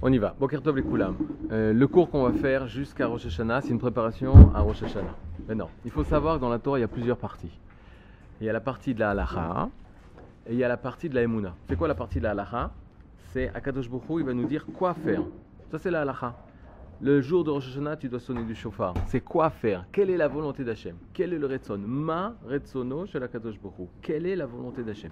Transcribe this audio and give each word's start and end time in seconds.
On 0.00 0.12
y 0.12 0.18
va. 0.18 0.32
Boker 0.38 0.62
Tov 0.62 0.76
les 0.76 0.82
Koulam. 0.82 1.16
Euh, 1.50 1.72
le 1.72 1.88
cours 1.88 2.08
qu'on 2.08 2.22
va 2.22 2.32
faire 2.32 2.68
jusqu'à 2.68 3.08
Rosh 3.08 3.26
Hashanah, 3.26 3.62
c'est 3.62 3.70
une 3.70 3.80
préparation 3.80 4.54
à 4.54 4.60
Rosh 4.60 4.84
Hashanah. 4.84 5.16
Maintenant, 5.48 5.70
il 5.84 5.90
faut 5.90 6.04
savoir 6.04 6.36
que 6.36 6.40
dans 6.40 6.48
la 6.48 6.60
Torah, 6.60 6.78
il 6.78 6.82
y 6.82 6.84
a 6.84 6.88
plusieurs 6.88 7.16
parties. 7.16 7.50
Il 8.40 8.46
y 8.46 8.48
a 8.48 8.52
la 8.52 8.60
partie 8.60 8.94
de 8.94 9.00
la 9.00 9.10
halacha 9.10 9.68
et 10.46 10.52
il 10.52 10.56
y 10.58 10.62
a 10.62 10.68
la 10.68 10.76
partie 10.76 11.08
de 11.08 11.16
la 11.16 11.22
emuna. 11.22 11.52
C'est 11.68 11.74
quoi 11.74 11.88
la 11.88 11.96
partie 11.96 12.20
de 12.20 12.24
la 12.24 12.30
halacha? 12.30 12.70
C'est 13.32 13.52
Akadosh 13.52 13.90
Bokhu, 13.90 14.20
il 14.20 14.24
va 14.24 14.34
nous 14.34 14.46
dire 14.46 14.64
quoi 14.66 14.94
faire. 14.94 15.22
Ça, 15.68 15.78
c'est 15.78 15.90
la 15.90 16.02
halacha. 16.02 16.36
Le 17.00 17.20
jour 17.20 17.42
de 17.42 17.50
Rosh 17.50 17.66
Hashanah, 17.66 17.96
tu 17.96 18.08
dois 18.08 18.20
sonner 18.20 18.44
du 18.44 18.54
chauffard. 18.54 18.94
C'est 19.06 19.20
quoi 19.20 19.50
faire? 19.50 19.84
Quelle 19.90 20.10
est 20.10 20.16
la 20.16 20.28
volonté 20.28 20.62
d'Hachem? 20.62 20.94
Quel 21.12 21.32
est 21.32 21.38
le 21.40 21.46
Retson? 21.48 21.80
Ma 21.84 22.36
Retsono 22.48 23.04
chez 23.06 23.20
Akadosh 23.20 23.58
Bokhu. 23.58 23.88
Quelle 24.00 24.26
est 24.26 24.36
la 24.36 24.46
volonté 24.46 24.84
d'Hachem? 24.84 25.10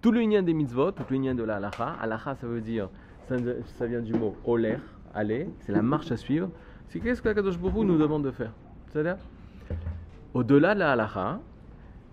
Tout 0.00 0.12
le 0.12 0.20
lien 0.20 0.42
des 0.42 0.54
mitzvot, 0.54 0.92
tout 0.92 1.02
le 1.10 1.16
lien 1.16 1.34
de 1.34 1.42
la 1.42 1.56
halacha. 1.56 1.96
Halacha, 2.00 2.36
ça 2.36 2.46
veut 2.46 2.60
dire 2.60 2.88
ça, 3.78 3.86
vient 3.86 4.00
du 4.00 4.12
mot 4.14 4.34
oler, 4.44 4.76
aller, 5.14 5.48
c'est 5.60 5.72
la 5.72 5.82
marche 5.82 6.10
à 6.10 6.16
suivre. 6.16 6.50
C'est 6.88 7.00
qu'est-ce 7.00 7.22
que 7.22 7.28
Kadosh 7.30 7.58
Baruch 7.58 7.86
nous 7.86 7.98
demande 7.98 8.24
de 8.24 8.30
faire? 8.30 8.52
C'est-à-dire, 8.88 9.16
au-delà 10.34 10.74
de 10.74 10.80
la 10.80 10.92
halacha, 10.92 11.40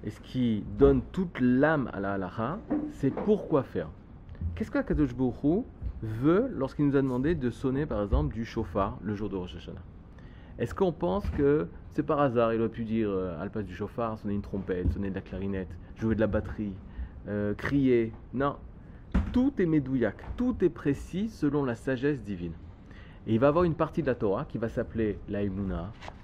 et 0.03 0.09
ce 0.09 0.19
qui 0.21 0.63
donne 0.77 1.01
toute 1.11 1.39
l'âme 1.41 1.89
à 1.93 1.99
la 1.99 2.13
halacha, 2.13 2.59
c'est 2.91 3.13
pourquoi 3.13 3.63
faire? 3.63 3.89
Qu'est-ce 4.55 4.71
que 4.71 4.79
Kadosh 4.79 5.15
Baruch 5.15 5.65
veut 6.01 6.49
lorsqu'il 6.53 6.85
nous 6.85 6.95
a 6.95 7.01
demandé 7.01 7.35
de 7.35 7.49
sonner, 7.49 7.85
par 7.85 8.01
exemple, 8.01 8.33
du 8.33 8.45
chauffard 8.45 8.97
le 9.03 9.15
jour 9.15 9.29
de 9.29 9.35
Rosh 9.35 9.55
Hashanah? 9.55 9.81
Est-ce 10.57 10.75
qu'on 10.75 10.91
pense 10.91 11.29
que 11.31 11.67
c'est 11.91 12.03
par 12.03 12.19
hasard, 12.19 12.53
il 12.53 12.59
aurait 12.59 12.69
pu 12.69 12.83
dire 12.83 13.09
euh, 13.09 13.39
à 13.39 13.43
la 13.43 13.49
place 13.49 13.65
du 13.65 13.75
chauffard, 13.75 14.17
sonner 14.19 14.33
une 14.35 14.41
trompette, 14.41 14.91
sonner 14.93 15.09
de 15.09 15.15
la 15.15 15.21
clarinette, 15.21 15.69
jouer 15.97 16.15
de 16.15 16.19
la 16.19 16.27
batterie, 16.27 16.73
euh, 17.27 17.53
crier? 17.53 18.13
Non, 18.33 18.55
tout 19.31 19.53
est 19.59 19.65
médouillac, 19.65 20.15
tout 20.37 20.55
est 20.61 20.69
précis 20.69 21.29
selon 21.29 21.63
la 21.63 21.75
sagesse 21.75 22.21
divine. 22.21 22.53
Et 23.27 23.33
il 23.33 23.39
va 23.39 23.49
avoir 23.49 23.63
une 23.63 23.75
partie 23.75 24.01
de 24.01 24.07
la 24.07 24.15
Torah 24.15 24.45
qui 24.45 24.57
va 24.57 24.69
s'appeler 24.69 25.19
la 25.27 25.41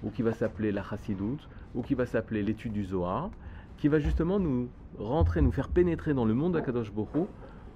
ou 0.02 0.10
qui 0.10 0.22
va 0.22 0.32
s'appeler 0.32 0.72
la 0.72 0.82
Chassidut, 0.82 1.38
ou 1.74 1.82
qui 1.82 1.94
va 1.94 2.06
s'appeler 2.06 2.42
l'étude 2.42 2.72
du 2.72 2.84
Zohar, 2.84 3.30
qui 3.76 3.88
va 3.88 3.98
justement 3.98 4.38
nous 4.38 4.68
rentrer, 4.98 5.42
nous 5.42 5.52
faire 5.52 5.68
pénétrer 5.68 6.14
dans 6.14 6.24
le 6.24 6.34
monde 6.34 6.54
d'Akadosh 6.54 6.92
Bokhu 6.92 7.26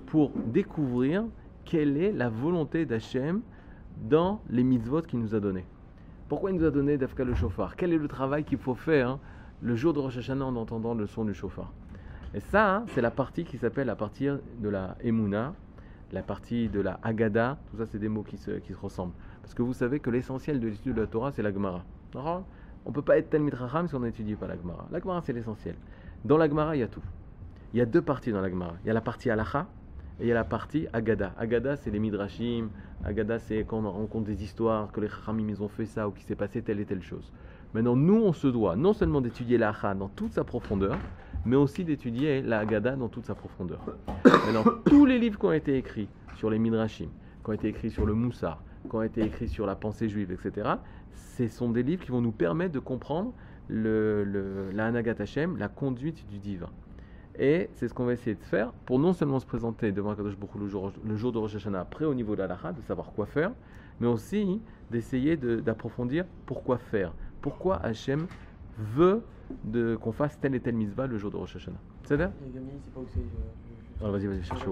pour 0.06 0.32
découvrir 0.46 1.24
quelle 1.64 1.96
est 1.96 2.12
la 2.12 2.28
volonté 2.28 2.86
d'Hachem 2.86 3.42
dans 4.02 4.40
les 4.48 4.64
mitzvot 4.64 5.02
qu'il 5.02 5.20
nous 5.20 5.34
a 5.34 5.40
donnés. 5.40 5.66
Pourquoi 6.28 6.50
il 6.50 6.56
nous 6.56 6.64
a 6.64 6.70
donné 6.70 6.96
d'Afka 6.96 7.24
le 7.24 7.34
chauffard 7.34 7.76
Quel 7.76 7.92
est 7.92 7.98
le 7.98 8.08
travail 8.08 8.44
qu'il 8.44 8.58
faut 8.58 8.74
faire 8.74 9.10
hein, 9.10 9.20
le 9.60 9.76
jour 9.76 9.92
de 9.92 9.98
Rosh 9.98 10.16
Hashanah 10.16 10.44
en 10.44 10.56
entendant 10.56 10.94
le 10.94 11.06
son 11.06 11.24
du 11.24 11.34
chauffard 11.34 11.72
et 12.32 12.40
ça, 12.40 12.76
hein, 12.76 12.84
c'est 12.94 13.00
la 13.00 13.10
partie 13.10 13.44
qui 13.44 13.58
s'appelle 13.58 13.88
la 13.88 13.96
partie 13.96 14.28
de 14.28 14.68
la 14.68 14.96
Emouna, 15.02 15.52
la 16.12 16.22
partie 16.22 16.68
de 16.68 16.80
la 16.80 17.00
Agada. 17.02 17.58
Tout 17.70 17.78
ça, 17.78 17.86
c'est 17.86 17.98
des 17.98 18.08
mots 18.08 18.22
qui 18.22 18.36
se, 18.36 18.52
qui 18.52 18.72
se 18.72 18.78
ressemblent. 18.78 19.14
Parce 19.42 19.52
que 19.52 19.62
vous 19.62 19.72
savez 19.72 19.98
que 19.98 20.10
l'essentiel 20.10 20.60
de 20.60 20.68
l'étude 20.68 20.94
de 20.94 21.00
la 21.00 21.06
Torah, 21.08 21.32
c'est 21.32 21.42
la 21.42 21.52
Gemara. 21.52 21.84
On 22.14 22.44
ne 22.86 22.94
peut 22.94 23.02
pas 23.02 23.18
être 23.18 23.30
tel 23.30 23.42
Mitracham 23.42 23.88
si 23.88 23.94
on 23.96 24.00
n'étudie 24.00 24.36
pas 24.36 24.46
la 24.46 24.56
Gemara. 24.56 24.86
La 24.92 25.00
Gemara, 25.00 25.22
c'est 25.22 25.32
l'essentiel. 25.32 25.74
Dans 26.24 26.36
la 26.36 26.48
Gemara, 26.48 26.76
il 26.76 26.80
y 26.80 26.82
a 26.84 26.88
tout. 26.88 27.02
Il 27.72 27.78
y 27.78 27.82
a 27.82 27.86
deux 27.86 28.02
parties 28.02 28.30
dans 28.30 28.40
la 28.40 28.48
Gemara. 28.48 28.74
Il 28.84 28.86
y 28.86 28.90
a 28.90 28.94
la 28.94 29.00
partie 29.00 29.28
Halacha 29.28 29.66
et 30.20 30.24
il 30.24 30.28
y 30.28 30.32
a 30.32 30.34
la 30.34 30.44
partie 30.44 30.86
Agada. 30.92 31.32
Agada, 31.36 31.76
c'est 31.76 31.90
les 31.90 31.98
Midrashim. 31.98 32.68
Agada, 33.04 33.40
c'est 33.40 33.64
quand 33.64 33.84
on 33.84 33.90
rencontre 33.90 34.26
des 34.26 34.44
histoires, 34.44 34.92
que 34.92 35.00
les 35.00 35.08
Chachamim, 35.08 35.48
ils 35.48 35.62
ont 35.62 35.68
fait 35.68 35.86
ça 35.86 36.06
ou 36.06 36.12
qu'il 36.12 36.24
s'est 36.24 36.36
passé 36.36 36.62
telle 36.62 36.78
et 36.78 36.84
telle 36.84 37.02
chose. 37.02 37.32
Maintenant, 37.74 37.96
nous, 37.96 38.22
on 38.22 38.32
se 38.32 38.46
doit 38.46 38.76
non 38.76 38.92
seulement 38.92 39.20
d'étudier 39.20 39.58
la 39.58 39.72
dans 39.94 40.08
toute 40.08 40.32
sa 40.32 40.44
profondeur, 40.44 40.98
mais 41.44 41.56
aussi 41.56 41.84
d'étudier 41.84 42.42
la 42.42 42.60
Haggadah 42.60 42.96
dans 42.96 43.08
toute 43.08 43.26
sa 43.26 43.34
profondeur. 43.34 43.80
Maintenant, 44.24 44.64
tous 44.84 45.06
les 45.06 45.18
livres 45.18 45.38
qui 45.38 45.46
ont 45.46 45.52
été 45.52 45.76
écrits 45.76 46.08
sur 46.36 46.50
les 46.50 46.58
Midrashim, 46.58 47.08
qui 47.42 47.50
ont 47.50 47.52
été 47.52 47.68
écrits 47.68 47.90
sur 47.90 48.06
le 48.06 48.14
Moussar, 48.14 48.62
qui 48.88 48.94
ont 48.94 49.02
été 49.02 49.22
écrits 49.22 49.48
sur 49.48 49.66
la 49.66 49.76
pensée 49.76 50.08
juive, 50.08 50.32
etc., 50.32 50.68
ce 51.12 51.48
sont 51.48 51.70
des 51.70 51.82
livres 51.82 52.04
qui 52.04 52.10
vont 52.10 52.20
nous 52.20 52.32
permettre 52.32 52.72
de 52.72 52.78
comprendre 52.78 53.32
la 53.68 54.86
Hanagat 54.86 55.14
Hashem, 55.18 55.56
la 55.56 55.68
conduite 55.68 56.26
du 56.28 56.38
divin. 56.38 56.70
Et 57.38 57.70
c'est 57.76 57.88
ce 57.88 57.94
qu'on 57.94 58.04
va 58.04 58.12
essayer 58.12 58.34
de 58.34 58.42
faire 58.42 58.72
pour 58.84 58.98
non 58.98 59.12
seulement 59.12 59.38
se 59.38 59.46
présenter 59.46 59.92
devant 59.92 60.14
Kadosh 60.14 60.36
Baruch 60.36 60.56
le 61.04 61.16
jour, 61.16 61.32
de 61.32 61.38
Rosh 61.38 61.54
Hashanah, 61.54 61.80
après 61.80 62.04
au 62.04 62.14
niveau 62.14 62.36
de 62.36 62.42
la 62.42 62.48
de 62.48 62.82
savoir 62.82 63.12
quoi 63.12 63.26
faire, 63.26 63.52
mais 64.00 64.08
aussi 64.08 64.60
d'essayer 64.90 65.36
d'approfondir 65.36 66.24
pourquoi 66.46 66.78
faire. 66.78 67.14
Pourquoi 67.40 67.76
Hachem 67.76 68.26
veut 68.78 69.22
qu'on 70.00 70.12
fasse 70.12 70.38
telle 70.40 70.54
et 70.54 70.60
telle 70.60 70.74
mitzvah 70.74 71.06
le 71.06 71.18
jour 71.18 71.30
de 71.30 71.36
Rosh 71.36 71.56
Hashanah. 71.56 71.78
C'est 72.04 72.16
vrai 72.16 72.30
Alors 74.00 74.12
vas-y, 74.12 74.26
vas-y, 74.26 74.42
cherche 74.42 74.64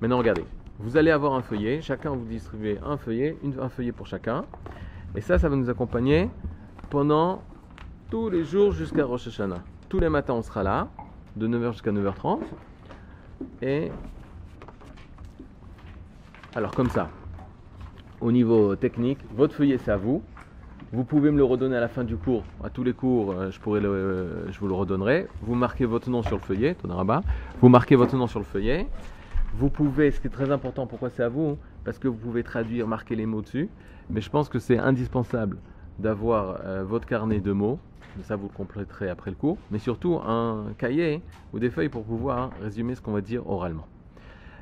Maintenant, 0.00 0.18
regardez. 0.18 0.44
Vous 0.78 0.96
allez 0.96 1.10
avoir 1.10 1.34
un 1.34 1.42
feuillet. 1.42 1.80
Chacun 1.80 2.10
vous 2.10 2.24
distribuer 2.24 2.78
un 2.84 2.96
feuillet, 2.96 3.36
un 3.60 3.68
feuillet 3.68 3.92
pour 3.92 4.06
chacun. 4.06 4.44
Et 5.14 5.20
ça, 5.20 5.38
ça 5.38 5.48
va 5.48 5.56
nous 5.56 5.70
accompagner 5.70 6.28
pendant 6.90 7.42
tous 8.10 8.30
les 8.30 8.44
jours 8.44 8.72
jusqu'à 8.72 9.04
Rosh 9.04 9.28
Hashanah. 9.28 9.62
Tous 9.88 10.00
les 10.00 10.08
matins, 10.08 10.34
on 10.34 10.42
sera 10.42 10.62
là, 10.62 10.88
de 11.36 11.46
9h 11.46 11.72
jusqu'à 11.72 11.92
9h30. 11.92 12.40
Et 13.60 13.90
alors 16.54 16.74
comme 16.74 16.90
ça, 16.90 17.08
au 18.20 18.30
niveau 18.30 18.76
technique, 18.76 19.18
votre 19.34 19.54
feuillet 19.54 19.78
c'est 19.78 19.90
à 19.90 19.96
vous. 19.96 20.22
Vous 20.94 21.04
pouvez 21.04 21.30
me 21.30 21.38
le 21.38 21.44
redonner 21.44 21.74
à 21.78 21.80
la 21.80 21.88
fin 21.88 22.04
du 22.04 22.18
cours. 22.18 22.44
À 22.62 22.68
tous 22.68 22.84
les 22.84 22.92
cours, 22.92 23.32
euh, 23.32 23.50
le, 23.80 24.52
je 24.52 24.60
vous 24.60 24.68
le 24.68 24.74
redonnerai. 24.74 25.26
Vous 25.40 25.54
marquez 25.54 25.86
votre 25.86 26.10
nom 26.10 26.22
sur 26.22 26.36
le 26.36 26.42
feuillet, 26.42 26.76
Vous 27.62 27.68
marquez 27.70 27.96
votre 27.96 28.14
nom 28.14 28.26
sur 28.26 28.38
le 28.38 28.44
feuillet. 28.44 28.86
Vous 29.54 29.70
pouvez, 29.70 30.10
ce 30.10 30.20
qui 30.20 30.26
est 30.26 30.30
très 30.30 30.50
important, 30.50 30.86
pourquoi 30.86 31.08
c'est 31.08 31.22
à 31.22 31.30
vous 31.30 31.56
Parce 31.86 31.98
que 31.98 32.08
vous 32.08 32.18
pouvez 32.18 32.42
traduire, 32.42 32.86
marquer 32.86 33.16
les 33.16 33.24
mots 33.24 33.40
dessus. 33.40 33.70
Mais 34.10 34.20
je 34.20 34.28
pense 34.28 34.50
que 34.50 34.58
c'est 34.58 34.76
indispensable 34.76 35.56
d'avoir 35.98 36.58
euh, 36.66 36.84
votre 36.84 37.06
carnet 37.06 37.40
de 37.40 37.52
mots. 37.52 37.78
Ça, 38.24 38.36
vous 38.36 38.48
le 38.48 38.54
compléterez 38.54 39.08
après 39.08 39.30
le 39.30 39.36
cours. 39.36 39.56
Mais 39.70 39.78
surtout 39.78 40.16
un 40.16 40.74
cahier 40.76 41.22
ou 41.54 41.58
des 41.58 41.70
feuilles 41.70 41.88
pour 41.88 42.04
pouvoir 42.04 42.50
résumer 42.60 42.96
ce 42.96 43.00
qu'on 43.00 43.12
va 43.12 43.22
dire 43.22 43.48
oralement. 43.48 43.86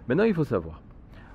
Maintenant, 0.07 0.23
il 0.23 0.35
faut 0.35 0.45
savoir. 0.45 0.81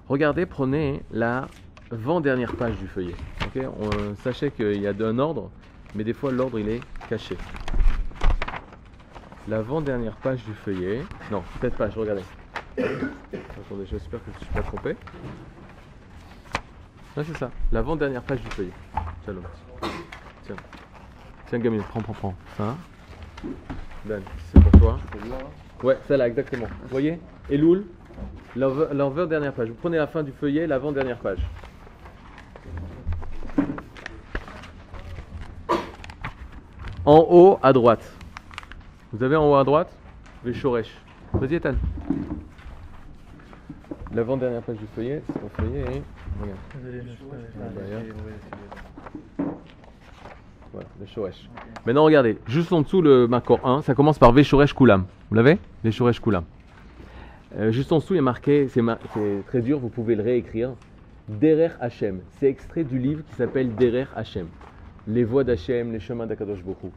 Regardez, 0.07 0.45
prenez 0.45 1.01
la 1.11 1.49
avant-dernière 1.91 2.55
page 2.55 2.75
du 2.77 2.87
feuillet. 2.87 3.15
On, 3.55 4.15
sachez 4.23 4.51
qu'il 4.51 4.81
y 4.81 4.87
a 4.87 4.91
un 4.91 5.19
ordre, 5.19 5.49
mais 5.93 6.03
des 6.03 6.13
fois 6.13 6.31
l'ordre 6.31 6.59
il 6.59 6.69
est 6.69 6.81
caché. 7.09 7.37
L'avant-dernière 9.47 10.15
page 10.15 10.43
du 10.43 10.53
feuillet. 10.53 11.01
Non, 11.31 11.43
cette 11.61 11.75
page, 11.75 11.95
regardez. 11.95 12.23
Attendez, 12.77 13.85
j'espère 13.89 14.19
que 14.19 14.31
je 14.31 14.39
ne 14.39 14.43
suis 14.43 14.53
pas 14.53 14.63
trompé. 14.63 14.95
Non, 17.15 17.23
c'est 17.23 17.37
ça. 17.37 17.51
L'avant-dernière 17.71 18.23
page 18.23 18.41
du 18.41 18.49
feuillet. 18.49 18.71
Tiens, 19.23 19.35
Tiens. 20.45 20.55
Tiens, 21.47 21.59
Gamine, 21.59 21.83
prends, 21.83 22.01
prends, 22.01 22.13
prends. 22.13 22.35
Ça. 22.57 22.75
Ben, 24.05 24.21
c'est 24.51 24.61
pour 24.63 24.71
toi. 24.79 24.99
Ouais, 25.83 25.97
celle-là, 26.07 26.27
exactement. 26.27 26.67
Vous 26.81 26.89
voyez? 26.89 27.19
Eloul, 27.49 27.85
l'avant-dernière 28.55 29.53
page. 29.53 29.69
Vous 29.69 29.75
prenez 29.75 29.97
la 29.97 30.07
fin 30.07 30.23
du 30.23 30.31
feuillet, 30.31 30.65
l'avant-dernière 30.65 31.19
page. 31.19 31.39
En 37.05 37.23
haut 37.29 37.59
à 37.61 37.71
droite. 37.71 38.11
Vous 39.13 39.21
avez 39.21 39.35
en 39.35 39.47
haut 39.47 39.55
à 39.55 39.63
droite 39.63 39.95
Veshoresh. 40.43 40.91
Vas-y, 41.33 41.55
Ethan. 41.55 41.75
L'avant-dernière 44.11 44.63
page 44.63 44.77
du 44.77 44.87
feuillet, 44.95 45.21
c'est 45.27 45.39
ton 45.39 45.49
feuillet 45.49 45.81
et. 45.81 46.01
Regarde. 46.41 46.57
Voilà, 50.73 50.87
Veshoresh. 50.99 51.47
Maintenant, 51.85 52.05
regardez, 52.05 52.39
juste 52.47 52.73
en 52.73 52.81
dessous, 52.81 53.03
le 53.03 53.27
marqueur 53.27 53.63
1, 53.63 53.83
ça 53.83 53.93
commence 53.93 54.17
par 54.17 54.31
Veshoresh 54.31 54.73
Kulam. 54.73 55.05
Vous 55.29 55.35
l'avez? 55.35 55.59
Veshoresh 55.83 56.19
Kulam. 56.19 56.45
Euh, 57.55 57.71
juste 57.71 57.91
en 57.91 57.99
dessous, 57.99 58.15
il 58.15 58.17
est 58.17 58.21
marqué, 58.21 58.67
c'est 58.67 58.81
très 59.45 59.61
dur, 59.61 59.77
vous 59.77 59.89
pouvez 59.89 60.15
le 60.15 60.23
réécrire. 60.23 60.71
Derer 61.29 61.69
Hashem. 61.79 62.21
C'est 62.39 62.47
extrait 62.47 62.83
du 62.83 62.97
livre 62.97 63.21
qui 63.29 63.35
s'appelle 63.35 63.75
Derer 63.75 64.07
Hashem 64.15 64.47
les 65.07 65.23
voies 65.23 65.43
d'Hachem, 65.43 65.91
les 65.91 65.99
chemins 65.99 66.25
d'Akadosh 66.25 66.63
Bokhu. 66.63 66.87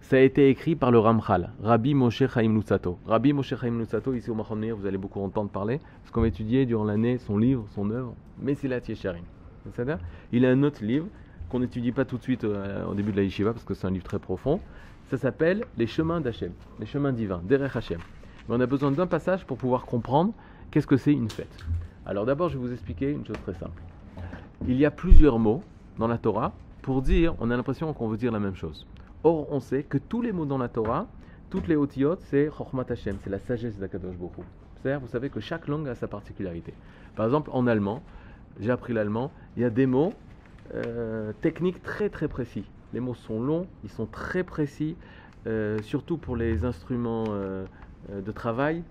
Ça 0.00 0.16
a 0.16 0.20
été 0.20 0.48
écrit 0.48 0.74
par 0.74 0.90
le 0.90 0.98
Ramchal, 0.98 1.50
Rabbi 1.62 1.92
Moshe 1.92 2.22
Chaim 2.26 2.48
Nutsato. 2.48 2.98
Rabbi 3.06 3.32
Moshe 3.32 3.54
Chaim 3.54 3.72
Nutsato, 3.72 4.14
ici 4.14 4.30
au 4.30 4.34
Mahon 4.34 4.60
vous 4.74 4.86
allez 4.86 4.96
beaucoup 4.96 5.20
entendre 5.20 5.50
parler, 5.50 5.80
parce 6.00 6.10
qu'on 6.10 6.22
va 6.22 6.28
étudier 6.28 6.64
durant 6.64 6.84
l'année 6.84 7.18
son 7.18 7.36
livre, 7.36 7.66
son 7.74 7.90
œuvre, 7.90 8.14
Messilat 8.40 8.80
Yesharim. 8.88 9.24
Il 10.32 10.46
a 10.46 10.50
un 10.50 10.62
autre 10.62 10.82
livre 10.82 11.06
qu'on 11.50 11.60
n'étudie 11.60 11.92
pas 11.92 12.04
tout 12.04 12.16
de 12.16 12.22
suite 12.22 12.44
euh, 12.44 12.86
au 12.86 12.94
début 12.94 13.12
de 13.12 13.16
la 13.16 13.22
yeshiva, 13.22 13.52
parce 13.52 13.64
que 13.64 13.74
c'est 13.74 13.86
un 13.86 13.90
livre 13.90 14.04
très 14.04 14.18
profond. 14.18 14.60
Ça 15.10 15.18
s'appelle 15.18 15.64
Les 15.76 15.86
chemins 15.86 16.20
d'Hachem, 16.20 16.52
les 16.78 16.86
chemins 16.86 17.12
divins, 17.12 17.42
Derech 17.44 17.76
Hachem. 17.76 18.00
Mais 18.48 18.54
on 18.56 18.60
a 18.60 18.66
besoin 18.66 18.90
d'un 18.90 19.06
passage 19.06 19.44
pour 19.44 19.58
pouvoir 19.58 19.84
comprendre 19.84 20.32
qu'est-ce 20.70 20.86
que 20.86 20.96
c'est 20.96 21.12
une 21.12 21.30
fête. 21.30 21.64
Alors 22.06 22.24
d'abord, 22.24 22.48
je 22.48 22.56
vais 22.56 22.66
vous 22.66 22.72
expliquer 22.72 23.10
une 23.10 23.26
chose 23.26 23.36
très 23.42 23.54
simple. 23.54 23.82
Il 24.66 24.76
y 24.76 24.86
a 24.86 24.90
plusieurs 24.90 25.38
mots 25.38 25.62
dans 25.98 26.08
la 26.08 26.16
Torah 26.18 26.52
pour 26.88 27.02
dire, 27.02 27.34
on 27.38 27.50
a 27.50 27.56
l'impression 27.58 27.92
qu'on 27.92 28.08
veut 28.08 28.16
dire 28.16 28.32
la 28.32 28.38
même 28.38 28.54
chose. 28.54 28.86
Or, 29.22 29.52
on 29.52 29.60
sait 29.60 29.82
que 29.82 29.98
tous 29.98 30.22
les 30.22 30.32
mots 30.32 30.46
dans 30.46 30.56
la 30.56 30.68
Torah, 30.68 31.06
toutes 31.50 31.68
les 31.68 31.76
otiyot, 31.76 32.16
c'est 32.30 32.48
Chochmat 32.50 32.86
c'est 32.96 33.26
la 33.26 33.38
sagesse 33.38 33.76
d'Akadosh 33.76 34.16
Baruch 34.16 35.02
Vous 35.02 35.08
savez 35.08 35.28
que 35.28 35.38
chaque 35.38 35.68
langue 35.68 35.86
a 35.86 35.94
sa 35.94 36.08
particularité. 36.08 36.72
Par 37.14 37.26
exemple, 37.26 37.50
en 37.52 37.66
allemand, 37.66 38.02
j'ai 38.58 38.70
appris 38.70 38.94
l'allemand, 38.94 39.30
il 39.58 39.64
y 39.64 39.66
a 39.66 39.70
des 39.70 39.84
mots 39.84 40.14
euh, 40.74 41.34
techniques 41.42 41.82
très 41.82 42.08
très 42.08 42.26
précis. 42.26 42.64
Les 42.94 43.00
mots 43.00 43.12
sont 43.12 43.38
longs, 43.38 43.66
ils 43.84 43.90
sont 43.90 44.06
très 44.06 44.42
précis, 44.42 44.96
euh, 45.46 45.76
surtout 45.82 46.16
pour 46.16 46.36
les 46.36 46.64
instruments 46.64 47.26
euh, 47.28 47.66
de 48.08 48.32
travail. 48.32 48.82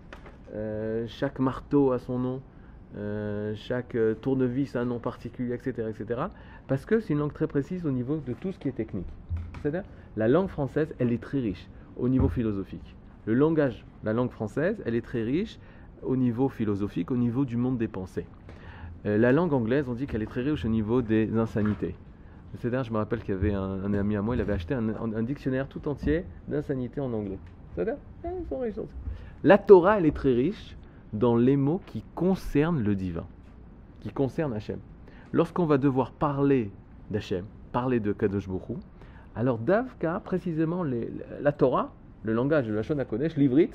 Chaque 1.08 1.40
marteau 1.40 1.94
a 1.94 1.98
son 1.98 2.20
nom, 2.20 2.42
chaque 3.56 3.98
tournevis 4.22 4.76
a 4.76 4.82
un 4.82 4.86
nom 4.86 5.00
particulier, 5.00 5.56
etc., 5.56 5.90
etc. 5.90 6.22
Parce 6.68 6.86
que 6.86 7.00
c'est 7.00 7.14
une 7.14 7.20
langue 7.20 7.34
très 7.34 7.48
précise 7.48 7.86
au 7.86 7.92
niveau 7.92 8.18
de 8.18 8.34
tout 8.34 8.52
ce 8.52 8.60
qui 8.60 8.68
est 8.68 8.74
technique. 8.74 9.08
C'est-à-dire, 9.62 9.84
la 10.18 10.28
langue 10.28 10.50
française, 10.50 10.94
elle 11.00 11.14
est 11.14 11.22
très 11.22 11.40
riche 11.40 11.68
au 11.96 12.10
niveau 12.10 12.28
philosophique. 12.28 12.96
Le 13.26 13.34
langage, 13.34 13.86
la 14.04 14.14
langue 14.14 14.32
française, 14.32 14.82
elle 14.86 14.96
est 14.96 15.02
très 15.02 15.24
riche 15.24 15.60
au 16.04 16.16
niveau 16.16 16.50
philosophique, 16.50 17.12
au 17.12 17.18
niveau 17.18 17.46
du 17.46 17.58
monde 17.58 17.78
des 17.78 17.88
pensées. 17.88 18.26
Euh, 19.06 19.18
la 19.18 19.32
langue 19.32 19.54
anglaise, 19.54 19.88
on 19.88 19.94
dit 19.94 20.08
qu'elle 20.08 20.22
est 20.22 20.28
très 20.28 20.42
riche 20.42 20.66
au 20.66 20.70
niveau 20.70 21.02
des 21.02 21.38
insanités. 21.38 21.96
C'est-à-dire, 22.56 22.84
je 22.84 22.92
me 22.92 22.98
rappelle 22.98 23.20
qu'il 23.22 23.34
y 23.34 23.38
avait 23.38 23.54
un, 23.54 23.94
ami 23.94 24.16
à 24.16 24.22
moi, 24.22 24.36
il 24.36 24.42
avait 24.42 24.54
acheté 24.54 24.74
un, 24.74 25.24
dictionnaire 25.24 25.68
tout 25.68 25.88
entier 25.88 26.26
d'insanités 26.48 27.02
en 27.02 27.12
anglais. 27.14 27.40
C'est-à-dire, 27.76 27.98
eh. 28.26 28.74
La 29.44 29.58
Torah, 29.58 30.00
elle 30.00 30.06
est 30.06 30.16
très 30.16 30.34
riche 30.34 30.78
dans 31.14 31.36
les 31.36 31.56
mots 31.56 31.82
qui 31.86 32.04
concernent 32.16 32.82
le 32.82 32.96
divin, 32.96 33.26
qui 34.02 34.10
concernent 34.10 34.54
Hachem. 34.54 34.80
Lorsqu'on 35.34 35.66
va 35.66 35.78
devoir 35.78 36.12
parler 36.12 36.72
d'Hachem, 37.12 37.46
parler 37.72 38.00
de 38.00 38.14
Kadosh 38.14 38.48
Baruch 38.48 38.70
Hu, 38.70 38.74
alors 39.36 39.58
Davka, 39.58 40.20
précisément, 40.24 40.84
la 40.84 41.52
Torah, 41.52 41.92
le 42.24 42.34
langage 42.34 42.68
de 42.68 42.74
la 42.74 42.82
Shon 42.82 42.98
Kodesh, 43.08 43.36
l'ivrite, 43.36 43.74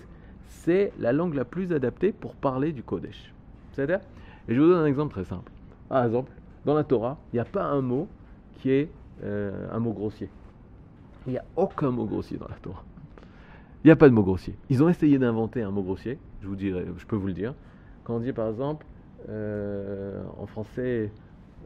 c'est 0.49 0.93
la 0.99 1.13
langue 1.13 1.35
la 1.35 1.45
plus 1.45 1.73
adaptée 1.73 2.13
pour 2.13 2.35
parler 2.35 2.73
du 2.73 2.83
Kodesh. 2.83 3.33
C'est-à-dire, 3.73 4.01
et 4.49 4.55
je 4.55 4.61
vous 4.61 4.67
donne 4.67 4.83
un 4.83 4.87
exemple 4.87 5.13
très 5.13 5.25
simple. 5.25 5.51
Par 5.89 6.05
exemple, 6.05 6.33
dans 6.65 6.75
la 6.75 6.85
Torah, 6.85 7.19
il 7.33 7.37
n'y 7.37 7.41
a 7.41 7.45
pas 7.45 7.65
un 7.65 7.81
mot 7.81 8.09
qui 8.55 8.71
est 8.71 8.91
euh, 9.25 9.69
un 9.73 9.79
mot 9.79 9.93
grossier. 9.93 10.29
Il 11.27 11.33
n'y 11.33 11.39
a 11.39 11.45
aucun 11.57 11.91
mot 11.91 12.07
grossier 12.07 12.39
dans 12.39 12.49
la 12.49 12.57
Torah. 12.57 12.83
Il 13.85 13.89
n'y 13.89 13.93
a 13.93 13.97
pas 13.97 14.09
de 14.09 14.15
mot 14.15 14.23
grossier. 14.23 14.57
Ils 14.71 14.83
ont 14.83 14.89
essayé 14.89 15.19
d'inventer 15.19 15.63
un 15.63 15.71
mot 15.71 15.83
grossier, 15.83 16.19
je 16.41 16.49
vous 16.49 16.57
dirai, 16.57 16.87
je 16.97 17.07
peux 17.07 17.17
vous 17.17 17.27
le 17.27 17.33
dire. 17.33 17.55
Quand 18.05 18.17
on 18.17 18.21
dit 18.21 18.33
par 18.33 18.49
exemple, 18.49 18.85
euh, 19.29 20.23
en 20.39 20.47
français, 20.47 21.13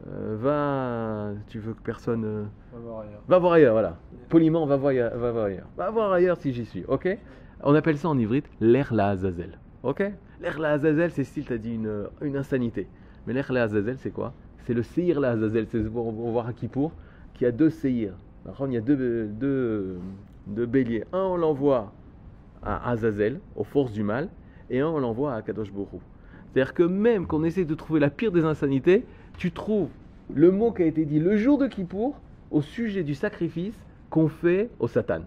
euh, 0.07 0.37
va, 0.39 1.33
tu 1.47 1.59
veux 1.59 1.73
que 1.73 1.81
personne. 1.81 2.23
euh, 2.25 2.43
On 2.73 2.77
va 2.77 2.81
voir 2.81 2.99
ailleurs. 3.01 3.21
Va 3.27 3.39
voir 3.39 3.53
ailleurs, 3.53 3.73
voilà. 3.73 3.97
Poliment, 4.29 4.65
va 4.65 4.77
voir 4.77 4.91
ailleurs. 4.91 5.17
Va 5.17 5.31
voir 5.31 5.45
ailleurs, 5.45 5.67
va 5.77 5.89
voir 5.89 6.11
ailleurs 6.11 6.37
si 6.37 6.53
j'y 6.53 6.65
suis, 6.65 6.83
ok? 6.87 7.17
On 7.63 7.73
appelle 7.75 7.97
ça 7.97 8.07
en 8.09 8.17
ivrite 8.17 8.45
l'air 8.61 8.93
la 8.93 9.09
Azazel, 9.09 9.57
ok? 9.83 10.11
L'air 10.41 10.59
la 10.59 10.73
Azazel, 10.73 11.11
c'est 11.11 11.23
style, 11.23 11.45
t'as 11.45 11.57
dit 11.57 11.75
une, 11.75 12.03
une 12.21 12.37
insanité. 12.37 12.87
Mais 13.25 13.33
l'air 13.33 13.51
la 13.51 13.63
Azazel, 13.63 13.97
c'est 13.97 14.11
quoi? 14.11 14.33
C'est 14.59 14.73
le 14.73 14.83
Seir 14.83 15.19
la 15.19 15.31
Azazel, 15.31 15.65
c'est 15.67 15.81
pour 15.83 16.13
pour 16.13 16.31
voir 16.31 16.47
à 16.47 16.53
Kippour, 16.53 16.91
qui 17.33 17.45
a 17.45 17.51
deux 17.51 17.69
Seir. 17.69 18.13
Il 18.67 18.73
y 18.73 18.77
a 18.77 18.81
deux, 18.81 19.27
deux, 19.27 19.97
deux 20.45 20.65
béliers. 20.65 21.03
Un, 21.11 21.19
on 21.19 21.35
l'envoie 21.37 21.91
à 22.63 22.89
Azazel, 22.91 23.39
aux 23.55 23.63
forces 23.65 23.91
du 23.91 24.03
mal, 24.03 24.29
et 24.69 24.79
un, 24.79 24.87
on 24.87 24.99
l'envoie 24.99 25.33
à 25.33 25.41
Kadosh 25.41 25.71
Borou. 25.71 25.99
C'est-à-dire 26.53 26.73
que 26.73 26.83
même 26.83 27.27
qu'on 27.27 27.43
essaie 27.43 27.65
de 27.65 27.75
trouver 27.75 27.99
la 27.99 28.09
pire 28.09 28.31
des 28.31 28.45
insanités, 28.45 29.05
tu 29.37 29.51
trouves 29.51 29.89
le 30.33 30.51
mot 30.51 30.71
qui 30.71 30.83
a 30.83 30.85
été 30.85 31.05
dit 31.05 31.19
le 31.19 31.37
jour 31.37 31.57
de 31.57 31.67
Kippour 31.67 32.19
au 32.51 32.61
sujet 32.61 33.03
du 33.03 33.15
sacrifice 33.15 33.75
qu'on 34.09 34.27
fait 34.27 34.69
au 34.79 34.87
Satan. 34.87 35.21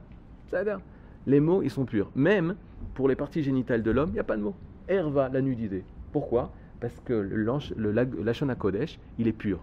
C'est-à-dire, 0.49 0.81
les 1.27 1.41
mots, 1.41 1.63
ils 1.63 1.71
sont 1.71 1.85
purs. 1.85 2.11
Même 2.15 2.57
pour 2.95 3.09
les 3.09 3.15
parties 3.15 3.43
génitales 3.43 3.83
de 3.83 3.91
l'homme, 3.91 4.11
il 4.11 4.15
n'y 4.15 4.21
a 4.21 4.25
pas 4.25 4.37
de 4.37 4.43
mot. 4.43 4.55
Herva, 4.89 5.29
la 5.29 5.41
nudité. 5.41 5.85
Pourquoi? 6.13 6.51
Parce 6.81 6.99
que 7.05 7.13
le, 7.13 8.51
HaKodesh, 8.51 8.99
il 9.19 9.29
est 9.29 9.33
pur. 9.33 9.61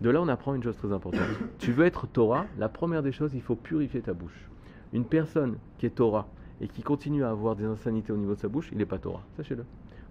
De 0.00 0.10
là, 0.10 0.20
on 0.20 0.28
apprend 0.28 0.54
une 0.54 0.62
chose 0.62 0.76
très 0.76 0.92
importante. 0.92 1.20
tu 1.58 1.72
veux 1.72 1.84
être 1.84 2.06
Torah, 2.06 2.46
la 2.58 2.68
première 2.68 3.02
des 3.02 3.12
choses, 3.12 3.32
il 3.34 3.42
faut 3.42 3.56
purifier 3.56 4.00
ta 4.00 4.14
bouche. 4.14 4.48
Une 4.92 5.04
personne 5.04 5.56
qui 5.78 5.86
est 5.86 5.90
Torah 5.90 6.26
et 6.60 6.66
qui 6.66 6.82
continue 6.82 7.22
à 7.22 7.30
avoir 7.30 7.54
des 7.54 7.64
insanités 7.64 8.12
au 8.12 8.16
niveau 8.16 8.34
de 8.34 8.40
sa 8.40 8.48
bouche, 8.48 8.70
il 8.72 8.78
n'est 8.78 8.86
pas 8.86 8.98
Torah. 8.98 9.22
Sachez-le. 9.36 9.64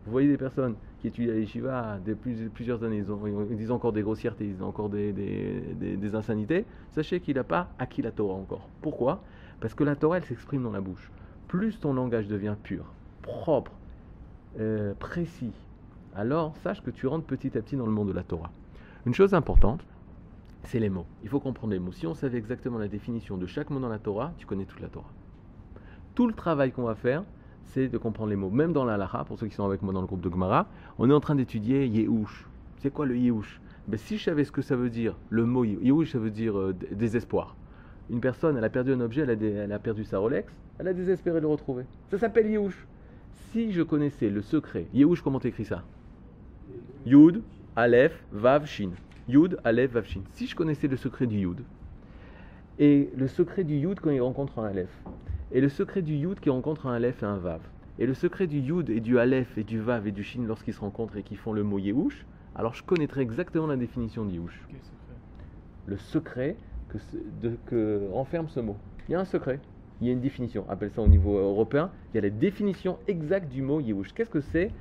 Vous 0.09 0.13
voyez 0.13 0.27
des 0.27 0.37
personnes 0.37 0.73
qui 0.99 1.07
étudient 1.07 1.31
à 1.33 1.35
l'Yeshiva 1.35 1.99
depuis 2.03 2.33
plusieurs 2.51 2.83
années, 2.83 2.97
ils, 2.97 3.11
ont- 3.11 3.45
ils 3.51 3.57
disent 3.57 3.69
encore 3.69 3.93
des 3.93 4.01
grossièretés, 4.01 4.45
ils 4.45 4.53
disent 4.53 4.63
encore 4.63 4.89
des 4.89 6.15
insanités, 6.15 6.65
sachez 6.93 7.19
qu'il 7.19 7.35
n'a 7.35 7.43
pas 7.43 7.69
acquis 7.77 8.01
la 8.01 8.11
Torah 8.11 8.33
encore. 8.33 8.67
Pourquoi? 8.81 9.21
Parce 9.59 9.75
que 9.75 9.83
la 9.83 9.95
Torah, 9.95 10.17
elle 10.17 10.25
s'exprime 10.25 10.63
dans 10.63 10.71
la 10.71 10.81
bouche. 10.81 11.11
Plus 11.47 11.79
ton 11.79 11.93
langage 11.93 12.27
devient 12.27 12.55
pur, 12.63 12.91
propre, 13.21 13.71
euh, 14.59 14.95
précis, 14.95 15.53
alors 16.15 16.57
sache 16.57 16.81
que 16.81 16.89
tu 16.89 17.05
rentres 17.05 17.27
petit 17.27 17.55
à 17.55 17.61
petit 17.61 17.75
dans 17.75 17.85
le 17.85 17.91
monde 17.91 18.07
de 18.07 18.13
la 18.13 18.23
Torah. 18.23 18.49
Une 19.05 19.13
chose 19.13 19.35
importante, 19.35 19.85
c'est 20.63 20.79
les 20.79 20.89
mots. 20.89 21.05
Il 21.21 21.29
faut 21.29 21.39
comprendre 21.39 21.71
les 21.71 21.79
mots. 21.79 21.91
Si 21.91 22.07
on 22.07 22.15
savait 22.15 22.39
exactement 22.39 22.79
la 22.79 22.87
définition 22.87 23.37
de 23.37 23.45
chaque 23.45 23.69
mot 23.69 23.79
dans 23.79 23.89
la 23.89 23.99
Torah, 23.99 24.33
tu 24.39 24.47
connais 24.47 24.65
toute 24.65 24.79
la 24.81 24.89
Torah. 24.89 25.11
Tout 26.15 26.25
le 26.25 26.33
travail 26.33 26.71
qu'on 26.71 26.81
va 26.81 26.95
faire, 26.95 27.23
c'est 27.65 27.87
de 27.87 27.97
comprendre 27.97 28.29
les 28.29 28.35
mots. 28.35 28.49
Même 28.49 28.73
dans 28.73 28.85
la 28.85 28.95
Halacha, 28.95 29.23
pour 29.25 29.37
ceux 29.37 29.47
qui 29.47 29.55
sont 29.55 29.65
avec 29.65 29.81
moi 29.81 29.93
dans 29.93 30.01
le 30.01 30.07
groupe 30.07 30.21
de 30.21 30.29
Gemara, 30.29 30.67
on 30.97 31.09
est 31.09 31.13
en 31.13 31.19
train 31.19 31.35
d'étudier 31.35 31.85
Yehush. 31.87 32.47
C'est 32.77 32.91
quoi 32.91 33.05
le 33.05 33.17
Yehush 33.17 33.61
ben, 33.87 33.97
Si 33.97 34.17
je 34.17 34.23
savais 34.23 34.43
ce 34.43 34.51
que 34.51 34.61
ça 34.61 34.75
veut 34.75 34.89
dire, 34.89 35.15
le 35.29 35.45
mot 35.45 35.63
Yehush, 35.63 36.11
ça 36.11 36.19
veut 36.19 36.31
dire 36.31 36.57
euh, 36.57 36.75
désespoir. 36.91 37.55
Une 38.09 38.21
personne, 38.21 38.57
elle 38.57 38.63
a 38.63 38.69
perdu 38.69 38.93
un 38.93 39.01
objet, 39.01 39.21
elle 39.21 39.31
a, 39.31 39.63
elle 39.63 39.71
a 39.71 39.79
perdu 39.79 40.03
sa 40.03 40.17
Rolex, 40.17 40.51
elle 40.79 40.87
a 40.87 40.93
désespéré 40.93 41.37
de 41.37 41.41
le 41.41 41.47
retrouver. 41.47 41.83
Ça 42.09 42.17
s'appelle 42.17 42.49
Yehush. 42.49 42.87
Si 43.51 43.71
je 43.71 43.81
connaissais 43.81 44.29
le 44.29 44.41
secret, 44.41 44.87
Yehush, 44.93 45.21
comment 45.21 45.39
t'écris 45.39 45.65
ça? 45.65 45.83
Yud, 47.05 47.41
Aleph, 47.75 48.23
Vav, 48.31 48.65
Shin. 48.65 48.91
Yud, 49.27 49.57
Aleph, 49.63 49.91
Vav, 49.91 50.05
Shin. 50.05 50.21
Si 50.33 50.47
je 50.47 50.55
connaissais 50.55 50.87
le 50.87 50.97
secret 50.97 51.27
du 51.27 51.37
Yud, 51.37 51.61
et 52.77 53.09
le 53.15 53.27
secret 53.27 53.63
du 53.63 53.75
Yud 53.75 53.99
quand 53.99 54.09
il 54.09 54.21
rencontre 54.21 54.59
un 54.59 54.65
Aleph, 54.65 54.89
et 55.51 55.61
le 55.61 55.69
secret 55.69 56.01
du 56.01 56.15
Yud 56.15 56.39
qui 56.39 56.49
rencontre 56.49 56.87
un 56.87 56.93
Aleph 56.93 57.23
et 57.23 57.25
un 57.25 57.37
Vav, 57.37 57.61
et 57.97 58.05
le 58.05 58.13
secret 58.13 58.47
du 58.47 58.59
Yud 58.59 58.89
et 58.89 58.99
du 58.99 59.19
Aleph 59.19 59.57
et 59.57 59.63
du 59.63 59.79
Vav 59.79 60.07
et 60.07 60.11
du 60.11 60.23
Shin 60.23 60.43
lorsqu'ils 60.45 60.73
se 60.73 60.79
rencontrent 60.79 61.17
et 61.17 61.23
qu'ils 61.23 61.37
font 61.37 61.53
le 61.53 61.63
mot 61.63 61.79
Yehush, 61.79 62.25
alors 62.55 62.73
je 62.73 62.83
connaîtrais 62.83 63.21
exactement 63.21 63.67
la 63.67 63.75
définition 63.77 64.25
de 64.25 64.31
Yehush. 64.31 64.67
Le 65.85 65.97
secret 65.97 66.57
que, 66.87 66.97
ce- 66.97 67.17
de- 67.41 67.57
que 67.65 68.07
renferme 68.11 68.47
ce 68.49 68.59
mot. 68.59 68.77
Il 69.07 69.13
y 69.13 69.15
a 69.15 69.19
un 69.19 69.25
secret, 69.25 69.59
il 70.01 70.07
y 70.07 70.09
a 70.09 70.13
une 70.13 70.21
définition. 70.21 70.65
Appelle 70.69 70.91
ça 70.91 71.01
au 71.01 71.07
niveau 71.07 71.37
européen, 71.37 71.91
il 72.13 72.15
y 72.15 72.19
a 72.19 72.21
la 72.21 72.29
définition 72.29 72.99
exacte 73.07 73.49
du 73.49 73.61
mot 73.61 73.79
Yehush. 73.79 74.13
Qu'est-ce 74.13 74.29
que 74.29 74.41
c'est 74.41 74.71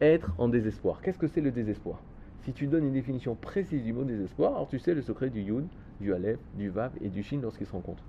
être 0.00 0.32
en 0.38 0.48
désespoir? 0.48 1.00
Qu'est-ce 1.00 1.18
que 1.18 1.28
c'est 1.28 1.40
le 1.40 1.52
désespoir? 1.52 2.02
Si 2.40 2.52
tu 2.52 2.66
donnes 2.66 2.84
une 2.84 2.92
définition 2.92 3.36
précise 3.36 3.84
du 3.84 3.92
mot 3.92 4.04
désespoir, 4.04 4.54
alors 4.54 4.68
tu 4.68 4.78
sais 4.80 4.94
le 4.94 5.02
secret 5.02 5.30
du 5.30 5.42
Yud, 5.42 5.68
du 6.00 6.12
Aleph, 6.12 6.40
du 6.54 6.70
Vav 6.70 6.92
et 7.00 7.08
du 7.08 7.22
Shin 7.22 7.38
lorsqu'ils 7.40 7.66
se 7.66 7.72
rencontrent. 7.72 8.04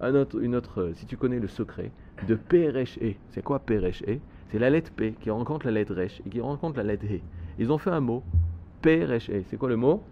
Un 0.00 0.14
autre, 0.14 0.40
une 0.40 0.54
autre, 0.54 0.80
euh, 0.80 0.94
si 0.94 1.06
tu 1.06 1.16
connais 1.16 1.40
le 1.40 1.48
secret 1.48 1.90
de 2.28 2.36
Peresh 2.36 2.98
E, 3.02 3.14
c'est 3.30 3.42
quoi 3.42 3.58
Peresh 3.58 4.02
E? 4.04 4.18
C'est 4.50 4.60
la 4.60 4.70
lettre 4.70 4.92
P 4.92 5.14
qui 5.20 5.28
rencontre 5.28 5.66
la 5.66 5.72
lettre 5.72 5.94
Resh 5.94 6.22
et 6.24 6.30
qui 6.30 6.40
rencontre 6.40 6.76
la 6.76 6.84
lettre 6.84 7.04
He. 7.04 7.20
Ils 7.58 7.72
ont 7.72 7.78
fait 7.78 7.90
un 7.90 8.00
mot, 8.00 8.22
Peresh 8.80 9.28
E. 9.28 9.42
C'est 9.48 9.56
quoi 9.56 9.68
le 9.68 9.76
mot? 9.76 10.04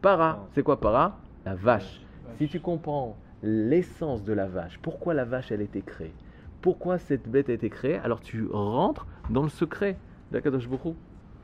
Para. 0.00 0.46
C'est 0.54 0.62
quoi 0.62 0.80
para? 0.80 1.18
La 1.44 1.56
vache. 1.56 2.00
Si 2.38 2.46
tu 2.46 2.60
comprends 2.60 3.16
l'essence 3.42 4.22
de 4.22 4.32
la 4.32 4.46
vache, 4.46 4.78
pourquoi 4.80 5.12
la 5.12 5.24
vache 5.24 5.50
elle 5.50 5.60
a 5.60 5.64
été 5.64 5.82
créée, 5.82 6.12
pourquoi 6.60 6.98
cette 6.98 7.28
bête 7.28 7.50
a 7.50 7.52
été 7.52 7.68
créée, 7.68 7.96
alors 7.96 8.20
tu 8.20 8.46
rentres 8.46 9.08
dans 9.28 9.42
le 9.42 9.48
secret 9.48 9.96
de 10.30 10.38
Kadosh 10.38 10.68
Baruch 10.68 10.84
Hu, 10.84 10.94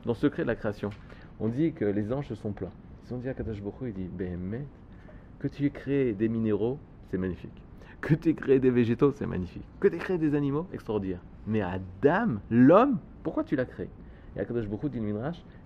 dans 0.04 0.12
le 0.12 0.14
secret 0.14 0.42
de 0.42 0.48
la 0.48 0.54
création. 0.54 0.90
On 1.40 1.48
dit 1.48 1.72
que 1.72 1.84
les 1.84 2.12
anges 2.12 2.28
se 2.28 2.36
sont 2.36 2.52
plaints. 2.52 2.70
Ils 3.06 3.14
ont 3.14 3.18
dit 3.18 3.28
à 3.28 3.34
Kadosh 3.34 3.60
Baruch 3.60 3.80
Hu, 3.82 3.88
il 3.88 3.94
dit, 3.94 4.08
ben 4.08 4.38
mais 4.38 4.64
que 5.40 5.48
tu 5.48 5.66
aies 5.66 5.70
créé 5.70 6.12
des 6.12 6.28
minéraux, 6.28 6.78
c'est 7.10 7.18
magnifique. 7.18 7.62
Que 8.00 8.14
tu 8.14 8.28
aies 8.28 8.34
créé 8.34 8.60
des 8.60 8.70
végétaux, 8.70 9.12
c'est 9.12 9.26
magnifique. 9.26 9.64
Que 9.80 9.88
tu 9.88 9.96
aies 9.96 9.98
créé 9.98 10.18
des 10.18 10.34
animaux, 10.34 10.66
extraordinaire. 10.72 11.20
Mais 11.46 11.62
Adam, 11.62 12.36
l'homme, 12.50 12.98
pourquoi 13.22 13.44
tu 13.44 13.56
l'as 13.56 13.64
créé? 13.64 13.88
Et 14.36 14.40
Akadosh 14.40 14.68
Baruch 14.68 14.90
dit 14.90 15.00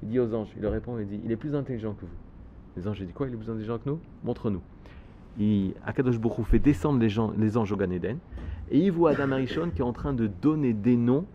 il 0.02 0.08
dit 0.08 0.18
aux 0.18 0.34
anges, 0.34 0.48
il 0.56 0.62
leur 0.62 0.72
répond, 0.72 0.98
il 0.98 1.06
dit, 1.06 1.20
il 1.24 1.30
est 1.30 1.36
plus 1.36 1.54
intelligent 1.54 1.92
que 1.92 2.02
vous. 2.02 2.16
Les 2.76 2.88
anges, 2.88 3.00
il 3.00 3.06
dit 3.06 3.12
quoi? 3.12 3.28
Il 3.28 3.34
est 3.34 3.36
plus 3.36 3.50
intelligent 3.50 3.78
que 3.78 3.88
nous? 3.88 4.00
Montre-nous. 4.24 4.62
Akadosh 5.84 6.18
Baruch 6.18 6.46
fait 6.46 6.58
descendre 6.58 7.00
les, 7.00 7.08
gens, 7.08 7.32
les 7.36 7.56
anges 7.56 7.72
au 7.72 7.76
Gan 7.76 7.90
Eden, 7.90 8.18
et 8.70 8.78
il 8.78 8.92
voit 8.92 9.10
Adam 9.10 9.32
Arishon 9.32 9.70
qui 9.70 9.80
est 9.80 9.84
en 9.84 9.92
train 9.92 10.14
de 10.14 10.26
donner 10.26 10.72
des 10.72 10.96
noms 10.96 11.26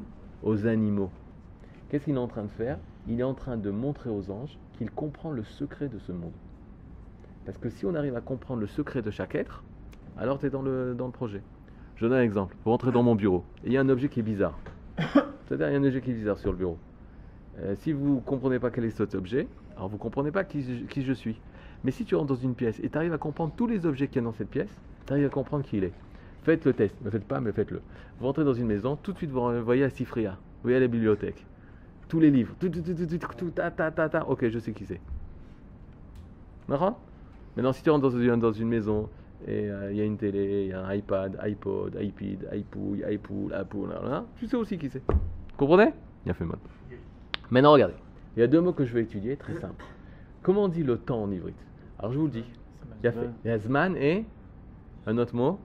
aux 0.41 0.65
animaux. 0.65 1.11
Qu'est-ce 1.89 2.05
qu'il 2.05 2.15
est 2.15 2.19
en 2.19 2.27
train 2.27 2.43
de 2.43 2.49
faire? 2.49 2.79
Il 3.07 3.19
est 3.19 3.23
en 3.23 3.33
train 3.33 3.57
de 3.57 3.69
montrer 3.69 4.09
aux 4.09 4.31
anges 4.31 4.57
qu'il 4.77 4.91
comprend 4.91 5.31
le 5.31 5.43
secret 5.43 5.89
de 5.89 5.99
ce 5.99 6.11
monde. 6.11 6.33
Parce 7.45 7.57
que 7.57 7.69
si 7.69 7.85
on 7.85 7.95
arrive 7.95 8.15
à 8.15 8.21
comprendre 8.21 8.61
le 8.61 8.67
secret 8.67 9.01
de 9.01 9.11
chaque 9.11 9.35
être, 9.35 9.63
alors 10.17 10.39
tu 10.39 10.45
es 10.45 10.49
dans 10.49 10.61
le, 10.61 10.93
dans 10.97 11.05
le 11.05 11.11
projet. 11.11 11.41
Je 11.95 12.05
donne 12.05 12.13
un 12.17 12.21
exemple. 12.21 12.55
Vous 12.63 12.71
rentrez 12.71 12.91
dans 12.91 13.03
mon 13.03 13.15
bureau 13.15 13.43
et 13.63 13.67
il 13.67 13.73
y 13.73 13.77
a 13.77 13.81
un 13.81 13.89
objet 13.89 14.09
qui 14.09 14.19
est 14.19 14.23
bizarre. 14.23 14.57
C'est-à-dire, 15.45 15.69
il 15.69 15.73
y 15.73 15.75
a 15.75 15.79
un 15.79 15.83
objet 15.83 16.01
qui 16.01 16.11
est 16.11 16.15
bizarre 16.15 16.37
sur 16.37 16.51
le 16.51 16.57
bureau. 16.57 16.77
Euh, 17.59 17.75
si 17.79 17.91
vous 17.91 18.15
ne 18.15 18.19
comprenez 18.19 18.59
pas 18.59 18.69
quel 18.69 18.85
est 18.85 18.91
cet 18.91 19.15
objet, 19.15 19.47
alors 19.75 19.87
vous 19.89 19.95
ne 19.95 20.01
comprenez 20.01 20.31
pas 20.31 20.43
qui, 20.43 20.61
je- 20.61 20.85
qui 20.85 21.01
je 21.03 21.13
suis. 21.13 21.39
Mais 21.83 21.91
si 21.91 22.05
tu 22.05 22.15
rentres 22.15 22.27
dans 22.27 22.35
une 22.35 22.53
pièce 22.55 22.79
et 22.83 22.89
tu 22.89 22.97
arrives 22.97 23.13
à 23.13 23.17
comprendre 23.17 23.53
tous 23.55 23.67
les 23.67 23.85
objets 23.85 24.07
qu'il 24.07 24.17
y 24.17 24.19
a 24.19 24.23
dans 24.23 24.33
cette 24.33 24.49
pièce, 24.49 24.69
tu 25.05 25.13
arrives 25.13 25.25
à 25.25 25.29
comprendre 25.29 25.63
qui 25.63 25.77
il 25.77 25.83
est. 25.85 25.93
Faites 26.43 26.65
le 26.65 26.73
test. 26.73 26.95
Ne 27.01 27.05
le 27.05 27.11
faites 27.11 27.25
pas, 27.27 27.39
mais 27.39 27.51
faites-le. 27.51 27.81
Vous 28.19 28.25
rentrez 28.25 28.43
dans 28.43 28.53
une 28.53 28.67
maison, 28.67 28.95
tout 29.01 29.13
de 29.13 29.17
suite 29.17 29.31
vous 29.31 29.63
voyez 29.63 29.83
à 29.83 29.89
Sifria. 29.89 30.31
Vous 30.31 30.63
voyez 30.63 30.77
à 30.77 30.79
la 30.79 30.87
bibliothèque. 30.87 31.45
Tous 32.07 32.19
les 32.19 32.31
livres. 32.31 32.53
Tout, 32.59 32.69
tout, 32.69 32.81
tout, 32.81 32.93
tout, 32.93 33.17
tout, 33.37 33.49
ta, 33.51 33.71
ta, 33.71 33.91
ta, 33.91 34.09
ta. 34.09 34.27
Ok, 34.27 34.47
je 34.49 34.59
sais 34.59 34.71
qui 34.71 34.85
c'est. 34.85 34.99
Maintenant, 37.55 37.73
si 37.73 37.81
tu 37.83 37.89
rentres 37.89 38.09
dans 38.09 38.17
une, 38.17 38.39
dans 38.39 38.51
une 38.51 38.67
maison 38.67 39.09
et 39.45 39.69
euh, 39.69 39.91
il 39.91 39.97
y 39.97 40.01
a 40.01 40.03
une 40.03 40.17
télé, 40.17 40.63
il 40.63 40.69
y 40.69 40.73
a 40.73 40.83
un 40.83 40.93
iPad, 40.93 41.37
iPod, 41.43 41.97
iPad, 42.01 42.49
iPouille, 42.53 43.03
iPool, 43.07 43.53
Apple, 43.53 43.89
là, 43.89 44.25
tu 44.37 44.47
sais 44.47 44.57
aussi 44.57 44.77
qui 44.77 44.89
c'est. 44.89 45.03
Comprenez? 45.55 45.93
Il 46.25 46.31
a 46.31 46.33
fait 46.33 46.45
mode. 46.45 46.59
Maintenant, 47.51 47.73
regardez. 47.73 47.95
Il 48.35 48.39
y 48.39 48.43
a 48.43 48.47
deux 48.47 48.61
mots 48.61 48.73
que 48.73 48.85
je 48.85 48.93
vais 48.93 49.01
étudier, 49.03 49.37
très 49.37 49.53
simple. 49.59 49.83
Comment 50.41 50.63
on 50.63 50.67
dit 50.67 50.83
le 50.83 50.97
temps 50.97 51.23
en 51.23 51.31
ivrite 51.31 51.55
Alors, 51.99 52.11
je 52.13 52.17
vous 52.17 52.25
le 52.25 52.31
dis. 52.31 52.45
Il 53.01 53.05
y 53.05 53.07
a 53.07 53.11
fait. 53.11 53.29
Il 53.45 53.47
y 53.47 53.51
a 53.51 53.59
Zman 53.59 53.95
et 53.95 54.25
un 55.05 55.17
autre 55.17 55.35
mot. 55.35 55.59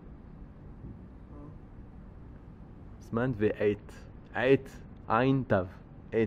Zman 3.09 3.33
ve. 3.33 3.53
Eit. 4.35 4.83
Ein 5.09 5.43
tav. 5.43 5.67
Euh, 6.15 6.27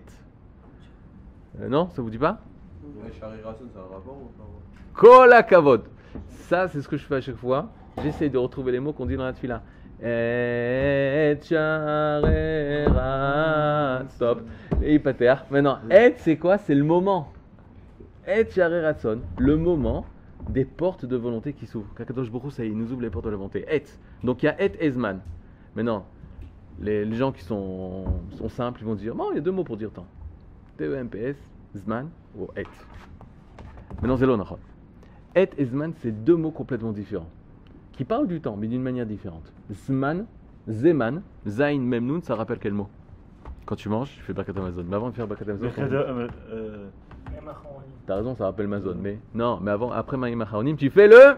non, 1.69 1.89
ça 1.91 2.01
vous 2.01 2.09
dit 2.09 2.17
pas? 2.17 2.39
Shari 3.19 3.41
Rasson, 3.41 3.65
c'est 3.71 3.79
un 3.79 3.83
rapport 3.83 4.17
ou 4.17 4.29
pas? 4.37 4.43
Kol 4.93 5.33
kavod. 5.47 5.83
Ça, 6.27 6.67
c'est 6.67 6.81
ce 6.81 6.87
que 6.87 6.97
je 6.97 7.05
fais 7.05 7.15
à 7.15 7.21
chaque 7.21 7.35
fois. 7.35 7.69
J'essaie 8.03 8.29
de 8.29 8.37
retrouver 8.37 8.71
les 8.71 8.79
mots 8.79 8.93
qu'on 8.93 9.05
dit 9.05 9.15
dans 9.15 9.23
la 9.25 9.33
tefila. 9.33 9.63
Et 10.03 11.37
Stop. 14.09 14.41
Et 14.81 14.99
pater. 14.99 15.35
Maintenant, 15.49 15.79
et 15.89 16.13
c'est 16.17 16.37
quoi? 16.37 16.57
C'est 16.57 16.75
le 16.75 16.83
moment. 16.83 17.31
Et 18.27 18.45
ratson, 18.59 19.19
le 19.37 19.55
moment 19.55 20.05
des 20.49 20.65
portes 20.65 21.05
de 21.05 21.15
volonté 21.15 21.53
qui 21.53 21.65
s'ouvrent. 21.65 21.93
Kakadosh 21.95 22.27
Hu, 22.27 22.51
ça 22.51 22.65
il 22.65 22.77
nous 22.77 22.91
ouvre 22.91 23.01
les 23.01 23.09
portes 23.09 23.25
de 23.25 23.29
la 23.31 23.37
volonté. 23.37 23.65
Et. 23.69 23.83
Donc 24.23 24.43
il 24.43 24.47
y 24.47 24.49
a 24.49 24.61
et 24.61 24.71
ezman. 24.85 25.19
Maintenant, 25.75 26.05
les, 26.79 27.05
les 27.05 27.15
gens 27.15 27.31
qui 27.31 27.43
sont, 27.43 28.05
sont 28.31 28.49
simples, 28.49 28.81
ils 28.81 28.85
vont 28.85 28.95
dire, 28.95 29.15
bon, 29.15 29.31
il 29.31 29.35
y 29.35 29.37
a 29.37 29.41
deux 29.41 29.51
mots 29.51 29.63
pour 29.63 29.77
dire 29.77 29.91
temps. 29.91 30.07
T-E-M-P-S, 30.77 31.37
zman 31.75 32.09
ou 32.37 32.47
et. 32.57 32.63
Maintenant, 34.01 34.17
c'est 34.17 34.25
l'onachon. 34.25 34.57
Et 35.35 35.49
et 35.57 35.65
zman, 35.65 35.93
c'est 36.01 36.11
deux 36.23 36.35
mots 36.35 36.51
complètement 36.51 36.91
différents, 36.91 37.29
qui 37.91 38.05
parlent 38.05 38.27
du 38.27 38.39
temps, 38.39 38.55
mais 38.55 38.67
d'une 38.67 38.81
manière 38.81 39.05
différente. 39.05 39.51
Zman, 39.71 40.25
zeman, 40.69 41.21
zain, 41.45 41.79
memnoun, 41.79 42.21
ça 42.21 42.35
rappelle 42.35 42.59
quel 42.59 42.73
mot? 42.73 42.87
Quand 43.65 43.75
tu 43.75 43.89
manges, 43.89 44.13
tu 44.15 44.21
fais 44.21 44.33
Birkat 44.33 44.53
Amazon. 44.55 44.85
Mais 44.87 44.95
avant 44.95 45.09
de 45.09 45.15
faire 45.15 45.27
Birkat 45.27 45.45
Amazon, 45.49 45.69
t'as 48.05 48.15
raison, 48.15 48.35
ça 48.35 48.45
rappelle 48.45 48.67
Mazon. 48.67 48.95
Mais 49.01 49.19
non, 49.33 49.59
mais 49.61 49.71
avant, 49.71 49.91
après 49.91 50.17
Maïm 50.17 50.41
Acharonim, 50.41 50.75
tu 50.75 50.89
fais 50.89 51.07
le. 51.07 51.37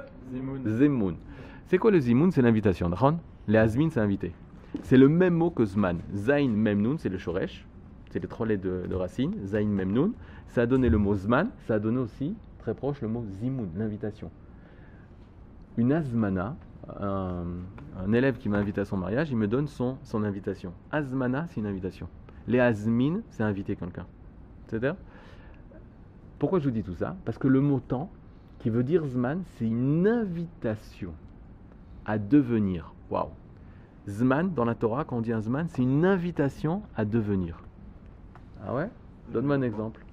Zemoun. 0.66 1.16
C'est 1.68 1.78
quoi 1.78 1.92
le 1.92 2.00
Zimoun? 2.00 2.32
C'est 2.32 2.42
l'invitation. 2.42 2.92
Les 3.48 3.58
Azmin, 3.58 3.90
c'est 3.90 4.00
invité. 4.00 4.34
C'est 4.84 4.98
le 4.98 5.08
même 5.08 5.34
mot 5.34 5.50
que 5.50 5.66
Zman. 5.66 6.00
Zain, 6.14 6.50
Memnoun, 6.50 6.98
c'est 6.98 7.10
le 7.10 7.18
Shoresh. 7.18 7.66
C'est 8.10 8.20
les 8.20 8.28
trois 8.28 8.46
lettres 8.46 8.64
de, 8.64 8.88
de 8.88 8.96
racine. 8.96 9.34
Zain, 9.46 9.66
Memnoun. 9.66 10.14
Ça 10.48 10.62
a 10.62 10.66
donné 10.66 10.90
le 10.90 10.98
mot 10.98 11.16
Zman. 11.16 11.50
Ça 11.66 11.76
a 11.76 11.80
donné 11.80 12.00
aussi, 12.00 12.36
très 12.68 12.74
proche, 12.74 13.00
le 13.00 13.08
mot 13.08 13.24
Zimoun, 13.40 13.70
l'invitation. 13.78 14.30
Une 15.78 15.94
Azmana, 15.94 16.58
un, 17.00 17.46
un 17.98 18.12
élève 18.12 18.38
qui 18.38 18.50
m'a 18.50 18.58
invité 18.58 18.82
à 18.82 18.86
son 18.86 18.98
mariage, 18.98 19.32
il 19.32 19.38
me 19.38 19.48
donne 19.48 19.68
son, 19.68 19.98
son 20.04 20.26
invitation. 20.26 20.74
Azmana, 20.92 21.46
c'est 21.48 21.62
une 21.62 21.66
invitation. 21.66 22.10
Les 22.46 22.60
Azmin, 22.60 23.22
c'est 23.30 23.44
inviter 23.44 23.78
quelqu'un. 23.78 24.06
C'est-à-dire 24.68 24.96
Pourquoi 26.40 26.60
je 26.60 26.66
vous 26.66 26.72
dis 26.72 26.84
tout 26.84 26.96
ça? 26.96 27.16
Parce 27.24 27.38
que 27.38 27.48
le 27.48 27.62
mot 27.62 27.80
temps, 27.80 28.12
qui 28.60 28.70
veut 28.70 28.84
dire 28.84 29.06
Zman, 29.06 29.44
c'est 29.56 29.66
une 29.66 30.06
invitation 30.06 31.14
à 32.06 32.18
devenir. 32.18 32.94
Waouh 33.10 33.30
Zman, 34.10 34.54
dans 34.54 34.66
la 34.66 34.76
Torah, 34.76 35.06
quand 35.06 35.16
on 35.16 35.22
dit 35.22 35.32
un 35.32 35.42
Zman, 35.42 35.68
c'est 35.70 35.84
une 35.84 36.04
invitation 36.04 36.82
à 36.98 37.06
devenir. 37.06 37.64
Ah 38.66 38.76
ouais? 38.76 38.90
Donne-moi 39.32 39.56
un 39.56 39.62
exemple. 39.62 40.04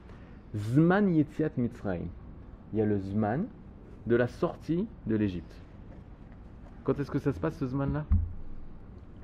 Zman 0.54 1.12
Yetziat 1.12 1.50
Mitzrayim. 1.56 2.10
Il 2.74 2.78
y 2.78 2.82
a 2.82 2.86
le 2.86 2.98
Zman 2.98 3.46
de 4.08 4.16
la 4.16 4.26
sortie 4.26 4.88
de 5.06 5.14
l'Égypte. 5.14 5.54
Quand 6.82 6.98
est-ce 6.98 7.08
que 7.08 7.20
ça 7.20 7.32
se 7.32 7.38
passe 7.38 7.56
ce 7.56 7.68
Zman-là? 7.68 8.04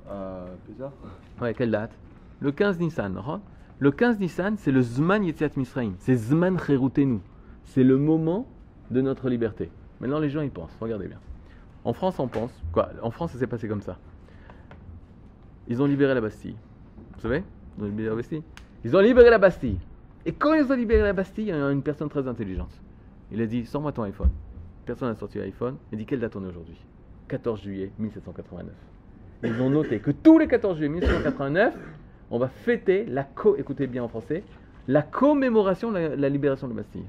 Euh, 0.09 0.55
Pézard 0.65 0.93
Ouais, 1.41 1.53
quelle 1.53 1.69
date? 1.69 1.91
Le 2.39 2.53
15 2.53 2.79
Nissan. 2.79 3.13
d'accord 3.13 3.41
Le 3.79 3.91
15 3.91 4.19
Nissan, 4.19 4.55
c'est 4.57 4.71
le 4.71 4.81
Zman 4.81 5.25
Yetziat 5.25 5.49
Mitzrayim. 5.57 5.95
C'est 5.97 6.15
Zman 6.15 6.57
Cherutenu. 6.57 7.19
C'est 7.65 7.83
le 7.83 7.97
moment 7.97 8.47
de 8.89 9.01
notre 9.01 9.27
liberté. 9.27 9.69
Maintenant, 9.99 10.19
les 10.19 10.29
gens 10.29 10.41
y 10.43 10.49
pensent. 10.49 10.75
Regardez 10.79 11.09
bien. 11.09 11.19
En 11.83 11.91
France, 11.91 12.19
on 12.19 12.29
pense. 12.29 12.53
Quoi? 12.71 12.89
En 13.01 13.11
France, 13.11 13.33
ça 13.33 13.37
s'est 13.37 13.47
passé 13.47 13.67
comme 13.67 13.81
ça. 13.81 13.97
Ils 15.67 15.81
ont 15.81 15.87
libéré 15.87 16.13
la 16.13 16.21
Bastille. 16.21 16.55
Vous 17.15 17.19
savez? 17.19 17.43
Ils 17.77 17.83
ont 17.83 17.87
libéré 17.87 18.09
la 18.11 18.15
Bastille. 18.15 18.43
Ils 18.85 18.95
ont 18.95 19.01
libéré 19.01 19.29
la 19.29 19.37
Bastille. 19.39 19.77
Et 20.25 20.31
quand 20.31 20.53
ils 20.53 20.71
ont 20.71 20.75
libéré 20.75 21.01
la 21.03 21.11
Bastille, 21.11 21.47
il 21.47 21.49
y 21.49 21.51
a 21.51 21.69
une 21.69 21.83
personne 21.83 22.07
très 22.07 22.25
intelligente. 22.29 22.80
Il 23.31 23.41
a 23.41 23.45
dit 23.45 23.65
Sors-moi 23.65 23.91
ton 23.91 24.03
iPhone. 24.03 24.29
Personne 24.85 25.09
n'a 25.09 25.15
sorti 25.15 25.37
l'iPhone. 25.37 25.77
Il 25.91 25.97
dit 25.97 26.05
Quelle 26.05 26.19
date 26.19 26.35
on 26.35 26.43
est 26.43 26.49
aujourd'hui? 26.49 26.77
14 27.27 27.61
juillet 27.61 27.91
1789. 27.97 28.73
Ils 29.43 29.61
ont 29.61 29.69
noté 29.69 29.99
que 29.99 30.11
tous 30.11 30.37
les 30.37 30.47
14 30.47 30.77
juillet 30.77 30.89
1789, 30.89 31.75
on 32.29 32.37
va 32.37 32.47
fêter 32.47 33.05
la 33.05 33.23
co. 33.23 33.55
Écoutez 33.57 33.87
bien 33.87 34.03
en 34.03 34.07
français 34.07 34.43
la 34.87 35.01
commémoration 35.01 35.91
de 35.91 35.97
la, 35.97 36.29
libération 36.29 36.67
de 36.67 36.73
Bastille. 36.73 37.05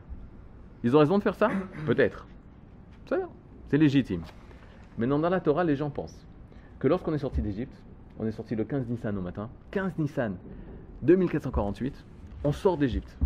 Ils 0.84 0.94
ont 0.94 0.98
raison 0.98 1.18
de 1.18 1.22
faire 1.22 1.34
ça? 1.34 1.50
Peut-être. 1.86 2.26
C'est 3.68 3.78
légitime. 3.78 4.22
Maintenant, 4.98 5.18
dans 5.18 5.28
la 5.28 5.40
Torah, 5.40 5.64
les 5.64 5.76
gens 5.76 5.90
pensent 5.90 6.26
que 6.78 6.88
lorsqu'on 6.88 7.14
est 7.14 7.18
sorti 7.18 7.40
d'Égypte, 7.40 7.74
on 8.18 8.26
est 8.26 8.32
sorti 8.32 8.54
le 8.54 8.64
15 8.64 8.88
Nissan 8.88 9.16
au 9.16 9.22
matin, 9.22 9.48
15 9.70 9.98
Nissan 9.98 10.36
2448, 11.02 12.04
on 12.44 12.52
sort 12.52 12.76
d'Égypte. 12.76 13.16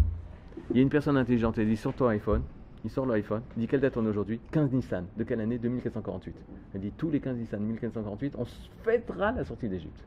Il 0.70 0.76
y 0.76 0.78
a 0.78 0.82
une 0.82 0.88
personne 0.88 1.16
intelligente, 1.16 1.58
elle 1.58 1.66
dit 1.66 1.76
sur 1.76 1.92
ton 1.92 2.06
iPhone, 2.08 2.42
il 2.86 2.90
sort 2.90 3.04
l'iPhone, 3.04 3.42
il 3.56 3.62
dit 3.62 3.66
quelle 3.66 3.80
date 3.80 3.96
on 3.96 4.06
est 4.06 4.08
aujourd'hui? 4.08 4.38
15 4.52 4.70
Nissan, 4.70 5.06
de 5.16 5.24
quelle 5.24 5.40
année? 5.40 5.58
2448. 5.58 6.36
Elle 6.72 6.80
dit 6.80 6.92
tous 6.96 7.10
les 7.10 7.18
15 7.18 7.36
Nissan 7.36 7.60
1448, 7.60 8.36
on 8.38 8.44
fêtera 8.84 9.32
la 9.32 9.44
sortie 9.44 9.68
d'Égypte. 9.68 10.04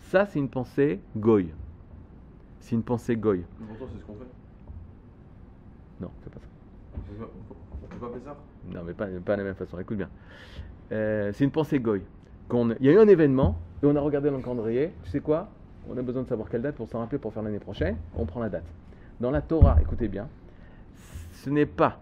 Ça, 0.00 0.24
c'est 0.24 0.38
une 0.38 0.48
pensée 0.48 1.00
goy. 1.14 1.50
C'est 2.60 2.76
une 2.76 2.82
pensée 2.82 3.14
goy. 3.16 3.44
Pourtant, 3.68 3.86
c'est 3.92 4.00
ce 4.00 4.04
qu'on 4.06 4.14
fait. 4.14 4.24
Non, 6.00 6.10
c'est 6.22 6.32
pas 6.32 6.40
ça. 6.40 6.46
On 6.96 7.92
fait 7.92 7.98
pas, 7.98 8.08
Pézard 8.08 8.36
Non, 8.72 8.80
mais 8.86 8.94
pas, 8.94 9.06
pas 9.22 9.34
de 9.34 9.42
la 9.42 9.44
même 9.44 9.54
façon. 9.54 9.78
Écoute 9.78 9.98
bien. 9.98 10.08
Euh, 10.92 11.30
c'est 11.34 11.44
une 11.44 11.50
pensée 11.50 11.78
goy. 11.78 12.00
Il 12.80 12.86
y 12.86 12.88
a 12.88 12.92
eu 12.92 12.98
un 12.98 13.08
événement 13.08 13.58
et 13.82 13.86
on 13.86 13.96
a 13.96 14.00
regardé 14.00 14.30
dans 14.30 14.38
le 14.38 14.42
calendrier. 14.42 14.92
Tu 15.02 15.10
sais 15.10 15.20
quoi? 15.20 15.50
On 15.90 15.98
a 15.98 16.02
besoin 16.02 16.22
de 16.22 16.28
savoir 16.28 16.48
quelle 16.48 16.62
date 16.62 16.76
pour 16.76 16.88
s'en 16.88 17.00
rappeler 17.00 17.18
pour 17.18 17.34
faire 17.34 17.42
l'année 17.42 17.58
prochaine. 17.58 17.96
On 18.16 18.24
prend 18.24 18.40
la 18.40 18.48
date. 18.48 18.64
Dans 19.20 19.30
la 19.30 19.42
Torah, 19.42 19.76
écoutez 19.82 20.08
bien, 20.08 20.26
ce 21.32 21.50
n'est 21.50 21.66
pas 21.66 22.00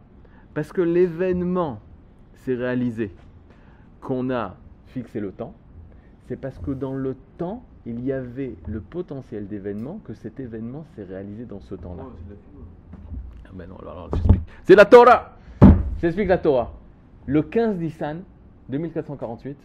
parce 0.55 0.73
que 0.73 0.83
l'événement 0.83 1.81
s'est 2.35 2.55
réalisé 2.55 3.11
qu'on 4.01 4.31
a 4.31 4.57
fixé 4.87 5.21
le 5.21 5.33
temps. 5.33 5.55
C'est 6.27 6.37
parce 6.37 6.59
que 6.59 6.71
dans 6.71 6.95
le 6.95 7.17
temps, 7.39 7.65
il 7.87 8.05
y 8.05 8.13
avait 8.13 8.55
le 8.67 8.81
potentiel 8.81 9.49
d'événement 9.49 10.01
que 10.05 10.15
cet 10.15 10.41
événement 10.41 10.85
s'est 10.95 11.05
réalisé 11.05 11.45
dans 11.45 11.61
ce 11.61 11.75
temps-là. 11.75 12.05
Philo. 12.25 12.37
Ah 13.45 13.51
ben 13.55 13.69
non, 13.69 13.77
alors, 13.79 13.93
alors, 13.93 14.11
j'explique. 14.13 14.43
C'est 14.65 14.77
la 14.77 14.85
Torah 14.85 15.37
J'explique 16.01 16.29
la 16.29 16.39
Torah. 16.39 16.73
Le 17.27 17.43
15 17.43 17.79
Nissan 17.79 18.23
2448, 18.69 19.57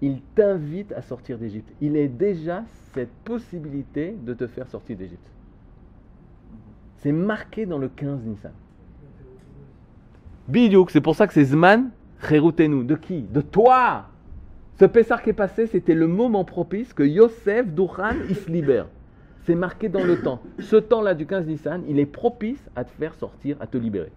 il 0.00 0.20
t'invite 0.34 0.92
à 0.92 1.02
sortir 1.02 1.38
d'Égypte. 1.38 1.72
Il 1.80 1.96
est 1.96 2.08
déjà 2.08 2.64
cette 2.92 3.12
possibilité 3.24 4.16
de 4.20 4.34
te 4.34 4.46
faire 4.46 4.66
sortir 4.68 4.96
d'Égypte. 4.96 5.30
C'est 6.96 7.12
marqué 7.12 7.66
dans 7.66 7.78
le 7.78 7.88
15 7.88 8.24
Nissan. 8.24 8.52
Bidiouk, 10.48 10.90
c'est 10.90 11.00
pour 11.02 11.14
ça 11.14 11.26
que 11.26 11.34
c'est 11.34 11.44
Zman 11.44 11.90
Cherutenu. 12.26 12.82
De 12.84 12.94
qui? 12.96 13.20
De 13.22 13.40
toi 13.42 14.06
Ce 14.80 14.86
Pessar 14.86 15.22
qui 15.22 15.30
est 15.30 15.34
passé, 15.34 15.66
c'était 15.66 15.94
le 15.94 16.06
moment 16.06 16.44
propice 16.44 16.92
que 16.94 17.02
Yosef 17.02 17.66
Douchan 17.68 18.14
il 18.28 18.34
se 18.36 18.50
libère. 18.50 18.86
C'est 19.44 19.54
marqué 19.54 19.88
dans 19.88 20.04
le 20.04 20.20
temps. 20.20 20.40
Ce 20.58 20.76
temps-là 20.76 21.14
du 21.14 21.26
15 21.26 21.46
Nissan, 21.46 21.82
il 21.88 21.98
est 21.98 22.06
propice 22.06 22.62
à 22.76 22.84
te 22.84 22.90
faire 22.92 23.14
sortir, 23.14 23.56
à 23.60 23.66
te 23.66 23.76
libérer. 23.78 24.10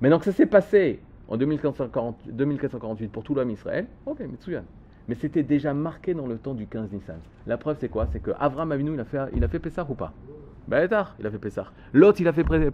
Maintenant 0.00 0.18
que 0.18 0.26
ça 0.26 0.32
s'est 0.32 0.46
passé 0.46 1.00
en 1.28 1.36
2440 1.36 2.16
2448 2.32 3.08
pour 3.08 3.24
tout 3.24 3.34
l'homme 3.34 3.50
Israël, 3.50 3.86
ok, 4.04 4.20
Mitsuyan. 4.20 4.62
Mais 5.08 5.14
c'était 5.14 5.42
déjà 5.42 5.72
marqué 5.72 6.12
dans 6.14 6.26
le 6.26 6.36
temps 6.36 6.54
du 6.54 6.66
15 6.66 6.92
Nissan. 6.92 7.18
La 7.46 7.56
preuve, 7.56 7.76
c'est 7.80 7.88
quoi? 7.88 8.06
C'est 8.12 8.20
que 8.20 8.32
Avram 8.38 8.70
Avinu, 8.72 8.92
il 8.94 9.00
a 9.00 9.04
fait, 9.04 9.18
il 9.34 9.42
a 9.44 9.48
fait 9.48 9.58
Pessah 9.60 9.86
ou 9.88 9.94
pas? 9.94 10.12
Bétar, 10.68 11.14
il 11.20 11.26
a 11.26 11.30
fait 11.30 11.38
Pessah. 11.38 11.70
L'autre, 11.92 12.20
il 12.20 12.28
a 12.28 12.32
fait 12.32 12.44
Pré- 12.44 12.70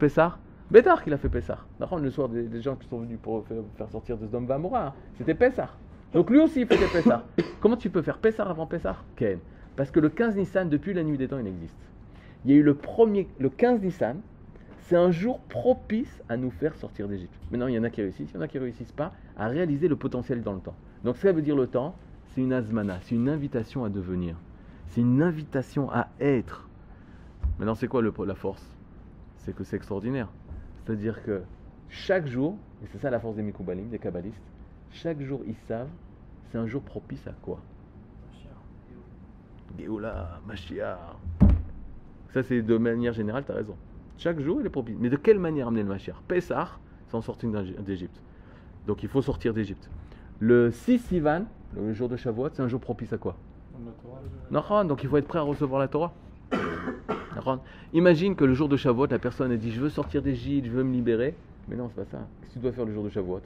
Bétar, 0.72 1.04
qu'il 1.04 1.12
a 1.12 1.18
fait 1.18 1.28
Pessah. 1.28 1.58
D'accord 1.78 1.98
Le 1.98 2.10
soir 2.10 2.30
des, 2.30 2.44
des 2.44 2.62
gens 2.62 2.76
qui 2.76 2.88
sont 2.88 2.98
venus 3.00 3.18
pour 3.20 3.46
faire, 3.46 3.58
faire 3.76 3.90
sortir 3.90 4.16
de 4.16 4.26
Sdom 4.26 4.46
Vamora, 4.46 4.86
hein, 4.86 4.94
c'était 5.18 5.34
Pessah. 5.34 5.68
Donc 6.14 6.30
lui 6.30 6.40
aussi, 6.40 6.62
il 6.62 6.66
faisait 6.66 6.86
Pessah. 6.90 7.26
Comment 7.60 7.76
tu 7.76 7.90
peux 7.90 8.00
faire 8.00 8.16
Pessah 8.16 8.44
avant 8.44 8.66
Pessah? 8.66 8.96
Ken. 9.16 9.38
Parce 9.76 9.90
que 9.90 10.00
le 10.00 10.08
15 10.08 10.34
Nissan, 10.34 10.70
depuis 10.70 10.94
la 10.94 11.02
nuit 11.02 11.18
des 11.18 11.28
temps, 11.28 11.38
il 11.38 11.46
existe. 11.46 11.76
Il 12.46 12.52
y 12.52 12.54
a 12.54 12.56
eu 12.56 12.62
le 12.62 12.72
premier, 12.74 13.28
le 13.38 13.50
15 13.50 13.82
Nissan, 13.82 14.20
c'est 14.78 14.96
un 14.96 15.10
jour 15.10 15.40
propice 15.40 16.22
à 16.30 16.38
nous 16.38 16.50
faire 16.50 16.74
sortir 16.74 17.06
d'Égypte. 17.06 17.38
Maintenant, 17.50 17.66
il 17.66 17.74
y 17.74 17.78
en 17.78 17.84
a 17.84 17.90
qui 17.90 18.00
réussissent, 18.00 18.30
il 18.30 18.34
y 18.36 18.38
en 18.38 18.40
a 18.42 18.48
qui 18.48 18.56
ne 18.56 18.62
réussissent 18.62 18.92
pas 18.92 19.12
à 19.36 19.48
réaliser 19.48 19.88
le 19.88 19.96
potentiel 19.96 20.42
dans 20.42 20.54
le 20.54 20.60
temps. 20.60 20.74
Donc, 21.04 21.18
ça 21.18 21.32
veut 21.32 21.42
dire 21.42 21.54
le 21.56 21.66
temps, 21.66 21.94
c'est 22.34 22.40
une 22.40 22.52
azmana, 22.54 22.98
c'est 23.02 23.14
une 23.14 23.28
invitation 23.28 23.84
à 23.84 23.90
devenir. 23.90 24.36
C'est 24.88 25.02
une 25.02 25.20
invitation 25.22 25.90
à 25.90 26.08
être. 26.18 26.68
Maintenant, 27.58 27.74
c'est 27.74 27.88
quoi 27.88 28.00
le- 28.00 28.12
la 28.26 28.34
force? 28.34 28.66
C'est 29.36 29.54
que 29.54 29.64
c'est 29.64 29.76
extraordinaire. 29.76 30.28
C'est-à-dire 30.84 31.22
que 31.22 31.42
chaque 31.88 32.26
jour, 32.26 32.56
et 32.82 32.86
c'est 32.90 32.98
ça 32.98 33.10
la 33.10 33.20
force 33.20 33.36
des 33.36 33.42
Mikoubalim, 33.42 33.88
des 33.88 33.98
Kabbalistes, 33.98 34.42
chaque 34.90 35.20
jour 35.20 35.40
ils 35.46 35.56
savent, 35.68 35.88
c'est 36.50 36.58
un 36.58 36.66
jour 36.66 36.82
propice 36.82 37.26
à 37.26 37.32
quoi? 37.42 37.60
Géoula, 39.78 40.40
Mashiach. 40.46 40.98
Ça, 42.30 42.42
c'est 42.42 42.62
de 42.62 42.76
manière 42.76 43.12
générale, 43.12 43.44
tu 43.44 43.52
as 43.52 43.54
raison. 43.54 43.76
Chaque 44.18 44.38
jour, 44.40 44.60
il 44.60 44.66
est 44.66 44.70
propice. 44.70 44.96
Mais 44.98 45.08
de 45.08 45.16
quelle 45.16 45.38
manière 45.38 45.68
amener 45.68 45.82
le 45.82 45.88
Mashiach? 45.88 46.16
Pessah, 46.28 46.78
c'est 47.08 47.14
en 47.14 47.22
sortir 47.22 47.50
d'Égypte. 47.80 48.20
Donc 48.86 49.02
il 49.02 49.08
faut 49.08 49.22
sortir 49.22 49.54
d'Égypte. 49.54 49.88
Le 50.40 50.70
6 50.70 50.98
Sivan, 50.98 51.44
le 51.74 51.92
jour 51.92 52.08
de 52.08 52.16
Shavuot, 52.16 52.50
c'est 52.52 52.62
un 52.62 52.68
jour 52.68 52.80
propice 52.80 53.12
à 53.12 53.18
quoi? 53.18 53.36
Donc 54.50 55.02
il 55.02 55.08
faut 55.08 55.16
être 55.16 55.28
prêt 55.28 55.38
à 55.38 55.42
recevoir 55.42 55.80
la 55.80 55.88
Torah. 55.88 56.12
Imagine 57.92 58.34
que 58.34 58.44
le 58.44 58.54
jour 58.54 58.68
de 58.68 58.76
Shavuot, 58.76 59.06
la 59.06 59.18
personne 59.18 59.52
a 59.52 59.56
dit 59.56 59.72
Je 59.72 59.80
veux 59.80 59.90
sortir 59.90 60.22
d'Égypte, 60.22 60.66
je 60.66 60.72
veux 60.72 60.84
me 60.84 60.92
libérer. 60.92 61.34
Mais 61.68 61.76
non, 61.76 61.88
c'est 61.88 62.04
pas 62.04 62.10
ça. 62.10 62.26
Qu'est-ce 62.40 62.54
que 62.54 62.58
tu 62.58 62.62
dois 62.62 62.72
faire 62.72 62.84
le 62.84 62.92
jour 62.92 63.04
de 63.04 63.08
Shavuot? 63.08 63.40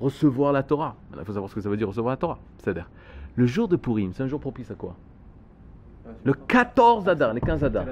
Recevoir 0.00 0.52
la 0.52 0.62
Torah. 0.62 0.96
Il 1.16 1.24
faut 1.24 1.32
savoir 1.32 1.50
ce 1.50 1.54
que 1.54 1.60
ça 1.60 1.68
veut 1.68 1.76
dire 1.76 1.88
recevoir 1.88 2.12
la 2.12 2.16
Torah. 2.16 2.38
C'est-à-dire, 2.58 2.88
le 3.36 3.46
jour 3.46 3.68
de 3.68 3.76
Purim, 3.76 4.12
c'est 4.12 4.22
un 4.22 4.28
jour 4.28 4.40
propice 4.40 4.70
à 4.70 4.74
quoi? 4.74 4.96
Le 6.24 6.32
14 6.32 7.08
Adar, 7.08 7.34
les 7.34 7.40
15 7.40 7.64
Adar. 7.64 7.84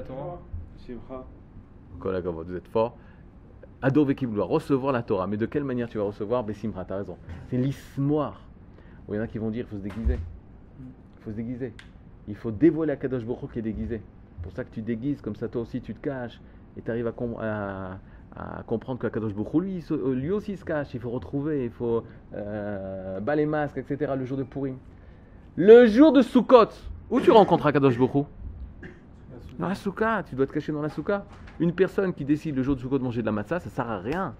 vous 2.44 2.56
êtes 2.56 2.68
fort. 2.68 2.96
Ado 3.82 4.04
Vekim 4.04 4.32
doit 4.34 4.44
recevoir 4.44 4.92
la 4.92 5.02
Torah. 5.02 5.26
Mais 5.26 5.36
de 5.36 5.46
quelle 5.46 5.64
manière 5.64 5.88
tu 5.88 5.98
vas 5.98 6.04
recevoir? 6.04 6.44
Bessimra, 6.44 6.84
t'as 6.84 6.96
raison. 6.96 7.16
C'est 7.48 7.56
l'ismoire. 7.56 8.40
Il 9.08 9.16
y 9.16 9.18
en 9.18 9.22
a 9.22 9.26
qui 9.26 9.38
vont 9.38 9.50
dire 9.50 9.66
il 9.66 9.70
faut 9.70 9.76
se 9.76 9.82
déguiser. 9.82 10.18
Il 10.80 11.22
faut 11.24 11.30
se 11.30 11.36
déguiser. 11.36 11.74
Il 12.28 12.36
faut 12.36 12.50
dévoiler 12.50 12.92
à 12.92 12.96
Kadosh 12.96 13.22
Hu 13.22 13.48
qui 13.52 13.58
est 13.58 13.62
déguisé. 13.62 14.00
Pour 14.42 14.52
ça 14.52 14.64
que 14.64 14.70
tu 14.70 14.82
déguises, 14.82 15.20
comme 15.20 15.36
ça 15.36 15.48
toi 15.48 15.62
aussi 15.62 15.80
tu 15.80 15.94
te 15.94 16.00
caches. 16.00 16.40
Et 16.76 16.82
tu 16.82 16.90
arrives 16.90 17.06
à, 17.06 17.12
com- 17.12 17.36
à- 17.40 17.98
à 18.36 18.62
comprendre 18.62 19.00
que 19.00 19.08
Kadosh 19.08 19.34
Baruch 19.34 19.54
Hu, 19.54 20.14
lui, 20.14 20.30
aussi 20.30 20.56
se 20.56 20.64
cache. 20.64 20.94
Il 20.94 21.00
faut 21.00 21.10
retrouver, 21.10 21.64
il 21.64 21.70
faut 21.70 22.04
euh, 22.34 23.18
bas 23.20 23.34
les 23.34 23.46
masques, 23.46 23.78
etc. 23.78 24.12
le 24.16 24.24
jour 24.24 24.38
de 24.38 24.44
Purim. 24.44 24.76
Le 25.56 25.86
jour 25.86 26.12
de 26.12 26.22
Sukkot, 26.22 26.68
où 27.10 27.20
tu 27.20 27.30
rencontres 27.32 27.70
Kadosh 27.72 27.98
Baruch 27.98 28.14
Hu? 28.14 28.22
Dans 29.58 29.68
la 29.68 29.74
souka, 29.74 30.22
tu 30.26 30.34
dois 30.36 30.46
te 30.46 30.52
cacher 30.52 30.72
dans 30.72 30.80
la 30.80 30.88
souka. 30.88 31.26
Une 31.58 31.72
personne 31.74 32.14
qui 32.14 32.24
décide 32.24 32.56
le 32.56 32.62
jour 32.62 32.76
de 32.76 32.80
Sukkot 32.80 32.98
de 32.98 33.02
manger 33.04 33.20
de 33.20 33.26
la 33.26 33.32
matzah, 33.32 33.60
ça 33.60 33.68
sert 33.68 33.90
à 33.90 33.98
rien. 33.98 34.34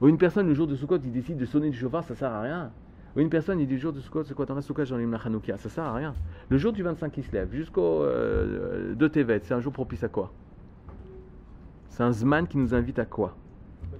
Ou 0.00 0.08
une 0.08 0.18
personne 0.18 0.46
le 0.46 0.54
jour 0.54 0.66
de 0.68 0.76
Sukkot, 0.76 0.98
il 1.02 1.10
décide 1.10 1.38
de 1.38 1.44
sonner 1.46 1.70
du 1.70 1.76
chauffard, 1.76 2.04
ça 2.04 2.14
sert 2.14 2.30
à 2.30 2.42
rien. 2.42 2.70
Une 3.16 3.30
personne, 3.30 3.58
il 3.60 3.66
dit 3.66 3.74
le 3.74 3.80
jour 3.80 3.92
de 3.92 4.00
Sukkot, 4.00 4.24
c'est 4.24 4.34
quoi 4.34 4.46
dans 4.46 4.54
la 4.54 4.62
souka, 4.62 4.84
j'en 4.84 4.98
ai 4.98 5.02
une 5.02 5.14
Hanoukia, 5.14 5.56
ça 5.56 5.68
sert 5.68 5.84
à 5.84 5.94
rien. 5.94 6.14
Le 6.48 6.58
jour 6.58 6.72
du 6.72 6.82
25 6.82 7.10
qui 7.10 7.22
se 7.22 7.32
lève, 7.32 7.52
jusqu'au 7.52 8.02
euh, 8.02 8.94
de 8.94 9.08
Tevet, 9.08 9.40
c'est 9.42 9.54
un 9.54 9.60
jour 9.60 9.72
propice 9.72 10.04
à 10.04 10.08
quoi? 10.08 10.32
C'est 11.88 12.02
un 12.02 12.12
Zman 12.12 12.46
qui 12.46 12.58
nous 12.58 12.74
invite 12.74 12.98
à 12.98 13.04
quoi? 13.04 13.36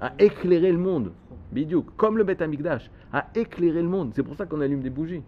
À 0.01 0.13
éclairer 0.19 0.71
le 0.71 0.79
monde. 0.79 1.13
Bidiouk, 1.51 1.97
comme 1.97 2.19
le 2.19 2.25
Beth 2.25 2.43
Amikdash, 2.43 2.91
à 3.13 3.27
éclairer 3.35 3.83
le 3.83 3.89
monde. 3.89 4.13
C'est 4.15 4.23
pour 4.23 4.37
ça 4.37 4.47
qu'on 4.47 4.61
allume 4.61 4.83
des 4.83 4.91
bougies. 4.91 5.23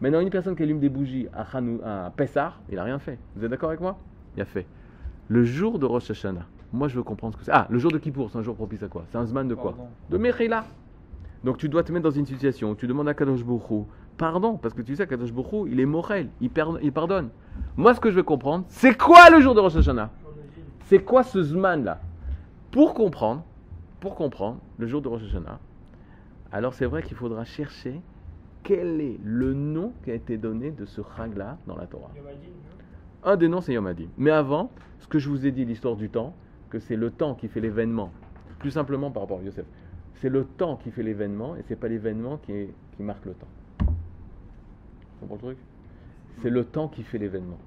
Maintenant, 0.00 0.20
une 0.20 0.30
personne 0.30 0.56
qui 0.56 0.62
allume 0.62 0.80
des 0.80 0.88
bougies 0.88 1.28
à, 1.32 1.44
Hanou, 1.56 1.80
à 1.84 2.12
Pessah, 2.16 2.54
il 2.70 2.76
n'a 2.76 2.84
rien 2.84 2.98
fait. 2.98 3.18
Vous 3.36 3.44
êtes 3.44 3.50
d'accord 3.50 3.68
avec 3.68 3.80
moi? 3.80 3.98
Il 4.36 4.42
a 4.42 4.44
fait. 4.44 4.66
Le 5.28 5.44
jour 5.44 5.78
de 5.78 5.86
Rosh 5.86 6.10
Hashanah, 6.10 6.46
moi 6.72 6.88
je 6.88 6.96
veux 6.96 7.02
comprendre 7.02 7.34
ce 7.34 7.38
que 7.38 7.44
c'est. 7.44 7.52
Ah, 7.52 7.66
le 7.70 7.78
jour 7.78 7.90
de 7.90 7.98
Kippour, 7.98 8.30
c'est 8.30 8.38
un 8.38 8.42
jour 8.42 8.54
propice 8.54 8.82
à 8.82 8.88
quoi? 8.88 9.04
C'est 9.10 9.18
un 9.18 9.26
Zman 9.26 9.48
de 9.48 9.54
quoi? 9.54 9.72
Pardon. 9.72 9.88
De 10.10 10.18
Mechila. 10.18 10.64
Donc 11.44 11.58
tu 11.58 11.68
dois 11.68 11.82
te 11.82 11.92
mettre 11.92 12.04
dans 12.04 12.10
une 12.10 12.24
situation 12.24 12.70
où 12.70 12.74
tu 12.74 12.86
demandes 12.86 13.08
à 13.08 13.14
Kadosh 13.14 13.40
Hu, 13.40 13.82
pardon, 14.16 14.56
parce 14.56 14.72
que 14.72 14.80
tu 14.80 14.96
sais, 14.96 15.06
Kadosh 15.06 15.30
Hu, 15.30 15.68
il 15.70 15.78
est 15.78 15.86
morel, 15.86 16.30
il, 16.40 16.50
il 16.82 16.92
pardonne. 16.92 17.28
Moi, 17.76 17.94
ce 17.94 18.00
que 18.00 18.10
je 18.10 18.16
veux 18.16 18.22
comprendre, 18.22 18.64
c'est 18.68 18.96
quoi 18.96 19.28
le 19.30 19.40
jour 19.40 19.54
de 19.54 19.60
Rosh 19.60 19.76
Hashanah? 19.76 20.10
C'est 20.86 21.00
quoi 21.00 21.22
ce 21.22 21.42
Zman 21.42 21.84
là 21.84 22.00
Pour 22.70 22.94
comprendre, 22.94 23.44
pour 24.00 24.14
comprendre 24.14 24.58
le 24.78 24.86
jour 24.86 25.02
de 25.02 25.08
Rosh 25.08 25.22
Hashanah, 25.22 25.60
alors 26.50 26.72
c'est 26.72 26.86
vrai 26.86 27.02
qu'il 27.02 27.16
faudra 27.16 27.44
chercher 27.44 28.00
quel 28.62 29.00
est 29.02 29.20
le 29.22 29.52
nom 29.52 29.92
qui 30.02 30.10
a 30.10 30.14
été 30.14 30.38
donné 30.38 30.70
de 30.70 30.86
ce 30.86 31.02
Chag 31.16 31.36
là 31.36 31.58
dans 31.66 31.76
la 31.76 31.86
Torah. 31.86 32.10
Un 33.22 33.36
des 33.36 33.48
noms, 33.48 33.60
c'est 33.60 33.74
Yom 33.74 33.86
Hadim. 33.86 34.08
Mais 34.16 34.30
avant, 34.30 34.70
ce 35.00 35.06
que 35.06 35.18
je 35.18 35.28
vous 35.28 35.46
ai 35.46 35.50
dit, 35.50 35.66
l'histoire 35.66 35.96
du 35.96 36.08
temps, 36.08 36.34
que 36.70 36.78
c'est 36.78 36.96
le 36.96 37.10
temps 37.10 37.34
qui 37.34 37.48
fait 37.48 37.60
l'événement, 37.60 38.10
plus 38.58 38.70
simplement 38.70 39.10
par 39.10 39.22
rapport 39.22 39.40
à 39.40 39.42
Yosef, 39.42 39.66
c'est 40.20 40.28
le 40.28 40.44
temps 40.44 40.76
qui 40.76 40.90
fait 40.90 41.02
l'événement 41.02 41.56
et 41.56 41.62
c'est 41.66 41.76
pas 41.76 41.88
l'événement 41.88 42.38
qui, 42.38 42.68
marque 42.98 43.24
le 43.26 43.32
temps. 43.32 43.48
Tu 43.78 43.84
comprends 45.20 45.34
le 45.34 45.40
truc? 45.40 45.58
C'est 46.42 46.50
le 46.50 46.64
temps 46.64 46.88
qui 46.88 47.02
fait 47.02 47.18
l'événement 47.18 47.58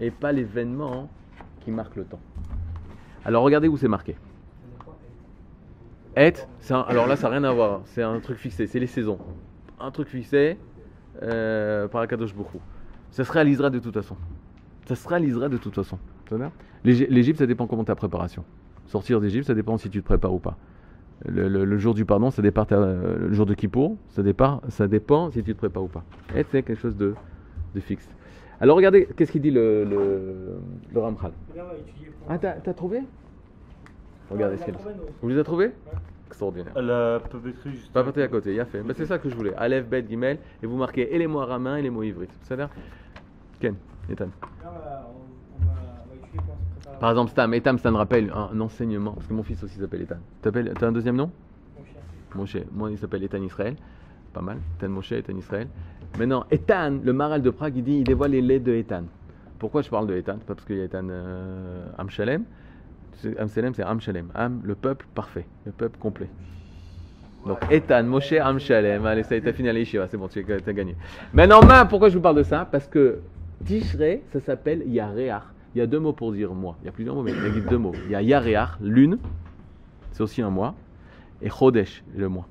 et 0.00 0.10
pas 0.10 0.32
l'événement 0.32 1.08
qui 1.60 1.70
marque 1.70 1.96
le 1.96 2.04
temps. 2.04 2.20
Alors 3.24 3.42
regardez 3.42 3.68
où 3.68 3.76
c'est 3.76 3.88
marqué. 3.88 4.16
Et, 6.16 6.32
un- 6.70 6.80
alors 6.80 7.06
là 7.06 7.16
ça 7.16 7.28
n'a 7.28 7.34
rien 7.38 7.44
à 7.44 7.52
voir, 7.52 7.82
c'est 7.84 8.02
un 8.02 8.18
truc 8.20 8.38
fixé, 8.38 8.66
c'est 8.66 8.80
les 8.80 8.86
saisons. 8.86 9.18
Un 9.78 9.90
truc 9.90 10.08
fixé 10.08 10.58
euh, 11.22 11.86
par 11.88 12.00
Akadosh 12.00 12.34
Bokhu. 12.34 12.58
Ça 13.10 13.24
se 13.24 13.32
réalisera 13.32 13.70
de 13.70 13.78
toute 13.78 13.94
façon. 13.94 14.16
Ça 14.86 14.96
se 14.96 15.06
réalisera 15.08 15.48
de 15.48 15.56
toute 15.56 15.74
façon. 15.74 15.98
L'Égypte, 16.84 17.38
ça 17.38 17.46
dépend 17.46 17.66
comment 17.66 17.84
ta 17.84 17.94
préparation. 17.94 18.44
Sortir 18.86 19.20
d'Égypte, 19.20 19.46
ça 19.46 19.54
dépend 19.54 19.76
si 19.78 19.90
tu 19.90 20.00
te 20.00 20.04
prépares 20.06 20.32
ou 20.32 20.38
pas. 20.38 20.56
Le, 21.26 21.48
le- 21.48 21.64
le 21.64 21.78
jour 21.78 21.94
du 21.94 22.04
pardon, 22.04 22.30
ça 22.30 22.42
dépend 22.42 22.64
ta- 22.64 22.78
le 22.78 23.32
jour 23.32 23.44
de 23.44 23.54
Kippour, 23.54 23.96
ça 24.10 24.22
dépend, 24.22 24.60
ça 24.68 24.86
dépend 24.86 25.30
si 25.30 25.42
tu 25.42 25.52
te 25.52 25.58
prépares 25.58 25.82
ou 25.82 25.88
pas. 25.88 26.04
Et 26.36 26.44
c'est 26.44 26.62
quelque 26.62 26.78
chose 26.80 26.96
de, 26.96 27.14
de 27.74 27.80
fixe. 27.80 28.08
Alors 28.60 28.76
regardez, 28.76 29.08
qu'est-ce 29.16 29.32
qu'il 29.32 29.42
dit 29.42 29.50
le, 29.50 29.84
le, 29.84 30.58
le 30.92 31.00
Ramchal? 31.00 31.32
Ah, 32.28 32.38
t'as 32.38 32.52
t'as 32.52 32.72
trouvé? 32.72 33.00
Regardez 34.30 34.58
ce 34.58 34.64
qu'il 34.64 34.74
dit. 34.74 34.80
Vous 35.20 35.28
les 35.28 35.34
avez 35.34 35.44
trouvés? 35.44 35.72
Extraordinaire. 36.28 36.72
Elle 36.76 36.90
a 36.90 37.20
peu 37.20 37.38
écrit 37.48 37.70
juste. 37.72 37.92
Pas 37.92 38.04
porté 38.04 38.22
à 38.22 38.28
côté, 38.28 38.54
il 38.54 38.60
a 38.60 38.64
fait. 38.66 38.82
Bah, 38.82 38.92
c'est 38.96 39.06
ça 39.06 39.18
que 39.18 39.28
je 39.28 39.34
voulais. 39.34 39.54
Aleph, 39.56 39.86
Bet, 39.88 40.04
Gimel, 40.08 40.38
et 40.62 40.66
vous 40.66 40.76
marquez 40.76 41.14
et 41.14 41.18
les 41.18 41.26
mots 41.26 41.40
araméens 41.40 41.76
et 41.76 41.82
les 41.82 41.90
mots 41.90 42.02
ivrites. 42.02 42.36
Ça 42.42 42.54
veut 42.54 42.62
dire 42.62 42.70
Ken, 43.58 43.74
Ethan. 44.10 44.28
Par 47.00 47.10
exemple, 47.10 47.30
Stam, 47.30 47.54
Etam, 47.54 47.78
ça 47.78 47.90
me 47.90 47.96
rappelle 47.96 48.32
un, 48.34 48.60
enseignement, 48.60 49.12
parce 49.12 49.26
que 49.26 49.34
mon 49.34 49.42
fils 49.42 49.62
aussi 49.62 49.78
s'appelle 49.78 50.02
Ethan. 50.02 50.16
T'appelles- 50.42 50.72
T'as 50.78 50.88
un 50.88 50.92
deuxième 50.92 51.16
nom? 51.16 51.30
Moshe. 52.34 52.56
Moi, 52.72 52.90
il 52.90 52.98
s'appelle 52.98 53.22
Ethan 53.22 53.42
Israël. 53.42 53.76
Pas 54.32 54.40
mal. 54.40 54.58
Ethan 54.78 54.88
Moshe, 54.88 55.12
Ethan 55.12 55.36
Israël. 55.36 55.68
Maintenant, 56.18 56.44
Ethan, 56.50 56.98
le 57.02 57.12
maral 57.12 57.42
de 57.42 57.50
Prague, 57.50 57.76
il 57.76 57.84
dit 57.84 57.98
il 57.98 58.04
dévoile 58.04 58.32
les 58.32 58.42
laits 58.42 58.62
de 58.62 58.74
Ethan. 58.74 59.04
Pourquoi 59.58 59.82
je 59.82 59.90
parle 59.90 60.06
de 60.06 60.14
Ethan? 60.14 60.38
Pas 60.38 60.54
parce 60.54 60.64
qu'il 60.64 60.76
y 60.76 60.80
a 60.80 60.84
Ethan 60.84 61.06
euh, 61.08 61.86
Amshalem. 61.96 62.44
Amshalem, 63.38 63.74
c'est 63.74 63.82
Amshalem. 63.82 64.28
Am, 64.34 64.60
le 64.64 64.74
peuple 64.74 65.06
parfait, 65.14 65.46
le 65.66 65.72
peuple 65.72 65.98
complet. 65.98 66.28
Donc, 67.46 67.58
Ethan, 67.70 68.04
Moshe, 68.04 68.32
Amshalem. 68.32 69.06
Allez, 69.06 69.22
ça 69.22 69.36
y 69.36 69.38
est, 69.38 69.40
t'as 69.42 69.52
fini 69.52 69.68
à 69.68 69.74
c'est 69.84 70.16
bon, 70.16 70.28
tu 70.28 70.44
as 70.50 70.72
gagné. 70.72 70.96
Maintenant, 71.32 71.62
ma, 71.64 71.84
pourquoi 71.86 72.08
je 72.08 72.16
vous 72.16 72.22
parle 72.22 72.36
de 72.36 72.42
ça? 72.42 72.68
Parce 72.70 72.86
que 72.86 73.20
Tishrei, 73.64 74.22
ça 74.32 74.40
s'appelle 74.40 74.82
Yareach. 74.86 75.42
Il 75.74 75.78
y 75.78 75.80
a 75.80 75.86
deux 75.86 75.98
mots 75.98 76.12
pour 76.12 76.32
dire 76.32 76.54
mois. 76.54 76.76
Il 76.82 76.86
y 76.86 76.88
a 76.88 76.92
plusieurs 76.92 77.14
mots, 77.14 77.22
mais 77.22 77.32
il 77.32 77.54
y 77.54 77.58
a 77.58 77.68
deux 77.68 77.78
mots. 77.78 77.92
Il 78.06 78.10
y 78.10 78.14
a 78.14 78.22
Yareach, 78.22 78.80
lune, 78.80 79.18
c'est 80.12 80.22
aussi 80.22 80.42
un 80.42 80.50
mois, 80.50 80.74
et 81.42 81.50
Chodesh, 81.50 82.02
le 82.16 82.28
mois. 82.28 82.48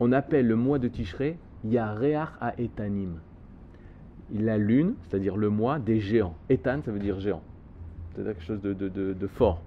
On 0.00 0.10
appelle 0.12 0.46
le 0.48 0.56
mois 0.56 0.78
de 0.78 0.88
Tishrei 0.88 1.36
Yareach 1.64 2.30
à 2.40 2.54
Etanim. 2.60 3.20
La 4.34 4.58
lune, 4.58 4.94
c'est-à-dire 5.02 5.36
le 5.36 5.50
mois 5.50 5.78
des 5.78 6.00
géants. 6.00 6.34
Etan, 6.48 6.80
ça 6.84 6.90
veut 6.90 6.98
dire 6.98 7.20
géant. 7.20 7.42
C'est-à-dire 8.12 8.32
quelque 8.32 8.44
chose 8.44 8.62
de, 8.62 9.26
fort. 9.26 9.60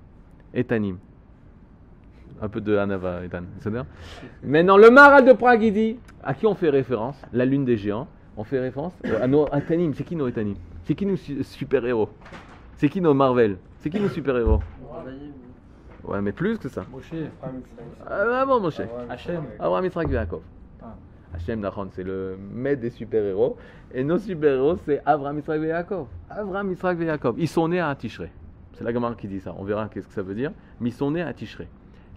Etanim. 0.54 0.98
Un 2.42 2.50
peu 2.50 2.60
de 2.60 2.76
Hanava, 2.76 3.24
Etan. 3.24 3.44
Maintenant, 4.44 4.78
le 4.78 4.90
Maral 4.90 5.26
de 5.26 5.34
Prague, 5.34 5.64
il 5.64 5.74
dit 5.74 5.98
à 6.24 6.34
qui 6.34 6.46
on 6.48 6.56
fait 6.56 6.70
référence? 6.70 7.22
La 7.34 7.46
lune 7.46 7.66
des 7.66 7.78
géants. 7.78 8.08
On 8.38 8.44
fait 8.44 8.60
référence 8.60 8.94
à 9.20 9.28
nos 9.28 9.48
Etanim. 9.48 9.94
C'est 9.94 10.04
qui 10.04 10.16
nos 10.16 10.28
Etanim 10.28 10.56
C'est 10.84 10.94
qui 10.96 11.06
nos 11.06 11.16
su- 11.16 11.44
super-héros? 11.44 12.10
C'est 12.78 12.88
qui 12.90 13.02
nos 13.02 13.14
Marvel? 13.14 13.58
C'est 13.80 13.90
qui 13.90 14.00
nos 14.00 14.10
super-héros? 14.10 14.60
Ouais, 16.04 16.22
mais 16.22 16.32
plus 16.32 16.58
que 16.58 16.70
ça. 16.70 16.86
Moshe. 16.92 17.12
Ah, 18.06 18.26
vraiment, 18.26 18.60
mon 18.60 18.70
cher. 18.70 18.88
Hachem. 19.10 19.44
Abraham 19.60 19.86
Yitzhak 19.86 20.10
Yaakov. 20.10 20.42
Ah. 20.82 20.96
Hachem 21.34 21.60
Nachon, 21.60 21.90
c'est 21.92 22.04
le 22.04 22.38
maître 22.54 22.82
des 22.82 22.92
super-héros. 22.92 23.58
Et 23.94 24.04
nos 24.04 24.18
super-héros, 24.20 24.78
c'est 24.86 25.02
Abraham 25.06 25.38
Yitzhak 25.38 25.60
Yaakov. 25.62 26.08
Abraham 26.30 26.70
Yitzhak 26.72 27.00
Yaakov. 27.00 27.36
Ils 27.40 27.48
sont 27.48 27.68
nés 27.68 27.80
à 27.80 27.94
Tishrei. 27.96 28.30
C'est 28.74 28.84
la 28.84 28.94
Gemara 28.94 29.16
qui 29.16 29.28
dit 29.28 29.40
ça. 29.40 29.54
On 29.58 29.64
verra 29.64 29.90
qu'est-ce 29.90 30.08
que 30.08 30.14
ça 30.14 30.22
veut 30.22 30.36
dire. 30.36 30.52
Mais 30.80 30.90
ils 30.90 30.94
sont 30.94 31.10
nés 31.12 31.24
à 31.24 31.34
Tishrei. 31.34 31.68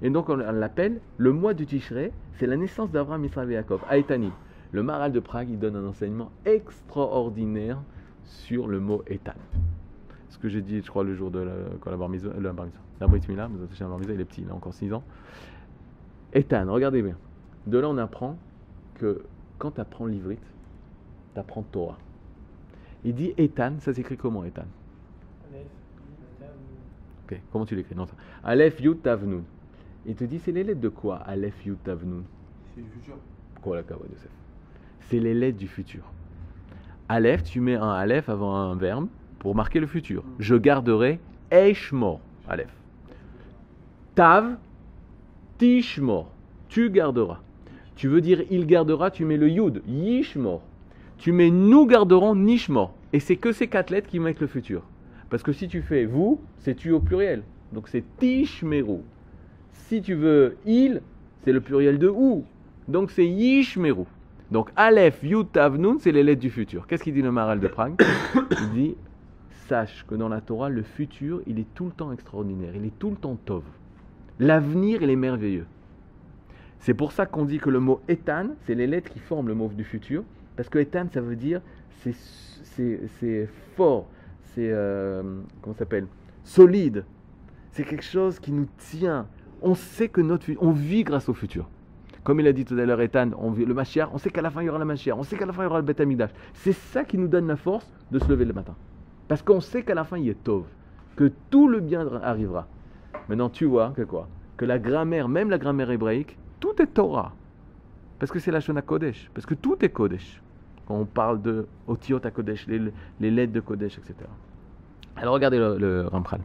Et 0.02 0.10
donc, 0.10 0.28
on 0.28 0.36
l'appelle 0.36 1.00
le 1.16 1.32
mois 1.32 1.54
du 1.54 1.66
Tishrei. 1.66 2.12
C'est 2.34 2.46
la 2.46 2.56
naissance 2.56 2.90
d'Abraham 2.92 3.24
Yitzhak 3.24 3.48
Yaakov. 3.48 3.80
À 3.88 3.96
Etani. 3.98 4.30
Le 4.72 4.82
Maral 4.82 5.12
de 5.12 5.20
Prague, 5.20 5.50
il 5.50 5.58
donne 5.58 5.76
un 5.76 5.86
enseignement 5.86 6.30
extraordinaire 6.44 7.82
sur 8.24 8.68
le 8.68 8.80
mot 8.80 9.02
Etan. 9.06 9.34
Ce 10.28 10.38
que 10.38 10.48
j'ai 10.48 10.62
dit, 10.62 10.80
je 10.80 10.88
crois, 10.88 11.02
le 11.02 11.14
jour 11.14 11.30
de 11.30 11.40
la, 11.40 11.52
quand 11.80 11.90
la 11.90 11.96
bar 11.96 12.08
la 12.08 12.52
la 13.00 13.06
brit 13.06 13.20
mitzvah, 13.28 13.48
il 14.14 14.20
est 14.20 14.24
petit, 14.24 14.42
il 14.42 14.50
a 14.50 14.54
encore 14.54 14.74
6 14.74 14.92
ans. 14.92 15.02
Ethan, 16.32 16.66
regardez 16.70 17.02
bien. 17.02 17.16
De 17.66 17.78
là, 17.78 17.88
on 17.88 17.98
apprend 17.98 18.36
que 18.94 19.24
quand 19.58 19.72
tu 19.72 19.80
apprends 19.80 20.06
l'ivrite, 20.06 20.44
tu 21.34 21.40
apprends 21.40 21.62
Torah. 21.62 21.98
Il 23.04 23.14
dit 23.14 23.32
Ethan, 23.38 23.74
ça 23.80 23.94
s'écrit 23.94 24.16
comment 24.16 24.44
Ethan? 24.44 24.66
Ok, 27.24 27.40
comment 27.50 27.64
tu 27.64 27.74
l'écris? 27.74 27.94
Non, 27.94 28.06
ça. 28.06 28.14
Aleph 28.44 28.80
Yud. 28.80 28.98
Il 30.06 30.14
te 30.14 30.24
dit, 30.24 30.38
c'est 30.38 30.52
les 30.52 30.64
lettres 30.64 30.80
de 30.80 30.88
quoi 30.88 31.16
Aleph, 31.16 31.64
Yud, 31.66 31.82
Tav, 31.82 32.04
Nun? 32.04 32.22
C'est 32.74 32.80
le 32.80 32.86
futur. 32.86 33.16
Quoi 33.62 33.76
la 33.76 33.82
kavod, 33.82 34.08
Yosef? 34.10 34.30
C'est 35.08 35.18
les 35.18 35.34
lettres 35.34 35.58
du 35.58 35.68
futur. 35.68 36.02
Aleph, 37.08 37.42
tu 37.42 37.60
mets 37.60 37.74
un 37.74 37.90
Aleph 37.90 38.28
avant 38.28 38.54
un 38.54 38.76
verbe 38.76 39.08
pour 39.38 39.54
marquer 39.54 39.80
le 39.80 39.86
futur. 39.86 40.22
Je 40.38 40.54
garderai 40.54 41.18
Eishmor. 41.50 42.20
Aleph. 42.48 42.72
Tav, 44.14 44.56
Tishmor. 45.58 46.30
Tu 46.68 46.90
garderas. 46.90 47.40
Tu 47.96 48.08
veux 48.08 48.20
dire 48.20 48.42
il 48.50 48.66
gardera, 48.66 49.10
tu 49.10 49.24
mets 49.24 49.36
le 49.36 49.48
Yud, 49.48 49.82
Yishmor. 49.86 50.62
Tu 51.18 51.32
mets 51.32 51.50
nous 51.50 51.84
garderons, 51.86 52.34
Nishmor. 52.34 52.94
Et 53.12 53.20
c'est 53.20 53.36
que 53.36 53.52
ces 53.52 53.66
quatre 53.66 53.90
lettres 53.90 54.08
qui 54.08 54.20
mettent 54.20 54.40
le 54.40 54.46
futur. 54.46 54.82
Parce 55.28 55.42
que 55.42 55.52
si 55.52 55.68
tu 55.68 55.82
fais 55.82 56.06
vous, 56.06 56.40
c'est 56.58 56.74
tu 56.74 56.92
au 56.92 57.00
pluriel. 57.00 57.42
Donc 57.72 57.88
c'est 57.88 58.04
Tishmeru. 58.18 59.00
Si 59.72 60.00
tu 60.00 60.14
veux 60.14 60.56
il, 60.64 61.02
c'est 61.44 61.52
le 61.52 61.60
pluriel 61.60 61.98
de 61.98 62.08
ou. 62.08 62.44
Donc 62.88 63.10
c'est 63.10 63.26
Yishmeru. 63.26 64.04
Donc 64.50 64.70
Aleph, 64.74 65.22
Yud, 65.22 65.52
Tav, 65.52 65.78
Nun, 65.78 65.98
c'est 66.00 66.12
les 66.12 66.24
lettres 66.24 66.40
du 66.40 66.50
futur. 66.50 66.86
Qu'est-ce 66.86 67.04
qu'il 67.04 67.14
dit 67.14 67.22
le 67.22 67.30
Maral 67.30 67.60
de 67.60 67.68
Prague 67.68 68.02
Il 68.34 68.70
dit 68.70 68.96
Sache 69.68 70.04
que 70.08 70.16
dans 70.16 70.28
la 70.28 70.40
Torah, 70.40 70.68
le 70.68 70.82
futur, 70.82 71.42
il 71.46 71.60
est 71.60 71.74
tout 71.74 71.84
le 71.84 71.92
temps 71.92 72.12
extraordinaire. 72.12 72.72
Il 72.74 72.84
est 72.84 72.98
tout 72.98 73.10
le 73.10 73.16
temps 73.16 73.36
tov. 73.44 73.62
L'avenir, 74.40 75.02
il 75.02 75.10
est 75.10 75.16
merveilleux. 75.16 75.66
C'est 76.80 76.94
pour 76.94 77.12
ça 77.12 77.26
qu'on 77.26 77.44
dit 77.44 77.58
que 77.58 77.70
le 77.70 77.78
mot 77.78 78.00
Etan, 78.08 78.48
c'est 78.66 78.74
les 78.74 78.86
lettres 78.86 79.10
qui 79.10 79.20
forment 79.20 79.48
le 79.48 79.54
mot 79.54 79.68
du 79.68 79.84
futur. 79.84 80.24
Parce 80.56 80.68
que 80.68 80.78
Etan, 80.78 81.06
ça 81.12 81.20
veut 81.20 81.36
dire 81.36 81.60
c'est, 82.02 83.48
fort, 83.76 84.08
c'est 84.54 84.70
euh, 84.72 85.22
comment 85.62 85.76
s'appelle 85.76 86.06
solide. 86.42 87.04
C'est 87.70 87.84
quelque 87.84 88.04
chose 88.04 88.40
qui 88.40 88.50
nous 88.50 88.66
tient. 88.78 89.28
On 89.62 89.74
sait 89.74 90.08
que 90.08 90.20
notre 90.20 90.50
on 90.58 90.72
vit 90.72 91.04
grâce 91.04 91.28
au 91.28 91.34
futur. 91.34 91.68
Comme 92.22 92.40
il 92.40 92.46
a 92.46 92.52
dit 92.52 92.64
tout 92.64 92.74
à 92.74 92.84
l'heure 92.84 93.00
Ethan, 93.00 93.30
on 93.38 93.52
le 93.52 93.74
Mashiach, 93.74 94.08
on 94.12 94.18
sait 94.18 94.30
qu'à 94.30 94.42
la 94.42 94.50
fin 94.50 94.60
il 94.62 94.66
y 94.66 94.68
aura 94.68 94.78
la 94.78 94.84
Mashiach, 94.84 95.16
on 95.16 95.22
sait 95.22 95.36
qu'à 95.36 95.46
la 95.46 95.52
fin 95.52 95.62
il 95.62 95.66
y 95.66 95.68
aura 95.68 95.78
le 95.78 95.84
Beth 95.84 96.00
Amikdash. 96.00 96.30
C'est 96.52 96.72
ça 96.72 97.04
qui 97.04 97.16
nous 97.16 97.28
donne 97.28 97.46
la 97.46 97.56
force 97.56 97.90
de 98.10 98.18
se 98.18 98.28
lever 98.28 98.44
le 98.44 98.52
matin. 98.52 98.74
Parce 99.26 99.42
qu'on 99.42 99.60
sait 99.60 99.82
qu'à 99.82 99.94
la 99.94 100.04
fin 100.04 100.18
il 100.18 100.26
y 100.26 100.30
est 100.30 100.44
Tov, 100.44 100.64
que 101.16 101.32
tout 101.48 101.68
le 101.68 101.80
bien 101.80 102.06
arrivera. 102.22 102.66
Maintenant 103.28 103.48
tu 103.48 103.64
vois 103.64 103.92
que 103.96 104.02
quoi 104.02 104.28
Que 104.56 104.66
la 104.66 104.78
grammaire, 104.78 105.28
même 105.28 105.48
la 105.48 105.58
grammaire 105.58 105.90
hébraïque, 105.90 106.36
tout 106.58 106.80
est 106.82 106.88
Torah. 106.88 107.32
Parce 108.18 108.30
que 108.30 108.38
c'est 108.38 108.50
la 108.50 108.60
Shona 108.60 108.82
Kodesh, 108.82 109.30
parce 109.32 109.46
que 109.46 109.54
tout 109.54 109.76
est 109.80 109.88
Kodesh. 109.88 110.42
Quand 110.86 110.96
on 110.96 111.06
parle 111.06 111.40
de 111.40 111.66
Otiot 111.86 112.20
à 112.22 112.30
Kodesh, 112.30 112.66
les, 112.66 113.30
lettres 113.30 113.52
de 113.54 113.60
Kodesh, 113.60 113.96
etc. 113.96 114.14
Alors 115.16 115.32
regardez 115.32 115.58
le, 115.58 115.78
le 115.78 116.06
Ramchal. 116.06 116.40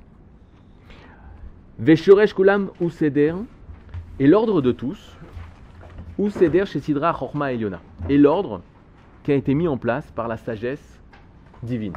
Veshoresh 1.79 2.33
Kulam 2.33 2.69
ou 2.79 2.89
et 4.17 4.27
l'ordre 4.27 4.61
de 4.61 4.71
tous, 4.71 5.17
ou 6.17 6.29
Seder 6.29 6.65
chez 6.65 6.79
Sidra 6.79 7.13
Chorma 7.13 7.53
Eliona. 7.53 7.81
Et 8.09 8.17
l'ordre 8.17 8.61
qui 9.23 9.31
a 9.31 9.35
été 9.35 9.53
mis 9.53 9.67
en 9.67 9.77
place 9.77 10.09
par 10.11 10.27
la 10.27 10.37
sagesse 10.37 10.99
divine. 11.63 11.93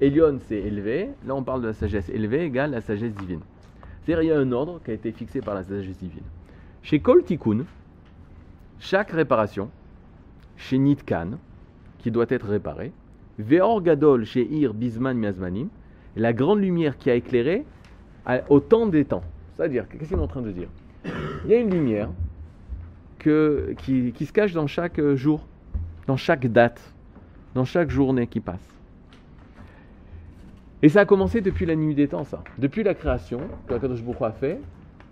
Elion, 0.00 0.38
c'est 0.40 0.56
élevé. 0.56 1.10
Là, 1.26 1.34
on 1.34 1.42
parle 1.42 1.62
de 1.62 1.68
la 1.68 1.72
sagesse 1.72 2.08
élevée 2.08 2.44
égale 2.44 2.72
la 2.72 2.80
sagesse 2.80 3.14
divine. 3.14 3.40
C'est-à-dire, 4.02 4.22
il 4.24 4.28
y 4.28 4.32
a 4.32 4.38
un 4.38 4.50
ordre 4.50 4.80
qui 4.84 4.90
a 4.90 4.94
été 4.94 5.12
fixé 5.12 5.40
par 5.40 5.54
la 5.54 5.62
sagesse 5.62 5.98
divine. 5.98 6.24
Chez 6.82 6.98
Kol 6.98 7.22
Tikkun, 7.22 7.64
chaque 8.80 9.10
réparation, 9.12 9.70
chez 10.56 10.78
Nitkan, 10.78 11.38
qui 11.98 12.10
doit 12.10 12.26
être 12.28 12.48
réparée, 12.48 12.92
Veor 13.38 13.80
Gadol 13.80 14.24
chez 14.24 14.42
Ir 14.42 14.74
Bisman 14.74 15.16
Miazmanim, 15.16 15.68
la 16.16 16.32
grande 16.32 16.60
lumière 16.60 16.98
qui 16.98 17.10
a 17.10 17.14
éclairé 17.14 17.64
au 18.48 18.60
temps 18.60 18.86
des 18.86 19.04
temps. 19.04 19.22
C'est-à-dire, 19.56 19.86
qu'est-ce 19.88 20.08
qu'il 20.08 20.18
est 20.18 20.20
en 20.20 20.26
train 20.26 20.42
de 20.42 20.50
dire? 20.50 20.68
Il 21.44 21.50
y 21.50 21.54
a 21.54 21.58
une 21.58 21.70
lumière 21.70 22.08
qui, 23.22 24.26
se 24.26 24.32
cache 24.32 24.52
dans 24.52 24.66
chaque 24.66 24.98
euh, 24.98 25.16
jour, 25.16 25.46
dans 26.06 26.16
chaque 26.16 26.46
date, 26.46 26.80
dans 27.54 27.64
chaque 27.64 27.90
journée 27.90 28.26
qui 28.26 28.40
passe. 28.40 28.68
Et 30.82 30.88
ça 30.88 31.00
a 31.00 31.04
commencé 31.04 31.40
depuis 31.40 31.64
la 31.64 31.76
nuit 31.76 31.94
des 31.94 32.08
temps, 32.08 32.24
ça. 32.24 32.42
Depuis 32.58 32.82
la 32.82 32.94
création 32.94 33.40
que 33.68 33.74
Akadosh 33.74 34.02
a 34.20 34.32
fait, 34.32 34.60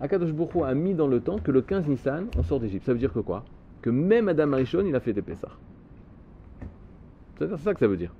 Akadosh 0.01 0.31
Hu 0.31 0.63
a 0.63 0.73
mis 0.73 0.93
dans 0.93 1.07
le 1.07 1.21
temps 1.21 1.37
que 1.37 1.51
le 1.51 1.61
15 1.61 1.87
Nissan, 1.87 2.27
on 2.37 2.43
sort 2.43 2.59
d'Égypte. 2.59 2.85
Ça 2.85 2.91
veut 2.91 2.99
dire 2.99 3.13
que 3.13 3.19
quoi? 3.19 3.45
Que 3.81 3.89
même 3.89 4.27
Adam 4.27 4.51
Arishon, 4.53 4.83
il 4.85 4.95
a 4.95 4.99
fait 4.99 5.13
des 5.13 5.21
Pessah. 5.21 5.51
C'est 7.37 7.57
ça 7.57 7.73
que 7.73 7.79
ça 7.79 7.87
veut 7.87 7.97
dire. 7.97 8.13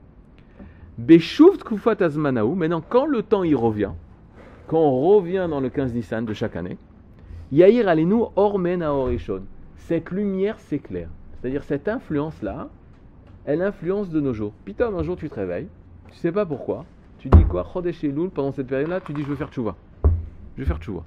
Beshuv 0.98 1.58
Tkufat 1.58 1.98
Azmanaou, 2.00 2.56
maintenant 2.56 2.82
quand 2.88 3.06
le 3.06 3.24
temps 3.24 3.44
il 3.44 3.56
revient, 3.56 3.92
quand 4.68 4.80
on 4.80 5.16
revient 5.16 5.48
dans 5.50 5.60
le 5.60 5.70
15 5.70 5.94
Nissan 5.94 6.26
de 6.26 6.34
chaque 6.34 6.56
année, 6.56 6.78
Yair 7.52 7.88
Alenu 7.88 8.24
Ormen 8.36 8.82
Aorishon. 8.82 9.42
Cette 9.88 10.12
lumière 10.12 10.60
s'éclaire. 10.60 11.10
C'est-à-dire 11.40 11.64
cette 11.64 11.88
influence-là, 11.88 12.70
elle 13.46 13.62
influence 13.62 14.10
de 14.10 14.20
nos 14.22 14.34
jours. 14.34 14.54
Pitom, 14.64 14.96
un 14.96 15.04
jour 15.04 15.18
tu 15.18 15.30
te 15.30 15.36
réveilles, 15.36 15.68
tu 16.10 16.18
sais 16.18 16.32
pas 16.32 16.46
pourquoi, 16.46 16.86
tu 17.18 17.30
dis 17.30 17.44
quoi? 17.46 17.66
Elul, 18.04 18.30
pendant 18.30 18.52
cette 18.52 18.68
période-là, 18.68 19.02
tu 19.02 19.14
dis 19.14 19.24
je 19.24 19.28
veux 19.28 19.36
faire 19.36 19.50
tchouva. 19.50 19.76
Je 20.56 20.62
veux 20.62 20.66
faire 20.66 20.78
tchouva. 20.78 21.04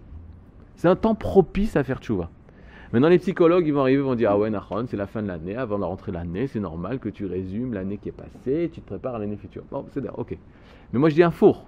C'est 0.77 0.89
un 0.89 0.97
temps 0.97 1.15
propice 1.15 1.77
à 1.77 1.85
faire 1.85 2.01
tchouva. 2.01 2.31
Maintenant, 2.93 3.09
les 3.09 3.19
psychologues, 3.19 3.67
ils 3.67 3.73
vont 3.73 3.81
arriver, 3.81 4.03
ils 4.03 4.05
vont 4.05 4.15
dire 4.15 4.31
Ah 4.33 4.39
ouais, 4.39 4.51
Nahon, 4.51 4.87
c'est 4.89 4.97
la 4.97 5.07
fin 5.07 5.23
de 5.23 5.29
l'année, 5.29 5.57
avant 5.57 5.79
la 5.79 5.87
rentrée 5.87 6.13
de 6.13 6.17
l'année, 6.17 6.47
c'est 6.47 6.61
normal 6.61 6.99
que 6.99 7.09
tu 7.09 7.27
résumes 7.27 7.75
l'année 7.75 7.99
qui 7.99 8.09
est 8.09 8.13
passée, 8.13 8.71
tu 8.73 8.81
te 8.81 8.87
prépares 8.87 9.15
à 9.15 9.19
l'année 9.19 9.37
future. 9.37 9.63
Bon, 9.71 9.87
c'est 9.93 10.01
d'accord, 10.01 10.21
ok. 10.21 10.37
Mais 10.93 10.99
moi, 10.99 11.09
je 11.09 11.15
dis 11.15 11.23
un 11.23 11.31
four. 11.31 11.67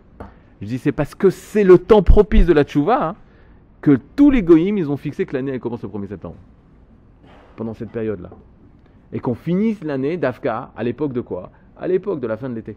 Je 0.61 0.67
dis 0.67 0.79
c'est 0.79 0.93
parce 0.93 1.15
que 1.15 1.31
c'est 1.31 1.65
le 1.65 1.79
temps 1.79 2.03
propice 2.03 2.47
de 2.47 2.53
la 2.53 2.65
tchouva 2.65 3.09
hein, 3.09 3.17
que 3.81 3.99
tous 4.17 4.31
les 4.31 4.43
goyim, 4.43 4.77
ils 4.77 4.91
ont 4.91 4.97
fixé 4.97 5.25
que 5.25 5.35
l'année, 5.35 5.53
elle 5.53 5.61
commence 5.61 5.83
le 5.83 5.89
1er 5.89 6.09
septembre. 6.09 6.37
Pendant 7.57 7.75
cette 7.75 7.91
période-là. 7.91 8.31
Et 9.13 9.21
qu'on 9.21 9.35
finisse 9.35 9.83
l'année 9.83 10.17
d'Afka 10.17 10.73
à 10.77 10.85
l'époque 10.85 11.13
de 11.13 11.21
quoi? 11.21 11.51
À 11.77 11.89
l'époque 11.89 12.21
de 12.21 12.27
la 12.27 12.37
fin 12.37 12.49
de 12.49 12.55
l'été. 12.55 12.77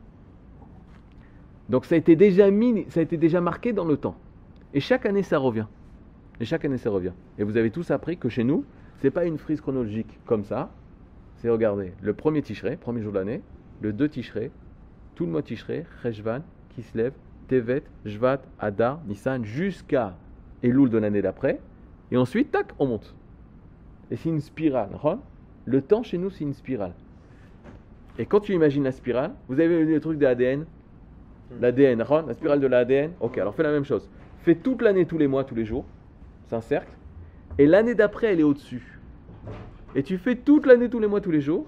Donc 1.70 1.86
ça 1.86 1.96
a 1.96 1.98
été 1.98 2.16
déjà 2.16 2.50
mis, 2.50 2.86
ça 2.90 3.00
a 3.00 3.04
été 3.04 3.18
déjà 3.18 3.42
marqué 3.42 3.74
dans 3.74 3.86
le 3.86 3.98
temps. 3.98 4.16
Et 4.74 4.80
chaque 4.80 5.06
année, 5.06 5.24
ça 5.24 5.38
revient. 5.38 5.68
Et 6.40 6.46
chaque 6.46 6.66
année, 6.66 6.78
ça 6.78 6.90
revient. 6.90 7.14
Et 7.38 7.44
vous 7.44 7.58
avez 7.58 7.72
tous 7.72 7.92
appris 7.92 8.18
que 8.18 8.30
chez 8.30 8.44
nous, 8.44 8.64
c'est 9.00 9.12
pas 9.12 9.26
une 9.26 9.38
frise 9.38 9.62
chronologique 9.62 10.20
comme 10.26 10.44
ça. 10.44 10.72
C'est 11.38 11.50
regardez, 11.50 11.94
le 12.02 12.14
premier 12.14 12.42
Tishré, 12.42 12.76
premier 12.76 13.02
jour 13.02 13.12
de 13.12 13.20
l'année, 13.20 13.42
le 13.82 13.94
2 13.94 14.10
Tishré, 14.10 14.52
tout 15.16 15.26
le 15.26 15.32
mois 15.32 15.42
Tishré, 15.42 15.86
Cheshvan, 16.02 16.42
Kislev, 16.70 17.14
Tevet, 17.48 17.84
Jvat, 18.06 18.42
Adar, 18.60 19.00
Nissan, 19.08 19.46
jusqu'à 19.46 20.16
Elul 20.64 20.90
de 20.90 20.98
l'année 20.98 21.22
d'après. 21.22 21.60
Et 22.12 22.18
ensuite, 22.18 22.52
tac, 22.52 22.74
on 22.80 22.88
monte. 22.88 23.16
Et 24.12 24.16
c'est 24.16 24.30
une 24.30 24.42
spirale. 24.42 24.90
Le 25.66 25.82
temps 25.82 26.04
chez 26.04 26.18
nous, 26.18 26.30
c'est 26.30 26.44
une 26.44 26.54
spirale. 26.54 26.94
Et 28.18 28.26
quand 28.26 28.42
tu 28.42 28.54
imagines 28.54 28.84
la 28.84 28.92
spirale, 28.92 29.32
vous 29.48 29.60
avez 29.60 29.84
vu 29.84 29.94
le 29.94 30.00
truc 30.00 30.18
de 30.18 30.24
l'ADN 30.24 30.62
hmm. 30.62 31.62
L'ADN, 31.62 32.00
la 32.00 32.34
spirale 32.34 32.60
de 32.60 32.68
l'ADN. 32.68 33.12
Ok, 33.20 33.38
alors 33.38 33.56
fais 33.56 33.64
la 33.64 33.72
même 33.72 33.86
chose. 33.86 34.10
Fais 34.42 34.56
toute 34.56 34.82
l'année, 34.82 35.06
tous 35.06 35.18
les 35.18 35.28
mois, 35.28 35.44
tous 35.44 35.56
les 35.56 35.66
jours. 35.66 35.86
C'est 36.48 36.56
un 36.56 36.62
cercle. 36.62 36.92
Et 37.58 37.66
l'année 37.66 37.96
d'après, 37.96 38.34
elle 38.34 38.40
est 38.40 38.44
au-dessus. 38.44 39.00
Et 39.96 40.04
tu 40.04 40.18
fais 40.18 40.36
toute 40.36 40.66
l'année, 40.66 40.90
tous 40.90 41.00
les 41.00 41.08
mois, 41.08 41.22
tous 41.22 41.32
les 41.32 41.42
jours. 41.42 41.66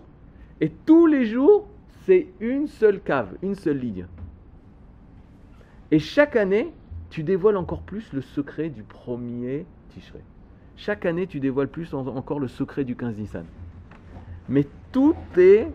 Et 0.59 0.69
tous 0.69 1.07
les 1.07 1.25
jours, 1.25 1.67
c'est 2.05 2.27
une 2.39 2.67
seule 2.67 3.01
cave, 3.01 3.35
une 3.41 3.55
seule 3.55 3.77
ligne. 3.77 4.07
Et 5.91 5.99
chaque 5.99 6.35
année, 6.35 6.71
tu 7.09 7.23
dévoiles 7.23 7.57
encore 7.57 7.81
plus 7.81 8.13
le 8.13 8.21
secret 8.21 8.69
du 8.69 8.83
premier 8.83 9.65
Tishrei. 9.89 10.21
Chaque 10.75 11.05
année, 11.05 11.27
tu 11.27 11.39
dévoiles 11.39 11.67
plus 11.67 11.93
en- 11.93 12.05
encore 12.07 12.39
le 12.39 12.47
secret 12.47 12.83
du 12.83 12.95
15 12.95 13.17
Nissan. 13.17 13.45
Mais 14.49 14.65
tout 14.91 15.15
est 15.37 15.67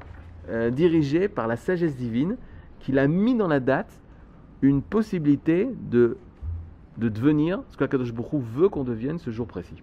euh, 0.49 0.71
dirigé 0.71 1.29
par 1.29 1.47
la 1.47 1.57
sagesse 1.57 1.97
divine 1.97 2.37
qu'il 2.81 2.99
a 2.99 3.07
mis 3.09 3.35
dans 3.35 3.49
la 3.49 3.61
date 3.61 4.01
une 4.63 4.83
possibilité 4.83 5.69
de, 5.91 6.17
de 6.99 7.09
devenir 7.09 7.63
ce 7.69 7.77
qu'Akadosh 7.77 8.13
Baruch 8.13 8.33
Hu 8.33 8.39
veut 8.41 8.69
qu'on 8.69 8.85
devienne 8.85 9.19
ce 9.19 9.31
jour 9.31 9.47
précis. 9.47 9.83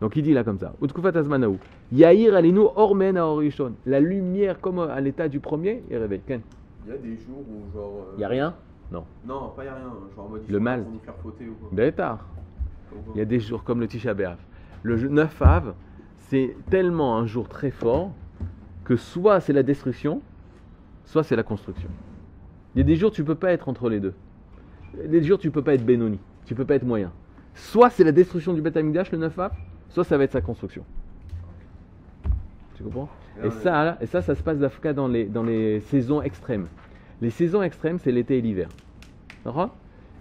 Donc 0.00 0.16
il 0.16 0.22
dit 0.22 0.32
là 0.32 0.44
comme 0.44 0.58
ça, 0.58 0.72
Utkufat 0.82 1.10
Azmanaou, 1.18 1.58
Yair 1.92 2.34
Alinu 2.34 2.60
Ormen 2.76 3.16
Aorishon, 3.18 3.74
la 3.84 4.00
lumière 4.00 4.58
comme 4.60 4.78
à 4.78 4.98
l'état 5.00 5.28
du 5.28 5.40
premier, 5.40 5.82
il 5.90 5.96
révèle. 5.98 6.22
Ken, 6.26 6.40
Il 6.86 6.90
y 6.90 6.94
a 6.94 6.98
des 6.98 7.16
jours 7.16 7.40
où 7.48 7.70
genre. 7.76 8.06
euh, 8.08 8.12
il 8.14 8.18
n'y 8.18 8.24
a 8.24 8.28
rien? 8.28 8.54
Non, 8.92 9.04
pas 9.54 9.64
y 9.64 9.68
a 9.68 9.74
rien. 9.74 9.92
Genre 10.16 10.24
en 10.24 10.28
mode. 10.30 10.42
Le 10.48 10.58
mal. 10.60 10.84
faire 11.04 11.14
fauter 11.16 11.46
ou 11.48 11.54
quoi. 11.54 11.68
Bêtard. 11.72 12.26
Il 13.14 13.18
y 13.18 13.20
a 13.20 13.24
des 13.24 13.40
jours 13.40 13.64
comme 13.64 13.80
le 13.80 13.88
Tisha 13.88 14.14
B'Av. 14.14 14.38
Le 14.82 14.96
je- 14.96 15.06
9 15.06 15.42
Av, 15.42 15.74
c'est 16.28 16.56
tellement 16.70 17.16
un 17.18 17.26
jour 17.26 17.48
très 17.48 17.70
fort 17.70 18.12
que 18.84 18.96
soit 18.96 19.40
c'est 19.40 19.52
la 19.52 19.62
destruction, 19.62 20.22
soit 21.04 21.22
c'est 21.22 21.36
la 21.36 21.42
construction. 21.42 21.88
Il 22.74 22.78
y 22.78 22.80
a 22.80 22.84
des 22.84 22.96
jours 22.96 23.10
tu 23.10 23.24
peux 23.24 23.34
pas 23.34 23.52
être 23.52 23.68
entre 23.68 23.88
les 23.88 24.00
deux. 24.00 24.14
Des 25.06 25.22
jours 25.22 25.38
tu 25.38 25.50
peux 25.50 25.62
pas 25.62 25.74
être 25.74 25.84
Benoni, 25.84 26.18
tu 26.46 26.54
peux 26.54 26.64
pas 26.64 26.74
être 26.74 26.84
moyen. 26.86 27.12
Soit 27.54 27.90
c'est 27.90 28.04
la 28.04 28.12
destruction 28.12 28.52
du 28.54 28.62
Beth 28.62 28.76
le 28.76 29.18
9 29.18 29.38
Av, 29.38 29.52
soit 29.88 30.04
ça 30.04 30.16
va 30.16 30.24
être 30.24 30.32
sa 30.32 30.40
construction. 30.40 30.84
Tu 32.76 32.84
comprends? 32.84 33.08
Et 33.44 33.50
ça, 33.50 33.98
et 34.00 34.06
ça, 34.06 34.22
ça 34.22 34.34
se 34.34 34.42
passe 34.42 34.58
d'Africa 34.58 34.92
dans 34.92 35.08
les, 35.08 35.24
dans 35.24 35.42
les 35.42 35.80
saisons 35.80 36.22
extrêmes. 36.22 36.66
Les 37.20 37.30
saisons 37.30 37.62
extrêmes, 37.62 37.98
c'est 37.98 38.12
l'été 38.12 38.38
et 38.38 38.40
l'hiver. 38.40 38.68
D'accord? 39.44 39.74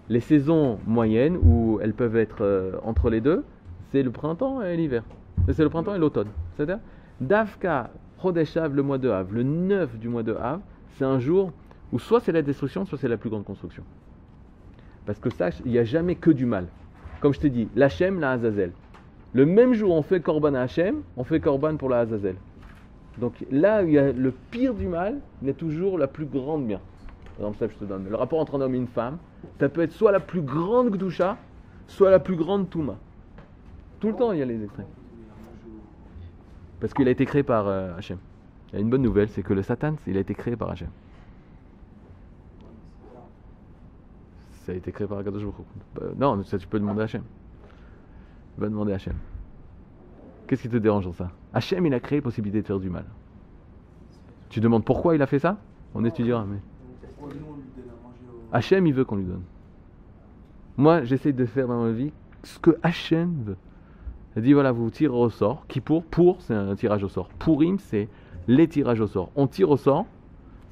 Les 0.09 0.19
saisons 0.19 0.79
moyennes, 0.87 1.37
où 1.37 1.79
elles 1.81 1.93
peuvent 1.93 2.17
être 2.17 2.41
euh, 2.41 2.73
entre 2.83 3.09
les 3.09 3.21
deux, 3.21 3.43
c'est 3.91 4.03
le 4.03 4.11
printemps 4.11 4.61
et 4.61 4.75
l'hiver. 4.75 5.03
Et 5.47 5.53
C'est 5.53 5.63
le 5.63 5.69
printemps 5.69 5.95
et 5.95 5.99
l'automne. 5.99 6.29
C'est-à-dire, 6.55 6.79
Davka 7.21 7.91
Rodeshav, 8.17 8.75
le 8.75 8.81
mois 8.81 8.97
de 8.97 9.09
Av, 9.09 9.33
le 9.33 9.43
9 9.43 9.97
du 9.97 10.09
mois 10.09 10.23
de 10.23 10.33
Av, 10.33 10.59
c'est 10.97 11.05
un 11.05 11.19
jour 11.19 11.51
où 11.91 11.99
soit 11.99 12.19
c'est 12.19 12.31
la 12.31 12.41
destruction, 12.41 12.85
soit 12.85 12.97
c'est 12.97 13.07
la 13.07 13.17
plus 13.17 13.29
grande 13.29 13.45
construction. 13.45 13.83
Parce 15.05 15.19
que 15.19 15.29
ça, 15.29 15.49
il 15.65 15.71
n'y 15.71 15.79
a 15.79 15.83
jamais 15.83 16.15
que 16.15 16.31
du 16.31 16.45
mal. 16.45 16.67
Comme 17.21 17.33
je 17.33 17.39
t'ai 17.39 17.49
dit, 17.49 17.67
l'Hachem, 17.75 18.19
la 18.19 18.31
Azazel. 18.31 18.71
Le 19.33 19.45
même 19.45 19.73
jour, 19.73 19.93
on 19.93 20.01
fait 20.01 20.21
Korban 20.21 20.53
à 20.55 20.61
Hachem, 20.61 21.01
on 21.17 21.23
fait 21.23 21.39
Korban 21.39 21.77
pour 21.77 21.89
la 21.89 21.99
Azazel. 21.99 22.35
Donc 23.17 23.33
là, 23.51 23.83
il 23.83 23.91
y 23.91 23.99
a 23.99 24.11
le 24.11 24.31
pire 24.51 24.73
du 24.73 24.87
mal, 24.87 25.17
il 25.41 25.47
y 25.47 25.51
a 25.51 25.53
toujours 25.53 25.97
la 25.97 26.07
plus 26.07 26.25
grande 26.25 26.65
bien. 26.65 26.79
Exemple, 27.39 27.57
ça, 27.57 27.67
je 27.69 27.73
te 27.75 27.85
donne. 27.85 28.09
Le 28.09 28.15
rapport 28.15 28.39
entre 28.39 28.57
un 28.57 28.61
homme 28.61 28.75
et 28.75 28.77
une 28.77 28.87
femme, 28.87 29.17
ça 29.59 29.69
peut 29.69 29.81
être 29.81 29.93
soit 29.93 30.11
la 30.11 30.19
plus 30.19 30.41
grande 30.41 30.91
Gdusha, 30.91 31.37
soit 31.87 32.11
la 32.11 32.19
plus 32.19 32.35
grande 32.35 32.69
Touma. 32.69 32.97
Tout 34.01 34.09
le 34.09 34.15
temps, 34.15 34.33
il 34.33 34.39
y 34.39 34.41
a 34.41 34.45
les 34.45 34.61
extrêmes. 34.61 34.87
Parce 36.81 36.93
qu'il 36.93 37.07
a 37.07 37.11
été 37.11 37.25
créé 37.25 37.43
par 37.43 37.67
euh, 37.67 37.95
Hachem. 37.97 38.17
Il 38.69 38.75
y 38.75 38.77
a 38.77 38.81
une 38.81 38.89
bonne 38.89 39.01
nouvelle, 39.01 39.29
c'est 39.29 39.41
que 39.41 39.53
le 39.53 39.63
Satan, 39.63 39.95
il 40.05 40.17
a 40.17 40.19
été 40.19 40.35
créé 40.35 40.57
par 40.57 40.69
Hachem. 40.69 40.89
Ça 44.65 44.73
a 44.73 44.75
été 44.75 44.91
créé 44.91 45.07
par 45.07 45.19
Akadosh 45.19 45.41
Baruch 45.41 45.59
Hu. 45.59 45.63
Bah, 45.95 46.01
non, 46.17 46.43
ça 46.43 46.57
tu 46.57 46.67
peux 46.67 46.79
demander 46.79 47.01
à 47.01 47.03
Hachem. 47.05 47.23
Va 48.57 48.67
demander 48.67 48.91
à 48.91 48.95
Hachem. 48.95 49.15
Qu'est-ce 50.45 50.63
qui 50.63 50.69
te 50.69 50.77
dérange 50.77 51.05
dans 51.05 51.13
ça? 51.13 51.31
Hachem, 51.53 51.85
il 51.85 51.93
a 51.93 51.99
créé 52.01 52.19
la 52.19 52.23
possibilité 52.23 52.61
de 52.61 52.67
faire 52.67 52.79
du 52.79 52.89
mal. 52.89 53.05
Tu 54.49 54.59
demandes 54.59 54.83
pourquoi 54.83 55.15
il 55.15 55.21
a 55.21 55.27
fait 55.27 55.39
ça? 55.39 55.57
On 55.95 56.03
étudiera. 56.03 56.45
Mais... 56.45 56.57
Pourquoi. 57.19 57.39
Hachem, 58.51 58.87
il 58.87 58.93
veut 58.93 59.05
qu'on 59.05 59.17
lui 59.17 59.25
donne. 59.25 59.43
Moi, 60.77 61.03
j'essaie 61.03 61.33
de 61.33 61.45
faire 61.45 61.67
dans 61.67 61.83
ma 61.83 61.91
vie 61.91 62.11
ce 62.43 62.57
que 62.59 62.77
Hachem 62.83 63.43
veut. 63.45 63.57
Il 64.35 64.43
dit 64.43 64.53
voilà, 64.53 64.71
vous 64.71 64.89
tirez 64.89 65.13
au 65.13 65.29
sort. 65.29 65.65
Qui 65.67 65.81
pour 65.81 66.03
Pour, 66.03 66.41
c'est 66.41 66.53
un 66.53 66.75
tirage 66.75 67.03
au 67.03 67.09
sort. 67.09 67.29
Pourim, 67.39 67.77
c'est 67.79 68.07
les 68.47 68.67
tirages 68.67 69.01
au 69.01 69.07
sort. 69.07 69.31
On 69.35 69.47
tire 69.47 69.69
au 69.69 69.77
sort. 69.77 70.05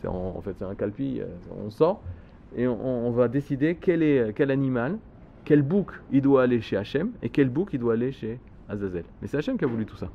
C'est 0.02 0.08
en, 0.08 0.40
fait, 0.42 0.56
c'est 0.58 0.66
un 0.66 0.76
calpi. 0.76 1.20
euh, 1.20 1.26
On 1.66 1.70
sort 1.70 2.02
et 2.56 2.68
on, 2.68 3.12
va 3.12 3.28
décider 3.28 3.76
quel 3.76 4.02
est 4.02 4.34
quel 4.34 4.52
animal, 4.52 4.98
quel 5.44 5.62
bouc 5.62 5.92
il 6.12 6.22
doit 6.22 6.44
aller 6.44 6.62
chez 6.62 6.78
Hachem 6.78 7.12
et 7.22 7.30
quel 7.30 7.50
bouc 7.50 7.70
il 7.74 7.80
doit 7.80 7.94
aller 7.94 8.12
chez 8.12 8.40
Azazel. 8.70 9.04
Mais 9.22 9.28
c'est 9.28 9.38
Hachem 9.38 9.58
qui 9.58 9.66
a 9.66 9.68
voulu 9.68 9.86
tout 9.86 9.98
ça. 9.98 10.10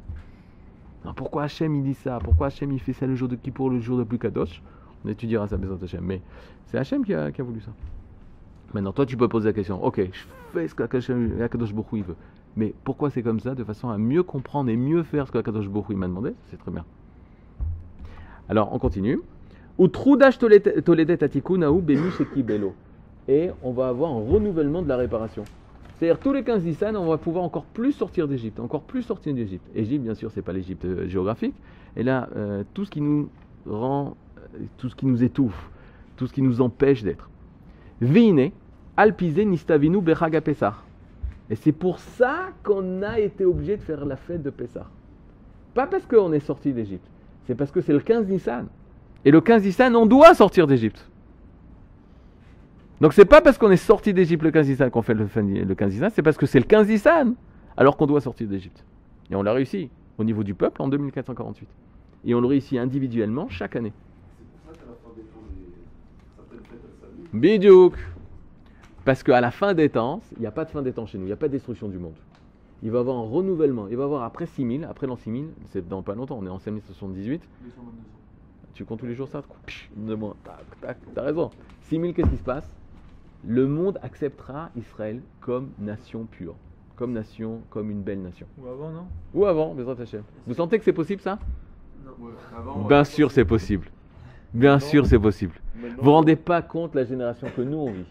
Pourquoi 1.17 1.43
Hachem 1.45 1.75
il 1.75 1.83
dit 1.83 1.95
ça? 1.95 2.19
Pourquoi 2.23 2.47
Hachem 2.47 2.73
il 2.73 2.81
fait 2.81 2.93
ça 2.93 3.07
le 3.07 3.15
jour 3.15 3.29
de 3.29 3.37
Kippour, 3.37 3.71
le 3.71 3.81
jour 3.81 3.99
de 3.99 4.05
plus 4.05 4.19
On 5.05 5.09
étudiera 5.09 5.47
ça, 5.47 5.57
Bézat 5.57 5.77
Hachem. 5.83 6.05
Mais 6.05 6.21
c'est 6.67 6.79
Hachem 6.79 7.05
qui 7.05 7.15
a, 7.15 7.31
voulu 7.39 7.61
ça. 7.61 7.73
Maintenant, 8.75 8.93
toi, 8.93 9.07
tu 9.07 9.17
peux 9.17 9.29
poser 9.29 9.49
la 9.49 9.53
question. 9.53 9.83
Ok, 9.85 10.01
je 10.01 10.25
fais 10.53 10.69
ce 10.69 10.75
qu'Akadosh 10.75 11.75
Baruch 11.75 11.93
Hu, 11.93 11.99
il 11.99 12.05
veut. 12.05 12.17
Mais 12.57 12.75
pourquoi 12.85 13.11
c'est 13.11 13.23
comme 13.23 13.41
ça 13.41 13.55
De 13.55 13.65
façon 13.65 13.89
à 13.89 13.99
mieux 13.99 14.23
comprendre 14.23 14.71
et 14.71 14.77
mieux 14.77 15.03
faire 15.03 15.27
ce 15.27 15.33
qu'Akadosh 15.33 15.69
Baruch 15.69 15.91
Hu, 15.91 15.93
il 15.93 15.99
m'a 15.99 16.07
demandé? 16.07 16.35
C'est 16.51 16.59
très 16.59 16.71
bien. 16.71 16.85
Alors, 18.49 18.73
on 18.73 18.79
continue. 18.79 19.21
Utrudash 19.79 20.39
toledet 20.39 21.25
atikunahu 21.25 21.81
bemish 21.81 22.21
ekibelo. 22.21 22.75
Et 23.29 23.51
on 23.63 23.73
va 23.73 23.89
avoir 23.89 24.11
un 24.13 24.21
renouvellement 24.21 24.83
de 24.83 24.89
la 24.89 24.97
réparation. 24.97 25.45
C'est-à-dire 26.03 26.19
tous 26.19 26.33
les 26.33 26.43
15 26.43 26.65
Nissan, 26.65 26.97
on 26.97 27.07
va 27.07 27.17
pouvoir 27.17 27.45
encore 27.45 27.65
plus 27.65 27.93
sortir 27.93 28.27
d'Égypte, 28.27 28.59
encore 28.59 28.83
plus 28.83 29.03
sortir 29.03 29.35
d'Égypte. 29.35 29.65
Égypte, 29.73 30.03
bien 30.03 30.15
sûr, 30.15 30.33
c'est 30.33 30.43
pas 30.43 30.53
l'Égypte 30.53 30.85
euh, 30.85 31.07
géographique. 31.07 31.55
Et 31.97 32.03
là, 32.03 32.29
euh, 32.35 32.65
tout 32.75 32.85
ce 32.85 32.91
qui 32.91 33.01
nous 33.01 33.29
rend, 33.67 34.17
tout 34.79 34.89
ce 34.89 34.95
qui 34.95 35.07
nous 35.07 35.23
étouffe, 35.23 35.71
tout 36.17 36.27
ce 36.27 36.33
qui 36.33 36.43
nous 36.43 36.61
empêche 36.61 37.03
d'être. 37.03 37.29
Vine, 38.01 38.51
alpizé 38.97 39.45
nistavinu 39.45 40.01
berag 40.01 40.41
Pessah. 40.41 40.75
Et 41.51 41.55
c'est 41.57 41.73
pour 41.73 41.99
ça 41.99 42.51
qu'on 42.63 43.03
a 43.03 43.19
été 43.19 43.45
obligé 43.45 43.77
de 43.77 43.83
faire 43.83 44.05
la 44.05 44.17
fête 44.17 44.43
de 44.43 44.51
Pessah. 44.51 44.87
Pas 45.75 45.87
parce 45.87 46.07
qu'on 46.07 46.33
est 46.33 46.41
sorti 46.41 46.73
d'Égypte, 46.73 47.07
c'est 47.47 47.55
parce 47.55 47.71
que 47.71 47.81
c'est 47.81 47.93
le 47.93 48.01
15 48.01 48.27
Nissan. 48.29 48.67
Et 49.25 49.31
le 49.31 49.41
15 49.41 49.65
Nissan, 49.65 49.97
on 49.97 50.07
doit 50.07 50.35
sortir 50.35 50.67
d'Égypte. 50.67 51.09
Donc 53.01 53.13
c'est 53.13 53.25
pas 53.25 53.41
parce 53.41 53.59
qu'on 53.59 53.71
est 53.71 53.77
sorti 53.77 54.15
d'Égypte 54.15 54.43
le 54.45 54.51
15 54.51 54.69
Nissan 54.69 54.91
qu'on 54.91 55.03
fait 55.03 55.15
le, 55.15 55.27
le 55.35 55.75
15 55.75 55.93
Nissan, 55.93 56.11
c'est 56.15 56.23
parce 56.23 56.37
que 56.37 56.47
c'est 56.47 56.59
le 56.59 56.65
15 56.65 56.89
Nissan 56.89 57.35
alors 57.77 57.97
qu'on 57.97 58.07
doit 58.07 58.21
sortir 58.21 58.49
d'Égypte. 58.49 58.85
Et 59.31 59.35
on 59.35 59.43
l'a 59.43 59.53
réussi 59.53 59.91
au 60.19 60.25
niveau 60.25 60.43
du 60.45 60.55
peuple 60.55 60.83
en 60.83 60.89
2448. 60.89 61.69
Et 62.25 62.35
on 62.35 62.41
le 62.41 62.47
réussit 62.47 62.79
individuellement 62.79 63.49
chaque 63.49 63.77
année. 63.77 63.93
C'est 64.39 64.45
pour 64.47 64.73
ça 64.73 64.79
qu'à 64.79 64.87
la 64.87 64.95
fin 64.95 65.15
des 65.17 65.23
temps, 65.23 65.41
les... 65.51 65.73
certaines 66.37 66.65
fêtes 66.65 66.81
elles 66.85 67.01
s'allument. 67.01 67.22
Bidiouk 67.33 67.95
Parce 69.05 69.23
qu'à 69.23 69.41
la 69.41 69.51
fin 69.51 69.73
des 69.73 69.89
temps, 69.89 70.21
il 70.37 70.41
n'y 70.41 70.47
a 70.47 70.51
pas 70.51 70.65
de 70.65 70.71
fin 70.71 70.83
des 70.83 70.93
temps 70.93 71.07
chez 71.07 71.17
nous, 71.17 71.25
il 71.25 71.29
n'y 71.29 71.33
a 71.33 71.37
pas 71.37 71.49
de 71.49 71.53
destruction 71.53 71.89
du 71.89 71.99
monde. 71.99 72.15
Il 72.83 72.91
va 72.91 72.99
y 72.99 73.01
avoir 73.01 73.17
un 73.17 73.29
renouvellement. 73.29 73.87
Il 73.89 73.97
va 73.97 74.03
y 74.03 74.05
avoir 74.05 74.23
après 74.25 74.47
6000, 74.47 74.85
après 74.85 75.07
l'an 75.07 75.17
6000, 75.17 75.47
c'est 75.71 75.89
dans 75.89 76.03
pas 76.03 76.15
longtemps, 76.15 76.39
on 76.41 76.47
est 76.47 76.51
en 76.51 76.59
5078. 76.59 77.41
222 77.65 77.81
ans. 77.81 77.93
Tu 78.75 78.85
comptes 78.85 79.01
tous 79.01 79.07
les 79.07 79.15
jours 79.15 79.29
ça? 79.29 79.43
Psh, 79.67 79.91
de 79.97 80.15
moins. 80.15 80.35
Tac, 80.45 80.81
tac, 80.81 80.99
T'as 81.15 81.23
raison. 81.23 81.51
6000, 81.83 82.15
qu'est-ce 82.15 82.31
qui 82.31 82.37
se 82.37 82.43
passe? 82.43 82.71
Le 83.47 83.67
monde 83.67 83.99
acceptera 84.03 84.71
Israël 84.77 85.21
comme 85.41 85.71
nation 85.79 86.27
pure. 86.27 86.55
Comme 86.97 87.13
nation, 87.13 87.63
comme 87.71 87.91
une 87.91 88.03
belle 88.03 88.21
nation. 88.21 88.47
Ou 88.59 88.67
avant, 88.67 88.91
non? 88.91 89.07
Ou 89.35 89.47
avant, 89.47 89.75
Bezrat 89.75 90.01
Hashem. 90.01 90.23
Vous 90.47 90.55
sentez 90.55 90.79
que 90.79 90.85
c'est 90.85 90.93
possible 90.93 91.21
ça? 91.23 91.39
Ouais, 92.19 92.31
avant, 92.57 92.83
ouais. 92.83 92.89
Bien 92.89 93.05
sûr, 93.05 93.31
c'est 93.31 93.45
possible. 93.45 93.89
Bien 94.55 94.75
Maintenant- 94.75 94.89
sûr, 94.89 95.07
c'est 95.07 95.19
possible. 95.19 95.55
Vous 95.75 95.89
vous 96.05 96.11
rendez 96.13 96.37
pas 96.37 96.61
compte 96.63 96.95
la 96.95 97.05
génération 97.05 97.49
que 97.55 97.63
nous 97.63 97.79
on 97.79 97.91
vit, 97.91 98.05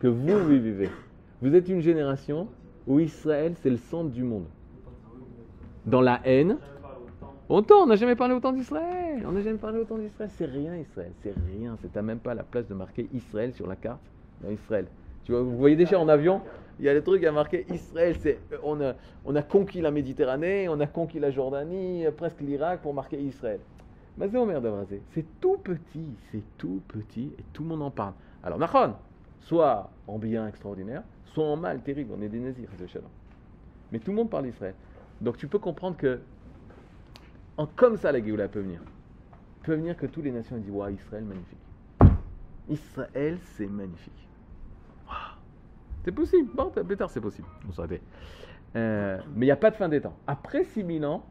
que 0.00 0.06
vous, 0.06 0.46
vivez. 0.46 0.90
Vous 1.40 1.54
êtes 1.54 1.68
une 1.68 1.80
génération 1.80 2.48
où 2.86 3.00
Israël, 3.00 3.54
c'est 3.62 3.70
le 3.70 3.76
centre 3.76 4.10
du 4.10 4.22
monde. 4.22 4.44
Dans 5.86 6.00
la 6.00 6.20
haine, 6.24 6.58
autant, 7.48 7.76
on 7.82 7.86
n'a 7.86 7.96
jamais 7.96 8.16
parlé 8.16 8.34
autant 8.34 8.52
d'Israël. 8.52 9.24
On 9.26 9.32
n'a 9.32 9.40
jamais 9.40 9.56
parlé 9.58 9.78
autant 9.78 9.96
d'Israël. 9.96 10.30
C'est 10.34 10.44
rien, 10.44 10.76
Israël. 10.76 11.12
C'est 11.22 11.34
rien. 11.56 11.76
C'est 11.80 11.92
t'as 11.92 12.02
même 12.02 12.18
pas 12.18 12.34
la 12.34 12.42
place 12.42 12.66
de 12.68 12.74
marquer 12.74 13.08
Israël 13.14 13.52
sur 13.54 13.66
la 13.66 13.76
carte 13.76 14.00
dans 14.42 14.50
Israël. 14.50 14.86
Tu 15.24 15.32
vois, 15.32 15.42
vous 15.42 15.56
voyez 15.56 15.76
déjà 15.76 15.98
en 15.98 16.08
avion, 16.08 16.42
il 16.78 16.84
y 16.84 16.88
a 16.88 16.94
des 16.94 17.02
trucs 17.02 17.24
à 17.24 17.32
marquer 17.32 17.64
Israël. 17.72 18.16
C'est, 18.20 18.38
on, 18.62 18.80
a, 18.82 18.92
on 19.24 19.34
a 19.36 19.42
conquis 19.42 19.80
la 19.80 19.90
Méditerranée, 19.90 20.68
on 20.68 20.80
a 20.80 20.86
conquis 20.86 21.18
la 21.18 21.30
Jordanie, 21.30 22.04
presque 22.16 22.40
l'Irak 22.40 22.80
pour 22.82 22.92
marquer 22.92 23.18
Israël. 23.20 23.60
C'est 25.14 25.40
tout 25.40 25.58
petit, 25.58 26.08
c'est 26.30 26.42
tout 26.56 26.82
petit 26.88 27.32
et 27.38 27.44
tout 27.52 27.62
le 27.62 27.68
monde 27.68 27.82
en 27.82 27.90
parle. 27.90 28.14
Alors, 28.42 28.58
Nahon, 28.58 28.94
soit 29.40 29.90
en 30.06 30.18
bien 30.18 30.46
extraordinaire, 30.46 31.02
soit 31.26 31.44
en 31.44 31.56
mal 31.56 31.80
terrible. 31.82 32.12
On 32.16 32.22
est 32.22 32.28
des 32.28 32.54
Shalom. 32.86 33.08
Mais 33.92 33.98
tout 33.98 34.10
le 34.10 34.16
monde 34.16 34.30
parle 34.30 34.44
d'Israël. 34.44 34.74
Donc 35.20 35.36
tu 35.36 35.46
peux 35.48 35.58
comprendre 35.58 35.96
que, 35.96 36.20
comme 37.76 37.96
ça, 37.96 38.12
la 38.12 38.22
Géoula 38.22 38.48
peut 38.48 38.60
venir. 38.60 38.80
Peut 39.62 39.74
venir 39.74 39.96
que 39.96 40.06
toutes 40.06 40.24
les 40.24 40.30
nations 40.30 40.56
disent 40.56 40.70
Waouh, 40.70 40.94
Israël, 40.94 41.24
magnifique. 41.24 41.58
Israël, 42.68 43.38
c'est 43.56 43.66
magnifique. 43.66 44.28
C'est 46.04 46.12
possible. 46.12 46.50
Bon, 46.54 46.70
plus 46.70 46.96
tard, 46.96 47.10
c'est 47.10 47.20
possible. 47.20 47.48
On 47.68 47.72
s'arrêtait. 47.72 48.00
Euh, 48.76 49.18
mais 49.34 49.46
il 49.46 49.48
n'y 49.48 49.52
a 49.52 49.56
pas 49.56 49.70
de 49.70 49.76
fin 49.76 49.88
des 49.88 50.00
temps. 50.00 50.14
Après 50.26 50.64
6000 50.64 51.04
ans, 51.04 51.24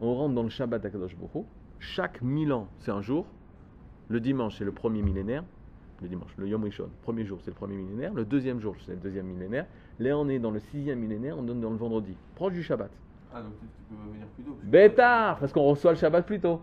on 0.00 0.14
rentre 0.14 0.34
dans 0.34 0.42
le 0.42 0.48
Shabbat 0.48 0.82
Baruch 0.82 1.12
Hu. 1.34 1.40
Chaque 1.84 2.22
1000 2.22 2.52
ans, 2.52 2.68
c'est 2.80 2.90
un 2.90 3.02
jour. 3.02 3.26
Le 4.08 4.18
dimanche, 4.18 4.56
c'est 4.58 4.64
le 4.64 4.72
premier 4.72 5.02
millénaire. 5.02 5.44
Le 6.00 6.08
dimanche, 6.08 6.34
le 6.38 6.48
Yom 6.48 6.64
Rishon. 6.64 6.88
Premier 7.02 7.24
jour, 7.24 7.38
c'est 7.42 7.50
le 7.50 7.56
premier 7.56 7.76
millénaire. 7.76 8.12
Le 8.14 8.24
deuxième 8.24 8.58
jour, 8.58 8.74
c'est 8.86 8.92
le 8.92 8.98
deuxième 8.98 9.26
millénaire. 9.26 9.66
Là, 9.98 10.16
on 10.16 10.28
est 10.28 10.38
dans 10.38 10.50
le 10.50 10.60
sixième 10.60 10.98
millénaire. 10.98 11.36
On 11.38 11.44
est 11.44 11.54
dans 11.54 11.70
le 11.70 11.76
vendredi, 11.76 12.16
proche 12.34 12.54
du 12.54 12.62
Shabbat. 12.62 12.90
Ah, 13.32 13.42
donc 13.42 13.52
tu, 13.60 13.66
peux 13.94 14.12
venir 14.12 14.26
plus 14.34 14.44
tôt. 14.44 14.56
Bêtard, 14.62 15.38
parce 15.38 15.52
qu'on 15.52 15.62
reçoit 15.62 15.92
le 15.92 15.98
Shabbat 15.98 16.24
plus 16.24 16.40
tôt. 16.40 16.62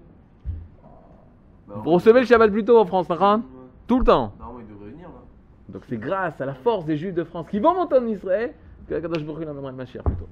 Bah, 1.68 1.76
Vous 1.84 1.92
recevez 1.92 2.22
le 2.22 2.26
Shabbat 2.26 2.52
plus 2.52 2.66
tôt 2.66 2.80
en 2.80 2.86
France, 2.86 3.08
Nahon 3.08 3.44
Tout 3.88 4.00
le 4.00 4.06
temps. 4.06 4.34
Normalement, 4.40 4.62
il 4.68 4.74
devrait 4.74 4.90
venir 4.90 5.08
là. 5.08 5.22
Donc 5.70 5.84
c'est 5.88 5.98
grâce 5.98 6.42
à 6.42 6.46
la 6.46 6.56
force 6.56 6.86
des 6.86 6.98
Juifs 6.98 7.14
de 7.14 7.24
France 7.24 7.48
qui 7.50 7.60
vont 7.60 7.76
monter 7.76 7.96
en 7.96 8.08
Israël 8.08 8.54
que 8.88 8.96
la 8.96 9.02
Kadosh 9.02 9.24
Baruch 9.24 9.46
Hu 9.46 9.50
amènera 9.50 9.72
le 9.72 9.78
Mashiach 9.78 10.04
plutôt. 10.04 10.28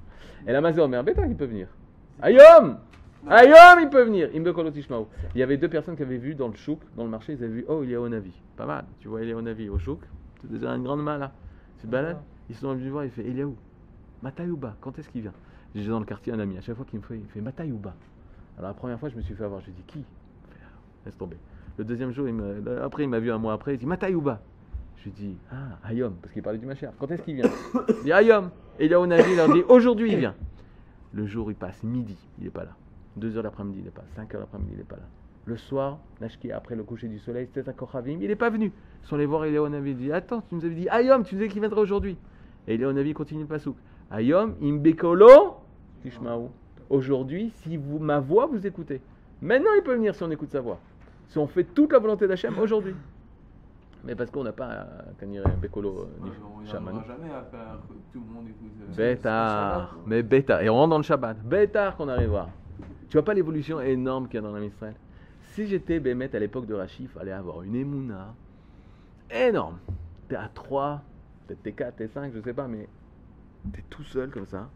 Et 0.46 0.52
la 0.52 0.60
Mazé 0.60 0.80
Omer, 0.80 1.02
bêta, 1.04 1.24
il 1.26 1.36
peut 1.36 1.46
venir. 1.46 1.68
Ayom 2.22 2.78
Ayom, 3.28 3.80
il 3.82 3.88
peut 3.90 4.02
venir. 4.04 4.30
Il 4.32 5.38
y 5.38 5.42
avait 5.42 5.56
deux 5.56 5.68
personnes 5.68 5.96
qui 5.96 6.02
avaient 6.02 6.16
vu 6.16 6.34
dans 6.34 6.48
le 6.48 6.54
chouk, 6.54 6.80
dans 6.96 7.04
le 7.04 7.10
marché, 7.10 7.34
ils 7.34 7.44
avaient 7.44 7.52
vu, 7.52 7.64
oh, 7.68 7.82
il 7.84 7.92
est 7.92 7.96
au 7.96 8.08
Navi. 8.08 8.32
Pas 8.56 8.66
mal. 8.66 8.84
Tu 9.00 9.08
vois, 9.08 9.22
il 9.22 9.28
est 9.28 9.34
au 9.34 9.42
Navi, 9.42 9.68
au 9.68 9.78
chouk. 9.78 10.00
C'est 10.40 10.50
déjà 10.50 10.70
une 10.70 10.84
grande 10.84 11.02
main 11.02 11.18
là. 11.18 11.32
Tu 11.78 11.86
te 11.86 11.92
balades, 11.92 12.18
ils 12.48 12.56
sont 12.56 12.74
venus 12.74 12.90
voir, 12.90 13.04
il 13.04 13.10
fait, 13.10 13.24
il 13.26 13.38
est 13.38 13.44
où 13.44 13.56
Matayouba, 14.22 14.76
quand 14.80 14.98
est-ce 14.98 15.08
qu'il 15.08 15.22
vient? 15.22 15.32
J'ai 15.74 15.88
dans 15.88 15.98
le 16.00 16.04
quartier 16.04 16.32
un 16.32 16.38
ami, 16.40 16.58
à 16.58 16.60
chaque 16.60 16.76
fois 16.76 16.84
qu'il 16.84 16.98
me 16.98 17.04
fait, 17.04 17.16
il 17.16 17.28
fait 17.28 17.40
Matayouba. 17.40 17.94
Alors 18.58 18.70
la 18.70 18.74
première 18.74 18.98
fois, 18.98 19.08
je 19.08 19.16
me 19.16 19.22
suis 19.22 19.34
fait 19.34 19.44
avoir, 19.44 19.60
je 19.60 19.66
lui 19.66 19.72
ai 19.72 19.76
dit, 19.76 19.82
qui? 19.86 20.04
Laisse 21.04 21.16
tomber. 21.16 21.36
Le 21.78 21.84
deuxième 21.84 22.10
jour, 22.10 22.26
il 22.28 22.34
me- 22.34 22.82
après, 22.82 23.04
il 23.04 23.08
m'a 23.08 23.18
vu 23.20 23.30
un 23.30 23.38
mois 23.38 23.52
après, 23.52 23.74
il 23.74 23.78
dit 23.78 23.86
Matayouba. 23.86 24.40
Je 24.98 25.04
lui 25.04 25.10
dis, 25.12 25.36
ah, 25.50 25.78
Ayom, 25.88 26.14
parce 26.20 26.34
qu'il 26.34 26.42
parlait 26.42 26.58
du 26.58 26.66
Machar. 26.66 26.92
Quand 26.98 27.10
est-ce 27.10 27.22
qu'il 27.22 27.36
vient? 27.36 27.50
Il 27.88 28.04
dit 28.04 28.12
Ayom. 28.12 28.50
Et 28.78 28.86
il 28.86 28.92
est 28.92 28.96
au 28.96 29.06
Navi, 29.06 29.30
il 29.30 29.36
leur 29.36 29.50
dit, 29.52 29.62
aujourd'hui 29.68 30.12
il 30.12 30.18
vient. 30.18 30.34
Le 31.12 31.26
jour, 31.26 31.50
il 31.50 31.54
passe 31.54 31.82
midi, 31.82 32.18
il 32.38 32.44
n'est 32.44 32.50
pas 32.50 32.64
là. 32.64 32.76
2 33.16 33.36
heures 33.36 33.42
l'après-midi, 33.42 33.78
il 33.80 33.84
n'est 33.84 33.90
pas 33.90 34.02
là. 34.02 34.08
5 34.16 34.34
heures 34.34 34.40
l'après-midi, 34.40 34.70
il 34.72 34.78
n'est 34.78 34.84
pas 34.84 34.96
là. 34.96 35.02
Le 35.46 35.56
soir, 35.56 35.98
Nashki, 36.20 36.52
après 36.52 36.76
le 36.76 36.84
coucher 36.84 37.08
du 37.08 37.18
soleil, 37.18 37.48
c'était 37.52 37.68
à 37.68 37.72
Kochavim, 37.72 38.18
il 38.20 38.28
n'est 38.28 38.36
pas 38.36 38.50
venu. 38.50 38.72
Ils 39.02 39.06
sont 39.08 39.16
allés 39.16 39.26
voir 39.26 39.44
Eliyahu 39.46 39.68
Navi, 39.70 39.90
il 39.92 39.96
dit, 39.96 40.12
attends, 40.12 40.42
tu 40.48 40.54
nous 40.54 40.64
avais 40.64 40.74
dit 40.74 40.88
Ayom, 40.90 41.24
tu 41.24 41.34
disais 41.34 41.48
qu'il 41.48 41.60
viendrait 41.60 41.80
aujourd'hui. 41.80 42.16
Et 42.68 42.74
Eliyahu 42.74 42.92
Navi 42.92 43.14
continue 43.14 43.40
le 43.42 43.46
pasouk. 43.48 43.76
Ayom 44.10 44.54
imbekolo 44.62 45.56
tishmaou. 46.02 46.50
Aujourd'hui, 46.90 47.50
si 47.62 47.76
vous, 47.76 47.98
ma 47.98 48.18
voix, 48.20 48.46
vous 48.46 48.66
écoutez. 48.66 49.00
Maintenant, 49.40 49.70
il 49.76 49.82
peut 49.82 49.94
venir 49.94 50.14
si 50.14 50.22
on 50.22 50.30
écoute 50.30 50.50
sa 50.50 50.60
voix. 50.60 50.78
Si 51.28 51.38
on 51.38 51.46
fait 51.46 51.64
toute 51.64 51.92
la 51.92 51.98
volonté 52.00 52.26
d'Hachem 52.28 52.58
aujourd'hui. 52.58 52.94
Mais 54.04 54.14
parce 54.14 54.30
qu'on 54.30 54.44
n'a 54.44 54.52
pas 54.52 54.86
euh, 55.22 55.44
Bekolo 55.60 55.90
euh, 55.90 56.02
Ouais, 56.24 56.28
ni 56.28 56.30
On 56.62 56.66
Shaman. 56.66 56.94
n'arrivera 56.94 57.16
jamais 57.16 57.30
à 57.34 57.42
faire 57.42 57.78
que 57.88 57.94
tout 58.12 58.24
le 58.26 58.34
monde 58.34 58.46
écoute. 58.48 58.72
euh, 58.90 58.96
Bétard, 58.96 59.96
mais 60.06 60.22
bétard. 60.22 60.62
Et 60.62 60.68
on 60.70 60.74
rentre 60.74 60.90
dans 60.90 60.96
le 60.98 61.02
Shabbat. 61.02 61.38
Bétard 61.44 61.96
qu'on 61.96 62.08
arrivera. 62.08 62.48
Tu 63.08 63.16
vois 63.16 63.24
pas 63.24 63.34
l'évolution 63.34 63.80
énorme 63.80 64.26
qu'il 64.26 64.36
y 64.36 64.38
a 64.38 64.42
dans 64.42 64.52
l'âme 64.52 64.64
Israël 64.64 64.94
Si 65.52 65.66
j'étais 65.66 66.00
Bémet 66.00 66.34
à 66.34 66.38
l'époque 66.38 66.66
de 66.66 66.74
Rachid, 66.74 67.02
il 67.02 67.08
fallait 67.08 67.32
avoir 67.32 67.62
une 67.62 67.74
émouna 67.74 68.34
énorme. 69.30 69.78
T'es 70.28 70.36
à 70.36 70.48
3, 70.52 71.02
peut-être 71.46 71.62
t'es 71.62 71.72
4, 71.72 71.96
t'es 71.96 72.08
5, 72.08 72.32
je 72.34 72.40
sais 72.40 72.54
pas, 72.54 72.68
mais 72.68 72.88
t'es 73.72 73.82
tout 73.90 74.04
seul 74.04 74.30
comme 74.30 74.46
ça. 74.46 74.70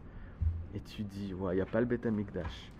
Et 0.73 0.79
tu 0.79 1.03
dis, 1.03 1.33
il 1.33 1.55
n'y 1.55 1.61
a 1.61 1.65
pas 1.65 1.79
le 1.79 1.85
Beth 1.85 2.05
Amikdash, 2.05 2.71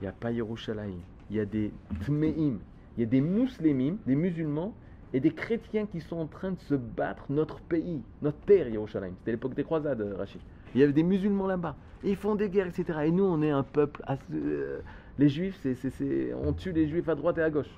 il 0.00 0.04
n'y 0.04 0.08
a 0.08 0.12
pas 0.12 0.30
Yerushalayim, 0.30 1.00
il 1.30 1.36
y 1.36 1.40
a 1.40 1.44
des 1.44 1.72
Tmeim, 2.06 2.58
il 2.96 3.00
y 3.00 3.02
a 3.02 3.06
des 3.06 3.20
Mouslémim, 3.20 3.98
des 4.06 4.16
musulmans, 4.16 4.74
et 5.12 5.20
des 5.20 5.32
chrétiens 5.32 5.86
qui 5.86 6.00
sont 6.00 6.16
en 6.16 6.26
train 6.26 6.52
de 6.52 6.60
se 6.60 6.74
battre 6.74 7.24
notre 7.28 7.60
pays, 7.60 8.00
notre 8.22 8.38
terre, 8.40 8.68
Yerushalayim. 8.68 9.14
C'était 9.18 9.32
l'époque 9.32 9.54
des 9.54 9.64
croisades, 9.64 10.00
euh, 10.00 10.16
Rachid. 10.16 10.40
Il 10.74 10.80
y 10.80 10.84
avait 10.84 10.92
des 10.92 11.02
musulmans 11.02 11.46
là-bas. 11.46 11.76
Ils 12.04 12.16
font 12.16 12.34
des 12.34 12.48
guerres, 12.48 12.66
etc. 12.66 13.00
Et 13.04 13.10
nous, 13.10 13.24
on 13.24 13.42
est 13.42 13.50
un 13.50 13.62
peuple. 13.62 14.02
euh, 14.32 14.80
les 15.18 15.28
juifs, 15.28 15.58
c'est, 15.62 16.34
on 16.34 16.52
tue 16.52 16.72
les 16.72 16.88
juifs 16.88 17.08
à 17.08 17.14
droite 17.14 17.38
et 17.38 17.42
à 17.42 17.50
gauche. 17.50 17.70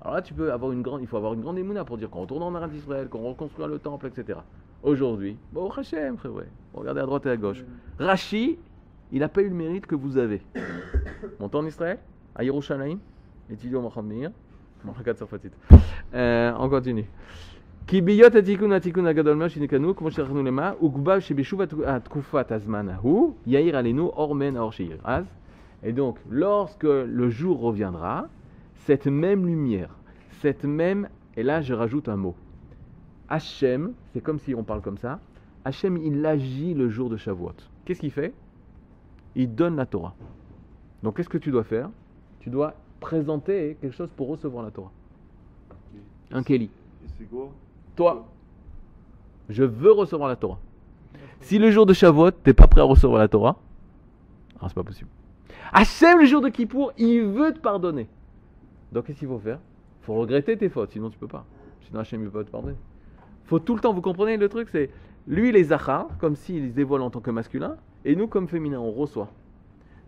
Alors 0.00 0.14
là, 0.14 0.22
tu 0.22 0.34
peux 0.34 0.52
avoir 0.52 0.72
une 0.72 0.82
grande, 0.82 1.00
il 1.00 1.06
faut 1.06 1.16
avoir 1.16 1.32
une 1.34 1.40
grande 1.40 1.58
émouna 1.58 1.84
pour 1.84 1.96
dire 1.96 2.10
qu'on 2.10 2.22
retourne 2.22 2.42
en 2.42 2.54
Arabie 2.54 2.76
d'Israël, 2.76 3.08
qu'on 3.08 3.22
reconstruit 3.22 3.66
le 3.66 3.78
temple, 3.78 4.08
etc. 4.08 4.40
Aujourd'hui, 4.82 5.36
bon, 5.52 5.70
Hachem, 5.70 6.16
frère. 6.16 6.32
Regardez 6.74 7.00
à 7.00 7.06
droite 7.06 7.26
et 7.26 7.30
à 7.30 7.36
gauche. 7.36 7.64
Rachi, 7.98 8.58
il 9.12 9.20
n'a 9.20 9.28
pas 9.28 9.42
eu 9.42 9.48
le 9.48 9.54
mérite 9.54 9.86
que 9.86 9.94
vous 9.94 10.16
avez. 10.18 10.42
Monté 11.40 11.56
en 11.56 11.66
Israël, 11.66 11.98
à 12.34 12.42
Yerushalayim, 12.42 12.98
étudié 13.48 13.76
au 13.76 13.82
Mohammedir. 13.82 14.32
Euh, 16.14 16.52
on 16.58 16.68
continue. 16.68 17.06
כי 17.87 18.01
בהיות 18.01 18.35
התיקון 18.35 18.71
התיקון 18.71 19.05
הגדול 19.05 19.35
מאוד 19.35 19.49
שנקנו, 19.49 19.95
כמו 19.95 20.11
שאנחנו 20.11 20.43
למה, 20.43 20.71
הוגבל 20.79 21.19
שבשוב 21.19 21.61
הת- 21.61 21.73
התקופת 21.85 22.51
הזמן 22.51 22.89
ההוא, 22.89 23.33
יאיר 23.47 23.77
עלינו 23.77 24.07
אור 24.07 24.35
מן 24.35 24.55
האור 24.57 24.71
שאיר. 24.71 24.97
אז, 25.03 25.25
et 25.83 25.93
donc, 25.93 26.15
lorsque 26.31 26.83
le 26.83 27.29
jour 27.29 27.59
reviendra, 27.61 28.25
cette 28.87 29.07
même 29.07 29.45
lumière, 29.45 29.89
cette 30.41 30.65
même, 30.65 31.07
et 31.37 31.43
là 31.43 31.61
je 31.61 31.73
rajoute 31.73 32.09
un 32.09 32.17
mot, 32.17 32.35
Hachem, 33.29 33.93
c'est 34.13 34.21
comme 34.21 34.39
si 34.39 34.55
on 34.55 34.63
parle 34.63 34.81
comme 34.81 34.97
ça, 34.97 35.19
Hachem 35.65 35.97
il 35.97 36.25
agit 36.25 36.73
le 36.73 36.89
jour 36.89 37.09
de 37.09 37.17
Shavuot. 37.17 37.57
Qu'est-ce 37.85 37.99
qu'il 38.01 38.11
fait 38.11 38.33
Il 39.35 39.53
donne 39.55 39.75
la 39.75 39.85
Torah. 39.85 40.13
Donc 41.03 41.17
qu'est-ce 41.17 41.29
que 41.29 41.37
tu 41.37 41.51
dois 41.51 41.63
faire 41.63 41.89
Tu 42.39 42.49
dois 42.49 42.73
présenter 42.99 43.77
quelque 43.81 43.93
chose 43.95 44.09
pour 44.17 44.27
recevoir 44.29 44.63
la 44.63 44.71
Torah. 44.71 44.91
Un 46.31 46.43
Kéli. 46.43 46.65
Et 46.65 47.09
c'est 47.17 47.25
quoi 47.29 47.49
Toi, 47.96 48.26
je 49.48 49.64
veux 49.64 49.92
recevoir 49.92 50.28
la 50.28 50.36
Torah. 50.36 50.58
Si 51.40 51.58
le 51.58 51.70
jour 51.70 51.86
de 51.86 51.92
Shavuot, 51.92 52.30
t'es 52.30 52.54
pas 52.54 52.66
prêt 52.66 52.80
à 52.80 52.84
recevoir 52.84 53.18
la 53.18 53.28
Torah, 53.28 53.56
alors 54.56 54.68
c'est 54.68 54.74
pas 54.74 54.84
possible. 54.84 55.10
Hachem, 55.72 56.20
le 56.20 56.24
jour 56.24 56.40
de 56.40 56.48
Kippour, 56.48 56.92
il 56.96 57.22
veut 57.22 57.52
te 57.52 57.58
pardonner. 57.58 58.08
Donc 58.92 59.06
qu'est-ce 59.06 59.18
qu'il 59.18 59.28
faut 59.28 59.38
faire? 59.38 59.58
Il 60.02 60.04
faut 60.06 60.14
regretter 60.14 60.56
tes 60.56 60.68
fautes, 60.68 60.92
sinon 60.92 61.10
tu 61.10 61.18
peux 61.18 61.26
pas. 61.26 61.44
Sinon 61.82 62.00
Hachem 62.00 62.22
il 62.22 62.30
peut 62.30 62.38
pas 62.40 62.44
te 62.44 62.50
pardonner. 62.50 62.76
faut 63.44 63.58
tout 63.58 63.74
le 63.74 63.80
temps, 63.80 63.92
vous 63.92 64.00
comprenez 64.00 64.36
le 64.36 64.48
truc, 64.48 64.68
c'est 64.70 64.90
lui 65.26 65.52
les 65.52 65.64
Zachar, 65.64 66.08
comme 66.18 66.36
s'il 66.36 66.70
se 66.70 66.74
dévoile 66.74 67.02
en 67.02 67.10
tant 67.10 67.20
que 67.20 67.30
masculin, 67.30 67.76
et 68.04 68.16
nous 68.16 68.26
comme 68.26 68.48
féminin, 68.48 68.78
on 68.78 68.92
reçoit. 68.92 69.28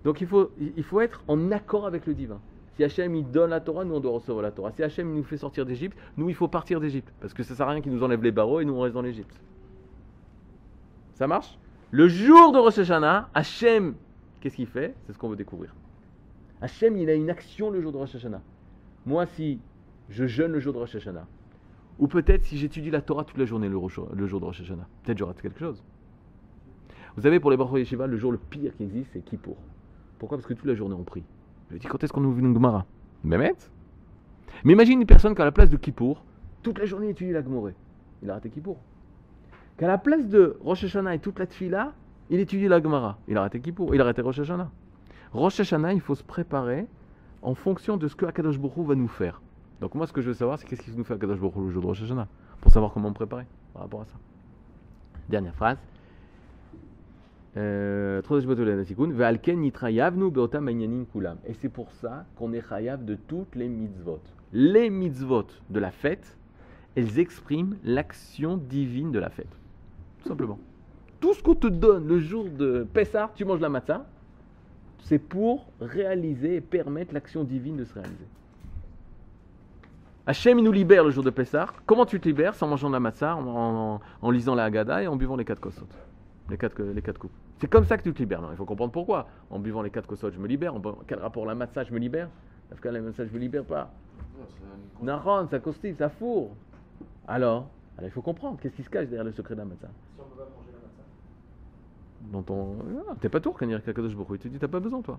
Donc 0.04 0.20
il 0.20 0.26
faut, 0.26 0.50
il 0.58 0.82
faut 0.82 1.00
être 1.00 1.22
en 1.28 1.50
accord 1.50 1.86
avec 1.86 2.06
le 2.06 2.14
divin. 2.14 2.38
Si 2.76 2.82
Hachem 2.82 3.14
il 3.14 3.30
donne 3.30 3.50
la 3.50 3.60
Torah, 3.60 3.84
nous 3.84 3.94
on 3.94 4.00
doit 4.00 4.12
recevoir 4.12 4.42
la 4.42 4.50
Torah. 4.50 4.72
Si 4.72 4.82
Hachem 4.82 5.10
il 5.10 5.16
nous 5.16 5.22
fait 5.22 5.36
sortir 5.36 5.64
d'Égypte, 5.64 5.96
nous 6.16 6.28
il 6.28 6.34
faut 6.34 6.48
partir 6.48 6.80
d'Égypte. 6.80 7.12
Parce 7.20 7.32
que 7.32 7.42
ça 7.42 7.54
sert 7.54 7.68
à 7.68 7.70
rien 7.70 7.80
qu'il 7.80 7.92
nous 7.92 8.02
enlève 8.02 8.22
les 8.22 8.32
barreaux 8.32 8.60
et 8.60 8.64
nous 8.64 8.74
on 8.74 8.80
reste 8.80 8.94
dans 8.94 9.02
l'Égypte. 9.02 9.40
Ça 11.14 11.26
marche? 11.26 11.58
Le 11.90 12.08
jour 12.08 12.50
de 12.52 12.58
Rosh 12.58 12.78
Hashanah, 12.78 13.30
Hachem, 13.34 13.94
qu'est-ce 14.40 14.56
qu'il 14.56 14.66
fait? 14.66 14.94
C'est 15.06 15.12
ce 15.12 15.18
qu'on 15.18 15.28
veut 15.28 15.36
découvrir. 15.36 15.74
Hachem 16.60 16.96
il 16.96 17.08
a 17.08 17.14
une 17.14 17.30
action 17.30 17.70
le 17.70 17.80
jour 17.80 17.92
de 17.92 17.98
Rosh 17.98 18.16
Hashanah. 18.16 18.42
Moi 19.06 19.26
si 19.26 19.60
je 20.08 20.26
jeûne 20.26 20.52
le 20.52 20.58
jour 20.58 20.72
de 20.72 20.78
Rosh 20.78 20.96
Hashanah, 20.96 21.26
ou 22.00 22.08
peut-être 22.08 22.44
si 22.44 22.58
j'étudie 22.58 22.90
la 22.90 23.00
Torah 23.00 23.24
toute 23.24 23.38
la 23.38 23.44
journée 23.44 23.68
le, 23.68 23.78
jour 24.26 24.40
de 24.40 24.44
Rosh 24.44 24.60
Hashanah, 24.60 24.88
peut-être 25.04 25.18
je 25.18 25.24
rate 25.24 25.40
quelque 25.40 25.60
chose. 25.60 25.82
Vous 27.16 27.22
savez, 27.22 27.38
pour 27.38 27.52
les 27.52 27.56
Baruch 27.56 27.78
Yeshiva, 27.78 28.08
le 28.08 28.16
jour 28.16 28.32
le 28.32 28.38
pire 28.38 28.76
qui 28.76 28.82
existe, 28.82 29.10
c'est 29.12 29.24
Kippour. 29.24 29.56
Pourquoi? 30.18 30.36
Parce 30.36 30.48
que 30.48 30.54
toute 30.54 30.66
la 30.66 30.74
journée 30.74 30.96
on 30.98 31.04
prie. 31.04 31.22
Je 31.74 31.80
dis, 31.80 31.88
quand 31.88 32.02
est-ce 32.04 32.12
qu'on 32.12 32.22
ouvre 32.22 32.38
une 32.38 32.54
Gemara 32.54 32.86
Mehmet 33.24 33.56
Mais 34.62 34.74
imagine 34.74 35.00
une 35.00 35.06
personne 35.06 35.34
qui, 35.34 35.42
à 35.42 35.44
la 35.44 35.50
place 35.50 35.70
de 35.70 35.76
Kippour, 35.76 36.22
toute 36.62 36.78
la 36.78 36.84
journée 36.84 37.08
étudie 37.08 37.32
la 37.32 37.42
Gemara. 37.42 37.70
Il 38.22 38.30
a 38.30 38.34
raté 38.34 38.48
Kippour. 38.48 38.76
Qu'à 39.76 39.88
la 39.88 39.98
place 39.98 40.28
de 40.28 40.56
Rosh 40.62 40.84
Hashanah 40.84 41.16
et 41.16 41.18
toute 41.18 41.36
la 41.40 41.46
Tfila, 41.46 41.92
il 42.30 42.38
étudie 42.38 42.68
la 42.68 42.80
Gemara. 42.80 43.18
Il 43.26 43.36
a 43.36 43.40
raté 43.40 43.58
Kippour. 43.58 43.92
Il 43.92 44.00
a 44.00 44.04
raté 44.04 44.22
Rosh 44.22 44.38
Hashanah. 44.38 44.70
Rosh 45.32 45.58
Hashanah, 45.58 45.94
il 45.94 46.00
faut 46.00 46.14
se 46.14 46.22
préparer 46.22 46.86
en 47.42 47.56
fonction 47.56 47.96
de 47.96 48.06
ce 48.06 48.14
que 48.14 48.24
Akadosh 48.24 48.56
Hu 48.56 48.84
va 48.84 48.94
nous 48.94 49.08
faire. 49.08 49.42
Donc 49.80 49.96
moi, 49.96 50.06
ce 50.06 50.12
que 50.12 50.20
je 50.20 50.28
veux 50.28 50.34
savoir, 50.34 50.60
c'est 50.60 50.66
qu'est-ce 50.68 50.82
qu'il 50.82 50.94
nous 50.94 51.02
fait 51.02 51.14
Akadosh 51.14 51.40
Baruch 51.40 51.56
le 51.56 51.70
jour 51.70 51.82
de 51.82 51.88
Rosh 51.88 52.02
Hashanah, 52.02 52.28
pour 52.60 52.70
savoir 52.70 52.92
comment 52.92 53.08
me 53.08 53.14
préparer 53.14 53.46
par 53.72 53.82
rapport 53.82 54.02
à 54.02 54.04
ça. 54.04 54.14
Dernière 55.28 55.56
phrase. 55.56 55.78
Et 57.56 58.20
c'est 61.52 61.68
pour 61.68 61.92
ça 61.92 62.26
qu'on 62.34 62.52
est 62.52 62.68
chayav 62.68 63.04
de 63.04 63.14
toutes 63.14 63.54
les 63.54 63.68
mitzvot. 63.68 64.20
Les 64.52 64.90
mitzvot 64.90 65.46
de 65.70 65.78
la 65.78 65.92
fête, 65.92 66.36
elles 66.96 67.20
expriment 67.20 67.76
l'action 67.84 68.56
divine 68.56 69.12
de 69.12 69.20
la 69.20 69.30
fête. 69.30 69.56
Tout 70.22 70.28
simplement. 70.28 70.58
Tout 71.20 71.34
ce 71.34 71.42
qu'on 71.42 71.54
te 71.54 71.68
donne 71.68 72.08
le 72.08 72.18
jour 72.18 72.46
de 72.50 72.86
Pessah, 72.92 73.30
tu 73.36 73.44
manges 73.44 73.60
la 73.60 73.68
matzah, 73.68 74.04
c'est 75.00 75.20
pour 75.20 75.66
réaliser 75.80 76.56
et 76.56 76.60
permettre 76.60 77.14
l'action 77.14 77.44
divine 77.44 77.76
de 77.76 77.84
se 77.84 77.94
réaliser. 77.94 78.26
Hachem, 80.26 80.60
nous 80.60 80.72
libère 80.72 81.04
le 81.04 81.10
jour 81.10 81.22
de 81.22 81.30
Pessah. 81.30 81.68
Comment 81.86 82.06
tu 82.06 82.18
te 82.18 82.26
libères? 82.26 82.54
C'est 82.54 82.64
en 82.64 82.68
mangeant 82.68 82.90
la 82.90 83.00
matzah, 83.00 83.36
en 83.36 84.30
lisant 84.30 84.54
la 84.54 84.64
Haggadah 84.64 85.02
et 85.04 85.06
en 85.06 85.14
buvant 85.16 85.36
les 85.36 85.44
quatre 85.44 85.60
kosot. 85.60 85.86
Les 86.50 86.56
quatre, 86.58 86.82
les 86.82 87.02
quatre 87.02 87.18
coupes. 87.18 87.32
C'est 87.60 87.68
comme 87.68 87.84
ça 87.84 87.96
que 87.96 88.02
tu 88.02 88.12
te 88.12 88.18
libères. 88.18 88.42
Non, 88.42 88.50
il 88.50 88.56
faut 88.56 88.64
comprendre 88.64 88.92
pourquoi. 88.92 89.28
En 89.50 89.58
buvant 89.58 89.82
les 89.82 89.90
quatre 89.90 90.06
kosot, 90.06 90.30
je 90.30 90.38
me 90.38 90.46
libère. 90.48 90.74
En 90.74 90.80
quel 91.06 91.18
rapport 91.20 91.46
la 91.46 91.54
matzah, 91.54 91.84
je 91.84 91.92
me 91.92 91.98
libère? 91.98 92.28
Parce 92.68 92.80
que 92.80 92.88
la 92.88 93.00
matzah, 93.00 93.26
je 93.26 93.32
me 93.32 93.38
libère 93.38 93.64
pas? 93.64 93.90
Naron, 95.02 95.46
ça 95.48 95.58
constille, 95.60 95.94
ça 95.94 96.08
fourre. 96.08 96.50
Alors, 97.26 97.68
alors, 97.96 98.08
il 98.08 98.10
faut 98.10 98.22
comprendre. 98.22 98.58
Qu'est-ce 98.60 98.74
qui 98.76 98.82
se 98.82 98.90
cache 98.90 99.06
derrière 99.08 99.24
le 99.24 99.32
secret 99.32 99.54
de 99.54 99.60
la 99.60 99.66
matzah 99.66 99.88
Si 99.88 100.20
on 100.20 100.24
peut 100.24 100.42
pas 100.42 100.48
manger 100.56 100.72
la 100.72 100.78
matzah. 100.78 102.32
dans 102.32 102.42
ton. 102.42 102.76
Ah, 103.10 103.14
t'es 103.20 103.28
pas 103.28 103.40
tour 103.40 103.56
quand 103.56 103.66
il 103.66 103.72
y 103.72 103.74
a 103.74 103.80
Kadosh 103.80 104.14
Baruch. 104.16 104.30
Il 104.34 104.38
te 104.38 104.48
dit 104.48 104.58
t'as 104.58 104.68
pas 104.68 104.80
besoin 104.80 105.00
toi. 105.02 105.18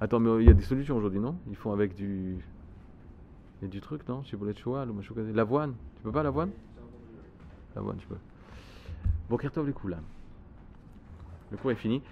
Attends, 0.00 0.20
mais 0.20 0.42
il 0.42 0.46
y 0.48 0.50
a 0.50 0.54
des 0.54 0.62
solutions 0.62 0.96
aujourd'hui, 0.96 1.20
non? 1.20 1.36
Ils 1.48 1.56
font 1.56 1.72
avec 1.72 1.94
du. 1.94 2.36
Il 3.62 3.64
y 3.64 3.66
a 3.66 3.68
du 3.68 3.80
truc, 3.80 4.06
non? 4.08 4.22
Choual 4.24 4.90
ou 4.90 4.94
machouka- 4.94 5.32
L'avoine. 5.32 5.74
Tu 5.96 6.02
peux 6.02 6.12
pas 6.12 6.22
l'avoine? 6.22 6.50
L'avoine, 7.74 7.96
tu 7.96 8.06
peux. 8.06 8.16
Bon, 9.30 9.36
Kertov 9.38 9.66
les 9.66 9.72
coups 9.72 9.92
là. 9.92 9.98
Le 11.50 11.58
cours 11.58 11.72
est 11.72 11.76
fini. 11.76 12.02